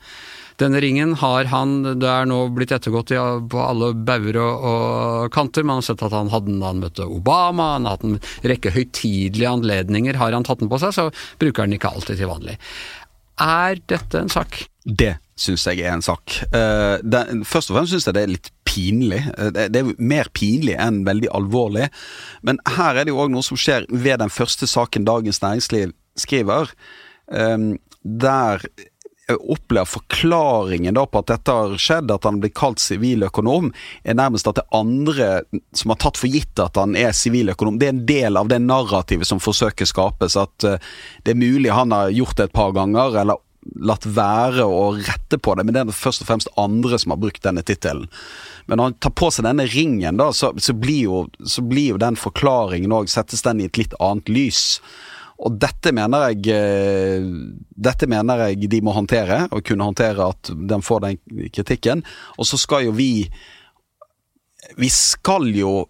Denne 0.60 0.78
ringen 0.78 1.16
har 1.18 1.48
han, 1.50 1.80
det 1.98 2.06
er 2.06 2.28
nå 2.30 2.36
blitt 2.54 2.70
ettergått 2.74 3.10
i, 3.10 3.18
på 3.50 3.58
alle 3.58 3.90
bauger 4.06 4.38
og, 4.38 4.66
og, 4.70 5.32
kanter. 5.34 5.66
Man 5.66 5.80
har 5.80 5.86
sett 5.88 6.04
at 6.06 6.14
han 6.14 6.30
hadde 6.30 6.52
den 6.52 6.60
da 6.62 6.70
han 6.70 6.82
møtte 6.84 7.08
Obama, 7.10 7.72
han 7.74 7.88
har 7.88 7.96
hatt 7.96 8.06
en 8.06 8.20
rekke 8.46 8.70
høytidelige 8.76 9.50
anledninger, 9.50 10.20
har 10.20 10.36
han 10.36 10.46
tatt 10.46 10.62
den 10.62 10.70
på 10.70 10.78
seg, 10.82 10.94
så 10.94 11.08
bruker 11.42 11.64
han 11.64 11.74
den 11.74 11.80
ikke 11.80 11.90
alltid 11.90 12.22
til 12.22 12.30
vanlig. 12.30 12.54
Er 13.40 13.80
dette 13.90 14.20
en 14.20 14.30
sak? 14.32 14.64
Det 14.84 15.16
syns 15.40 15.64
jeg 15.66 15.82
er 15.82 15.94
en 15.94 16.04
sak. 16.04 16.36
Uh, 16.54 17.00
det, 17.02 17.24
først 17.48 17.72
og 17.72 17.78
fremst 17.78 17.94
syns 17.94 18.06
jeg 18.06 18.16
det 18.16 18.22
er 18.22 18.32
litt 18.34 18.50
pinlig. 18.68 19.22
Uh, 19.34 19.50
det, 19.54 19.68
det, 19.74 19.82
er 19.82 20.04
mer 20.12 20.30
pinlig 20.36 20.76
enn 20.80 21.02
veldig 21.08 21.32
alvorlig. 21.34 21.88
Men 22.46 22.60
her 22.76 23.00
er 23.00 23.06
det 23.06 23.14
jo 23.14 23.22
òg 23.24 23.32
noe 23.34 23.46
som 23.46 23.58
skjer 23.58 23.88
ved 23.90 24.20
den 24.22 24.32
første 24.32 24.68
saken 24.70 25.08
Dagens 25.08 25.42
Næringsliv 25.42 25.94
skriver. 26.20 26.70
Um, 27.26 27.74
der 28.04 28.62
opplever 29.32 29.88
forklaringen 29.88 30.94
da 30.94 31.06
på 31.06 31.22
at 31.22 31.30
dette 31.32 31.54
har 31.56 31.76
skjedd, 31.80 32.12
at 32.12 32.26
han 32.28 32.40
blir 32.42 32.52
kalt 32.54 32.82
siviløkonom, 32.82 33.70
er 34.04 34.18
nærmest 34.18 34.48
at 34.50 34.60
det 34.60 34.66
andre 34.76 35.40
som 35.76 35.94
har 35.94 36.00
tatt 36.02 36.20
for 36.20 36.28
gitt 36.28 36.60
at 36.60 36.76
han 36.80 36.96
er 36.98 37.14
siviløkonom. 37.16 37.78
Det 37.80 37.88
er 37.88 37.94
en 37.96 38.04
del 38.08 38.40
av 38.40 38.50
det 38.52 38.60
narrativet 38.64 39.28
som 39.28 39.40
forsøker 39.42 39.88
skapes. 39.88 40.36
At 40.40 40.68
uh, 40.68 40.76
det 41.24 41.34
er 41.34 41.40
mulig 41.40 41.72
han 41.72 41.94
har 41.96 42.12
gjort 42.12 42.36
det 42.36 42.50
et 42.50 42.56
par 42.56 42.74
ganger, 42.76 43.16
eller 43.22 43.40
latt 43.80 44.04
være 44.04 44.66
å 44.68 44.90
rette 44.98 45.38
på 45.40 45.54
det, 45.56 45.64
men 45.64 45.72
det 45.72 45.82
er 45.84 45.96
først 45.96 46.20
og 46.20 46.28
fremst 46.28 46.50
andre 46.60 46.98
som 47.00 47.14
har 47.14 47.22
brukt 47.22 47.42
denne 47.46 47.64
tittelen. 47.64 48.10
Men 48.68 48.76
når 48.76 48.90
han 48.90 48.98
tar 49.06 49.14
på 49.16 49.30
seg 49.32 49.46
denne 49.48 49.64
ringen, 49.72 50.20
da, 50.20 50.30
så, 50.36 50.52
så, 50.60 50.76
blir, 50.76 51.00
jo, 51.08 51.22
så 51.48 51.64
blir 51.64 51.94
jo 51.94 52.00
den 52.00 52.16
forklaringen 52.20 52.92
òg 52.92 53.08
Settes 53.12 53.44
den 53.44 53.62
i 53.62 53.68
et 53.68 53.80
litt 53.80 53.96
annet 54.04 54.28
lys. 54.32 54.80
Og 55.42 55.56
dette 55.58 55.90
mener 55.94 56.28
jeg 56.30 56.54
eh, 56.54 57.26
Dette 57.74 58.06
mener 58.10 58.46
jeg 58.46 58.70
de 58.70 58.80
må 58.84 58.94
håndtere, 58.94 59.44
og 59.50 59.64
kunne 59.66 59.88
håndtere 59.88 60.30
at 60.30 60.52
de 60.54 60.80
får 60.82 61.04
den 61.06 61.50
kritikken. 61.54 62.04
Og 62.38 62.46
så 62.48 62.60
skal 62.60 62.88
jo 62.88 62.96
vi 62.96 63.28
Vi 64.78 64.88
skal 64.88 65.50
jo 65.54 65.84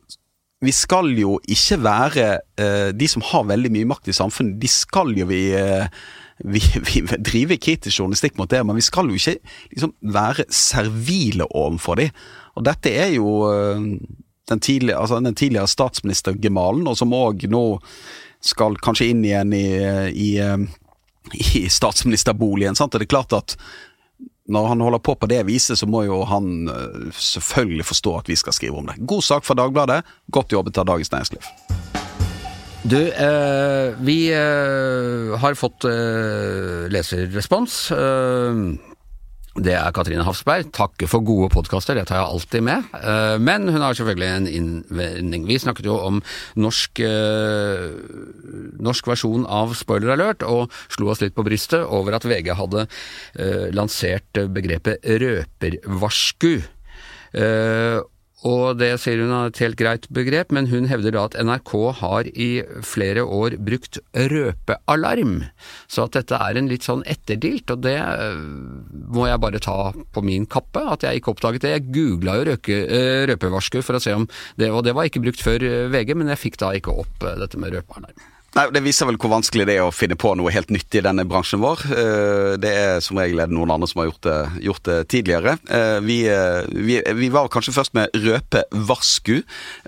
vi 0.65 0.73
skal 0.73 1.11
jo 1.13 1.35
ikke 1.45 1.77
være 1.85 2.29
eh, 2.57 2.91
De 2.97 3.09
som 3.11 3.25
har 3.27 3.45
veldig 3.51 3.69
mye 3.75 3.89
makt 3.91 4.09
i 4.09 4.17
samfunnet, 4.17 4.57
de 4.63 4.71
skal 4.71 5.13
jo 5.13 5.27
vi 5.29 5.51
eh, 5.59 5.91
vi, 6.41 6.63
vi 6.89 7.03
driver 7.21 7.61
kritisk 7.61 8.01
journalistikk 8.01 8.39
mot 8.41 8.51
det, 8.51 8.63
men 8.65 8.79
vi 8.79 8.87
skal 8.87 9.11
jo 9.11 9.19
ikke 9.19 9.37
liksom, 9.75 9.93
være 10.01 10.47
servile 10.49 11.47
overfor 11.53 12.01
dem. 12.01 12.17
Og 12.57 12.65
dette 12.65 12.91
er 12.91 13.13
jo 13.15 13.45
den 14.49 14.61
tidligere, 14.61 15.01
altså 15.01 15.21
den 15.21 15.35
tidligere 15.35 15.69
statsminister-gemalen, 15.69 16.87
og 16.91 16.99
som 16.99 17.15
òg 17.15 17.47
nå 17.51 17.65
skal 18.45 18.77
kanskje 18.85 19.09
inn 19.13 19.25
igjen 19.25 19.55
i, 19.57 19.67
i, 20.13 20.31
i 21.57 21.65
statsministerboligen. 21.73 22.77
Sant? 22.77 22.93
Det 22.93 23.07
er 23.07 23.15
klart 23.17 23.33
at 23.37 23.57
når 24.45 24.67
han 24.67 24.83
holder 24.85 25.01
på 25.01 25.15
på 25.17 25.29
det 25.31 25.41
viset, 25.49 25.79
så 25.81 25.89
må 25.89 26.05
jo 26.05 26.21
han 26.29 26.69
eh, 26.69 27.09
selvfølgelig 27.17 27.87
forstå 27.89 28.17
at 28.19 28.29
vi 28.29 28.37
skal 28.37 28.57
skrive 28.57 28.81
om 28.81 28.91
det. 28.91 28.99
God 29.09 29.25
sak 29.25 29.47
fra 29.47 29.57
Dagbladet. 29.57 30.03
Godt 30.33 30.53
jobbet 30.53 30.79
av 30.79 30.89
Dagens 30.91 31.13
Næringsliv. 31.13 31.49
Du, 32.85 33.01
eh, 33.01 33.97
vi 34.05 34.19
eh, 34.29 35.33
har 35.41 35.57
fått 35.57 35.87
eh, 35.89 36.85
leserrespons. 36.93 37.79
Eh, 37.97 38.61
det 39.55 39.75
er 39.79 39.93
Katrine 39.95 40.25
Hafsberg. 40.27 40.71
Takker 40.75 41.09
for 41.11 41.23
gode 41.27 41.51
podkaster, 41.55 41.95
det 41.95 42.09
tar 42.09 42.19
jeg 42.19 42.27
alltid 42.35 42.65
med. 42.67 42.89
Eh, 42.99 43.37
men 43.39 43.69
hun 43.69 43.83
har 43.85 43.95
selvfølgelig 43.95 44.31
en 44.31 44.49
innvending. 44.51 45.47
Vi 45.47 45.59
snakket 45.63 45.87
jo 45.87 45.95
om 46.03 46.21
norsk, 46.59 47.01
eh, 47.01 47.95
norsk 48.83 49.07
versjon 49.07 49.47
av 49.47 49.77
Spoiler 49.79 50.17
alert, 50.17 50.43
og 50.43 50.73
slo 50.89 51.13
oss 51.13 51.23
litt 51.23 51.37
på 51.37 51.47
brystet 51.47 51.87
over 51.87 52.19
at 52.19 52.27
VG 52.27 52.51
hadde 52.59 52.87
eh, 53.39 53.71
lansert 53.71 54.43
begrepet 54.51 55.05
røpervarsku. 55.05 56.59
Og 58.45 58.77
det 58.77 58.91
sier 59.01 59.23
hun 59.23 59.33
er 59.33 59.49
et 59.49 59.61
helt 59.63 59.79
greit 59.81 60.07
begrep, 60.13 60.51
men 60.53 60.69
hun 60.69 60.89
hevder 60.91 61.15
da 61.17 61.23
at 61.31 61.37
NRK 61.41 61.73
har 62.01 62.29
i 62.29 62.49
flere 62.85 63.25
år 63.25 63.57
brukt 63.65 63.99
røpealarm. 64.13 65.39
Så 65.89 66.05
at 66.05 66.19
dette 66.19 66.37
er 66.37 66.61
en 66.61 66.69
litt 66.69 66.85
sånn 66.85 67.07
etterdilt, 67.09 67.73
og 67.73 67.81
det 67.87 67.97
øh, 67.97 68.45
må 69.17 69.31
jeg 69.31 69.41
bare 69.41 69.63
ta 69.65 69.79
på 69.95 70.25
min 70.27 70.45
kappe, 70.51 70.85
at 70.93 71.09
jeg 71.09 71.23
ikke 71.23 71.33
oppdaget 71.33 71.65
det. 71.65 71.73
Jeg 71.79 71.89
googla 71.97 72.37
jo 72.37 72.47
røke, 72.51 72.79
øh, 72.85 73.25
røpevarsku 73.33 73.81
for 73.81 73.97
å 73.97 74.05
se 74.05 74.13
om 74.17 74.29
det, 74.61 74.69
og 74.69 74.85
det 74.85 74.97
var 74.97 75.09
ikke 75.09 75.25
brukt 75.25 75.45
før 75.45 75.65
øh, 75.65 75.89
VG, 75.95 76.13
men 76.21 76.33
jeg 76.35 76.45
fikk 76.45 76.61
da 76.61 76.75
ikke 76.77 77.01
opp 77.05 77.25
dette 77.25 77.61
med 77.61 77.79
røpealarm. 77.79 78.34
Nei, 78.55 78.69
Det 78.71 78.85
viser 78.85 79.09
vel 79.09 79.19
hvor 79.19 79.33
vanskelig 79.33 79.67
det 79.67 79.79
er 79.81 79.87
å 79.87 79.95
finne 79.95 80.17
på 80.19 80.31
noe 80.39 80.53
helt 80.55 80.71
nytt 80.75 80.95
i 80.95 81.03
denne 81.03 81.25
bransjen 81.27 81.63
vår. 81.63 81.83
Eh, 81.91 82.53
det 82.63 82.71
er 82.71 83.03
som 83.03 83.19
regel 83.19 83.43
noen 83.51 83.73
andre 83.75 83.89
som 83.91 84.03
har 84.03 84.13
gjort 84.13 84.23
det, 84.29 84.39
gjort 84.69 84.85
det 84.87 84.99
tidligere. 85.11 85.57
Eh, 85.67 85.99
vi, 86.07 86.21
eh, 86.31 86.63
vi, 86.71 87.01
vi, 87.19 87.31
var 87.35 87.51
kanskje 87.51 87.75
først 87.75 87.97
med 87.99 88.15
røpevarsku, 88.15 89.41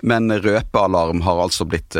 men 0.03 0.35
røpealarm 0.43 1.23
har 1.23 1.45
altså 1.45 1.67
blitt, 1.69 1.95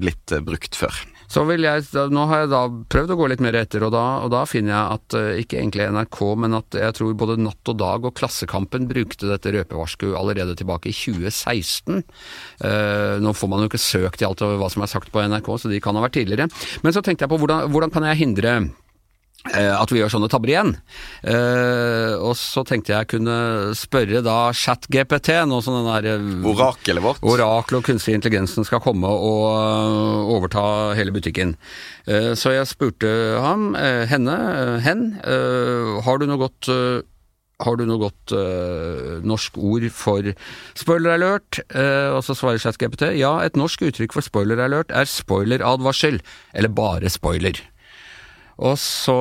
blitt 0.00 0.38
brukt 0.46 0.78
før. 0.78 0.96
Så 1.30 1.44
vil 1.46 1.62
jeg, 1.62 1.84
nå 2.10 2.24
har 2.26 2.42
jeg 2.42 2.50
da 2.50 2.64
prøvd 2.90 3.14
å 3.14 3.18
gå 3.20 3.28
litt 3.30 3.42
mer 3.44 3.54
etter, 3.60 3.84
og 3.86 3.92
da, 3.94 4.04
og 4.24 4.32
da 4.34 4.42
finner 4.50 4.72
jeg 4.74 4.96
at 4.96 5.16
eh, 5.18 5.42
ikke 5.44 5.60
egentlig 5.60 5.86
NRK, 5.94 6.18
men 6.42 6.56
at 6.58 6.78
jeg 6.80 6.96
tror 6.98 7.14
både 7.20 7.38
Natt 7.38 7.70
og 7.70 7.78
Dag 7.78 8.08
og 8.08 8.16
Klassekampen 8.18 8.88
brukte 8.90 9.30
dette 9.30 9.52
røpevarsku 9.54 10.08
allerede 10.18 10.56
tilbake 10.58 10.90
i 10.90 10.96
2016. 10.96 12.02
Uh, 12.64 13.22
nå 13.22 13.34
får 13.36 13.50
man 13.52 13.62
jo 13.62 13.70
ikke 13.70 13.82
søkt 13.82 14.24
i 14.24 14.26
alt 14.26 14.42
over 14.42 14.58
hva 14.58 14.70
som 14.72 14.82
er 14.82 14.90
sagt 14.90 15.12
på 15.14 15.22
NRK, 15.22 15.52
så 15.54 15.70
de 15.70 15.78
kan 15.82 15.94
ha 15.94 16.02
vært 16.02 16.18
tidligere. 16.18 16.50
Men 16.82 16.96
så 16.96 17.02
tenkte 17.04 17.26
jeg 17.26 17.32
på 17.32 17.38
hvordan, 17.38 17.70
hvordan 17.70 17.94
kan 17.94 18.08
jeg 18.10 18.22
hindre 18.24 18.56
eh, 18.58 18.70
at 19.48 19.88
vi 19.88 20.02
gjør 20.02 20.10
sånne 20.12 20.28
tabber 20.28 20.50
igjen. 20.52 20.74
Uh, 21.24 22.12
og 22.20 22.34
så 22.36 22.60
tenkte 22.68 22.92
jeg 22.92 23.08
kunne 23.08 23.36
spørre 23.78 24.20
da 24.20 24.50
ChatGPT, 24.52 25.32
nå 25.48 25.62
som 25.64 25.78
den 25.78 25.88
der 25.88 26.08
eh, 26.12 26.50
Orakelet 26.50 27.04
vårt. 27.04 27.22
Orakel 27.24 27.78
og 27.78 27.86
kunstig 27.88 28.18
intelligensen 28.18 28.68
skal 28.68 28.82
komme 28.84 29.08
og 29.08 30.34
overta 30.36 30.92
hele 30.98 31.14
butikken. 31.16 31.56
Uh, 32.04 32.36
Så 32.36 32.52
jeg 32.52 32.68
spurte 32.68 33.08
ham, 33.40 33.72
uh, 33.72 34.04
henne, 34.10 34.36
eh, 34.36 34.76
hen, 34.84 35.06
eh, 35.24 35.96
har 36.04 36.20
du 36.20 36.28
noe 36.28 36.40
godt 36.44 36.68
eh, 36.68 37.00
har 37.60 37.76
du 37.76 37.82
noe 37.84 38.00
godt 38.00 38.32
uh, 38.32 39.18
norsk 39.20 39.58
ord 39.60 39.84
for 39.92 40.30
spoiler 40.78 41.16
alert? 41.18 41.58
Uh, 41.74 42.16
og 42.16 42.22
så 42.24 42.32
svarer 42.32 42.62
ChatGPT 42.62 43.10
ja, 43.18 43.34
et 43.44 43.58
norsk 43.60 43.84
uttrykk 43.90 44.16
for 44.16 44.24
spoiler 44.24 44.62
alert 44.64 44.94
er 44.96 45.04
spoileradvarsel, 45.04 46.22
eller 46.56 46.72
bare 46.72 47.12
spoiler. 47.12 47.60
Og 48.60 48.76
så, 48.76 49.16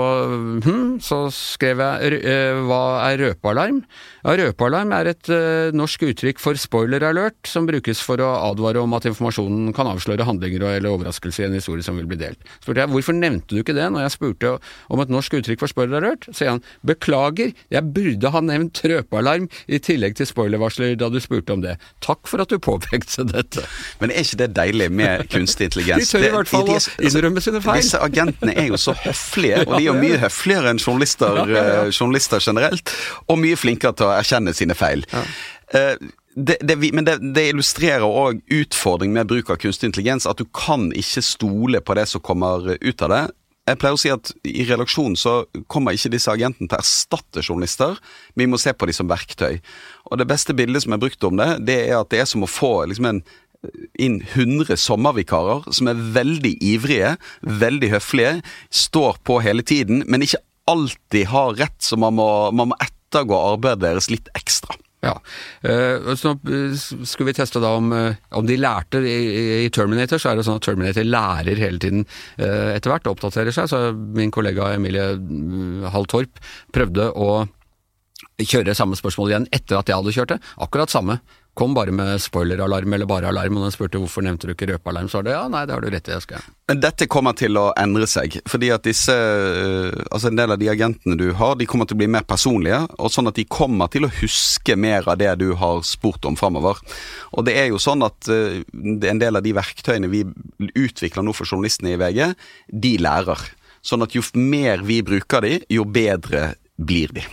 hm, 0.66 0.98
så 1.04 1.22
skrev 1.32 1.80
jeg 1.80 2.20
eh, 2.28 2.60
hva 2.68 2.82
er 3.08 3.22
røpealarm? 3.24 3.82
Ja, 4.26 4.34
røpealarm 4.36 4.92
er 4.98 5.08
et 5.14 5.30
uh, 5.32 5.72
norsk 5.72 6.04
uttrykk 6.10 6.42
for 6.44 6.60
spoiler 6.60 7.06
alert, 7.08 7.38
som 7.48 7.68
brukes 7.70 8.02
for 8.04 8.20
å 8.20 8.28
advare 8.50 8.82
om 8.84 8.96
at 8.98 9.08
informasjonen 9.08 9.72
kan 9.76 9.88
avsløre 9.88 10.26
handlinger 10.28 10.66
eller 10.68 10.92
overraskelser 10.92 11.46
i 11.46 11.48
en 11.48 11.56
historie 11.56 11.86
som 11.86 11.96
vil 11.96 12.10
bli 12.10 12.20
delt. 12.20 12.42
Spurte 12.60 12.84
jeg 12.84 12.92
hvorfor 12.92 13.16
nevnte 13.16 13.56
du 13.56 13.62
ikke 13.62 13.78
det 13.78 13.88
når 13.94 14.06
jeg 14.06 14.16
spurte 14.18 14.52
om 14.92 15.04
et 15.04 15.14
norsk 15.14 15.38
uttrykk 15.40 15.64
for 15.64 15.72
spoiler 15.72 16.02
alert? 16.02 16.28
Sier 16.36 16.52
han 16.52 16.64
beklager, 16.84 17.56
jeg 17.72 17.94
burde 17.96 18.34
ha 18.36 18.44
nevnt 18.44 18.84
røpealarm 18.84 19.48
i 19.72 19.80
tillegg 19.88 20.20
til 20.20 20.28
spoilervarsler 20.28 21.00
da 21.00 21.08
du 21.14 21.20
spurte 21.24 21.56
om 21.56 21.64
det. 21.64 21.78
Takk 22.04 22.28
for 22.28 22.44
at 22.44 22.52
du 22.52 22.60
påpekte 22.60 23.24
dette. 23.32 23.64
Men 24.04 24.12
er 24.12 24.28
ikke 24.28 24.42
det 24.44 24.52
deilig 24.60 24.92
med 24.92 25.26
kunstig 25.32 25.70
De 25.70 25.72
intelligens? 25.72 26.12
tør 26.12 26.28
i 26.28 26.36
hvert 26.36 26.52
fall 26.52 26.76
å 26.76 26.78
innrømme 27.08 27.44
sine 27.44 27.64
feil. 27.64 27.80
Disse 27.80 28.04
agentene 28.04 28.60
er 28.60 28.68
jo 28.74 28.80
så 28.82 28.98
høflige, 29.00 29.29
og 29.66 29.76
de 29.78 29.90
er 29.90 30.00
mye 30.00 30.22
høfligere 30.22 30.74
enn 30.74 30.82
journalister, 30.82 31.44
eh, 31.62 31.90
journalister 31.92 32.44
generelt, 32.44 32.96
og 33.28 33.42
mye 33.42 33.60
flinkere 33.60 33.96
til 33.98 34.10
å 34.10 34.16
erkjenne 34.18 34.56
sine 34.58 34.78
feil. 34.78 35.06
Ja. 35.14 35.26
Det, 36.40 36.56
det, 36.64 36.78
men 36.96 37.04
det, 37.04 37.18
det 37.36 37.50
illustrerer 37.52 38.06
òg 38.06 38.40
utfordringen 38.54 39.18
med 39.18 39.28
bruk 39.28 39.50
av 39.52 39.58
kunstig 39.60 39.90
intelligens, 39.90 40.28
at 40.30 40.40
du 40.40 40.46
kan 40.56 40.88
ikke 40.96 41.24
stole 41.26 41.82
på 41.84 41.98
det 41.98 42.06
som 42.12 42.24
kommer 42.24 42.70
ut 42.80 43.06
av 43.06 43.12
det. 43.12 43.24
Jeg 43.70 43.78
pleier 43.82 43.98
å 43.98 44.02
si 44.02 44.10
at 44.14 44.32
i 44.48 44.64
redaksjonen 44.66 45.18
så 45.20 45.34
kommer 45.70 45.94
ikke 45.94 46.14
disse 46.14 46.32
agentene 46.32 46.70
til 46.70 46.78
å 46.78 46.82
erstatte 46.82 47.44
journalister, 47.44 48.00
men 48.34 48.48
vi 48.48 48.52
må 48.54 48.60
se 48.62 48.74
på 48.74 48.88
dem 48.90 48.98
som 48.98 49.10
verktøy. 49.12 49.60
Og 50.10 50.22
det 50.22 50.30
beste 50.30 50.56
bildet 50.58 50.86
som 50.86 50.96
er 50.96 51.02
brukt 51.02 51.28
om 51.28 51.38
det, 51.38 51.52
det 51.68 51.78
er 51.90 52.00
at 52.00 52.10
det 52.14 52.24
er 52.24 52.30
som 52.30 52.46
å 52.46 52.50
få 52.50 52.74
liksom 52.90 53.10
en 53.12 53.22
inn 54.00 54.20
100 54.24 54.78
sommervikarer 54.80 55.68
som 55.76 55.90
er 55.92 56.04
veldig 56.16 56.54
ivrige, 56.64 57.16
veldig 57.42 57.92
høflige, 57.96 58.36
står 58.72 59.20
på 59.28 59.42
hele 59.44 59.66
tiden, 59.66 60.06
men 60.08 60.24
ikke 60.24 60.42
alltid 60.70 61.32
har 61.34 61.58
rett, 61.60 61.80
så 61.84 61.98
man 62.00 62.16
må, 62.20 62.30
man 62.56 62.72
må 62.72 62.78
ettergå 62.84 63.36
arbeidet 63.56 63.84
deres 63.84 64.10
litt 64.14 64.30
ekstra. 64.38 64.78
Ja, 65.00 65.14
eh, 65.64 66.10
så 66.20 66.34
nå 66.36 66.58
skulle 67.08 67.30
vi 67.30 67.36
teste 67.38 67.62
da 67.64 67.72
om, 67.80 67.94
eh, 67.96 68.18
om 68.36 68.48
de 68.48 68.58
lærte 68.60 69.00
i, 69.00 69.70
Terminator, 69.72 70.20
så 70.20 70.32
er 70.32 70.40
det 70.40 70.44
sånn 70.48 70.60
at 70.60 70.66
Terminator 70.68 71.08
lærer 71.08 71.62
hele 71.62 71.80
tiden 71.80 72.04
eh, 72.36 72.76
etter 72.76 72.92
hvert, 72.92 73.08
oppdaterer 73.08 73.56
seg. 73.56 73.70
Så 73.72 73.80
min 73.96 74.34
kollega 74.36 74.74
Emilie 74.76 75.14
mm, 75.16 75.88
Hall 75.94 76.08
Torp 76.12 76.44
prøvde 76.76 77.08
å 77.16 77.46
kjøre 78.40 78.76
samme 78.76 79.00
spørsmål 79.00 79.32
igjen 79.32 79.48
etter 79.56 79.80
at 79.80 79.88
jeg 79.88 80.02
hadde 80.02 80.16
kjørt 80.16 80.34
det. 80.36 80.42
Akkurat 80.68 80.92
samme. 80.92 81.22
Kom 81.60 81.74
bare 81.76 81.92
med 81.92 82.22
spoileralarm 82.24 82.94
eller 82.96 83.08
bare 83.10 83.28
alarm, 83.28 83.58
og 83.60 83.66
den 83.66 83.74
spurte 83.76 84.00
hvorfor 84.00 84.24
nevnte 84.24 84.48
du 84.48 84.54
ikke 84.54 84.70
røpealarm, 84.70 85.10
så 85.12 85.20
var 85.20 85.26
det 85.28 85.34
ja, 85.34 85.42
nei, 85.52 85.66
det 85.68 85.74
har 85.76 85.84
du 85.84 85.90
rett 85.92 86.08
i, 86.08 86.14
jeg 86.16 86.24
skal. 86.24 86.46
Men 86.72 86.80
dette 86.86 87.08
kommer 87.12 87.36
til 87.36 87.60
å 87.60 87.66
endre 87.80 88.08
seg, 88.08 88.38
fordi 88.48 88.70
at 88.72 88.86
disse 88.88 89.12
øh, 89.12 89.90
Altså 90.10 90.30
en 90.30 90.40
del 90.40 90.54
av 90.54 90.60
de 90.62 90.70
agentene 90.72 91.18
du 91.20 91.34
har, 91.36 91.58
de 91.60 91.68
kommer 91.68 91.90
til 91.90 91.98
å 91.98 92.02
bli 92.02 92.08
mer 92.12 92.24
personlige, 92.30 92.80
og 92.96 93.12
sånn 93.12 93.28
at 93.28 93.36
de 93.36 93.46
kommer 93.52 93.92
til 93.92 94.08
å 94.08 94.12
huske 94.22 94.78
mer 94.80 95.08
av 95.12 95.20
det 95.20 95.34
du 95.42 95.50
har 95.60 95.84
spurt 95.88 96.26
om 96.30 96.40
framover. 96.40 96.80
Og 97.36 97.46
det 97.48 97.58
er 97.60 97.70
jo 97.74 97.82
sånn 97.82 98.08
at 98.08 98.32
er 98.32 99.12
en 99.12 99.22
del 99.22 99.40
av 99.40 99.44
de 99.44 99.54
verktøyene 99.58 100.10
vi 100.12 100.24
utvikler 100.72 101.26
nå 101.26 101.36
for 101.36 101.50
journalistene 101.50 101.98
i 101.98 102.00
VG, 102.00 102.24
de 102.72 102.96
lærer. 103.04 103.44
Sånn 103.86 104.04
at 104.08 104.16
jo 104.16 104.24
mer 104.40 104.84
vi 104.88 105.02
bruker 105.06 105.44
de, 105.44 105.60
jo 105.72 105.86
bedre 105.88 106.54
blir 106.80 107.12
de. 107.16 107.28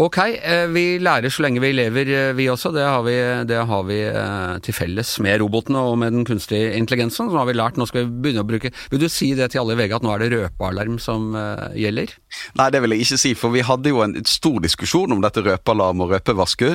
Ok, 0.00 0.18
eh, 0.18 0.66
vi 0.72 0.98
lærer 1.02 1.28
så 1.28 1.42
lenge 1.44 1.60
vi 1.60 1.72
lever, 1.74 2.08
eh, 2.08 2.32
vi 2.32 2.46
også. 2.48 2.72
Det 2.72 2.84
har 2.84 3.02
vi, 3.04 3.16
det 3.44 3.58
har 3.68 3.82
vi 3.84 3.98
eh, 4.08 4.58
til 4.64 4.74
felles 4.74 5.18
med 5.20 5.40
robotene 5.42 5.82
og 5.84 5.98
med 6.00 6.14
den 6.16 6.24
kunstige 6.24 6.72
intelligensen. 6.78 7.28
Så 7.28 7.36
har 7.36 7.48
vi 7.48 7.56
lært, 7.58 7.76
nå 7.76 7.86
skal 7.88 8.06
vi 8.06 8.22
begynne 8.24 8.44
å 8.44 8.48
bruke 8.48 8.72
Vil 8.90 9.02
du 9.02 9.08
si 9.12 9.34
det 9.36 9.50
til 9.52 9.60
alle 9.60 9.76
i 9.76 9.80
VG 9.82 9.96
at 9.98 10.06
nå 10.06 10.14
er 10.14 10.24
det 10.24 10.30
røpealarm 10.32 10.96
som 11.02 11.34
gjelder? 11.76 12.14
Nei, 12.56 12.70
det 12.72 12.80
vil 12.82 12.96
jeg 12.96 13.04
ikke 13.04 13.20
si, 13.20 13.34
for 13.36 13.52
vi 13.52 13.66
hadde 13.66 13.92
jo 13.92 14.00
en 14.04 14.16
stor 14.24 14.62
diskusjon 14.64 15.12
om 15.12 15.20
dette 15.24 15.44
røpealarm 15.44 16.00
og 16.04 16.16
røpevasku. 16.16 16.72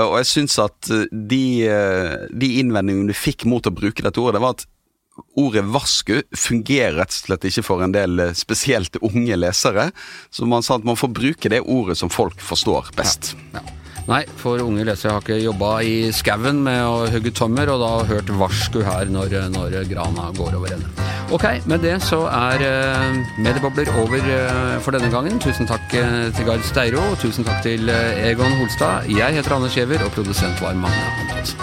Og 0.00 0.16
jeg 0.20 0.28
syns 0.30 0.58
at 0.62 0.90
de, 1.10 1.44
de 2.30 2.50
innvendingene 2.62 3.10
vi 3.10 3.18
fikk 3.18 3.46
mot 3.50 3.66
å 3.66 3.74
bruke 3.74 4.02
dette 4.06 4.22
ordet, 4.22 4.38
det 4.38 4.44
var 4.44 4.58
at 4.58 4.66
ordet 5.40 5.64
vasku 5.72 6.20
fungerer 6.36 6.98
rett 7.00 7.14
og 7.14 7.18
slett 7.24 7.48
ikke 7.50 7.66
for 7.66 7.84
en 7.86 7.94
del 7.96 8.22
eh, 8.22 8.36
spesielt 8.38 9.00
unge 9.02 9.36
lesere. 9.38 9.90
Så 10.30 10.48
man 10.48 10.66
sa 10.66 10.78
at 10.80 10.86
man 10.88 10.98
får 10.98 11.12
bruke 11.16 11.52
det 11.52 11.62
ordet 11.64 11.98
som 12.00 12.12
folk 12.12 12.40
forstår 12.44 12.92
best. 12.98 13.34
Ja. 13.54 13.64
Nei, 14.10 14.24
for 14.40 14.58
unge 14.64 14.84
lesere 14.88 15.14
har 15.14 15.22
ikke 15.22 15.38
jobba 15.38 15.70
i 15.86 16.10
skauen 16.14 16.64
med 16.66 16.80
å 16.82 17.04
hugge 17.12 17.30
tømmer, 17.36 17.70
og 17.70 17.82
da 17.82 17.90
hørt 18.08 18.32
varsku 18.40 18.80
her 18.82 19.10
når, 19.12 19.36
når 19.54 19.76
grana 19.90 20.30
går 20.34 20.56
over 20.58 20.74
ende. 20.74 20.88
Ok, 21.30 21.44
med 21.70 21.84
det 21.86 22.00
så 22.02 22.24
er 22.26 22.64
uh, 22.64 23.20
Mediebobler 23.38 23.86
over 24.02 24.18
eh, 24.18 24.80
for 24.82 24.96
denne 24.96 25.12
gangen. 25.12 25.38
Tusen 25.38 25.68
takk 25.70 25.94
eh, 25.94 26.26
til 26.34 26.48
Gard 26.48 26.66
Steiro, 26.66 27.04
og 27.12 27.20
tusen 27.22 27.46
takk 27.46 27.62
til 27.62 27.86
eh, 27.92 28.32
Egon 28.32 28.58
Holstad. 28.58 29.06
Jeg 29.14 29.38
heter 29.38 29.54
Anders 29.54 29.78
Giæver, 29.78 30.02
og 30.02 30.10
produsent 30.16 30.58
var 30.64 30.74
Magne 30.74 31.14
Antonsen. 31.22 31.62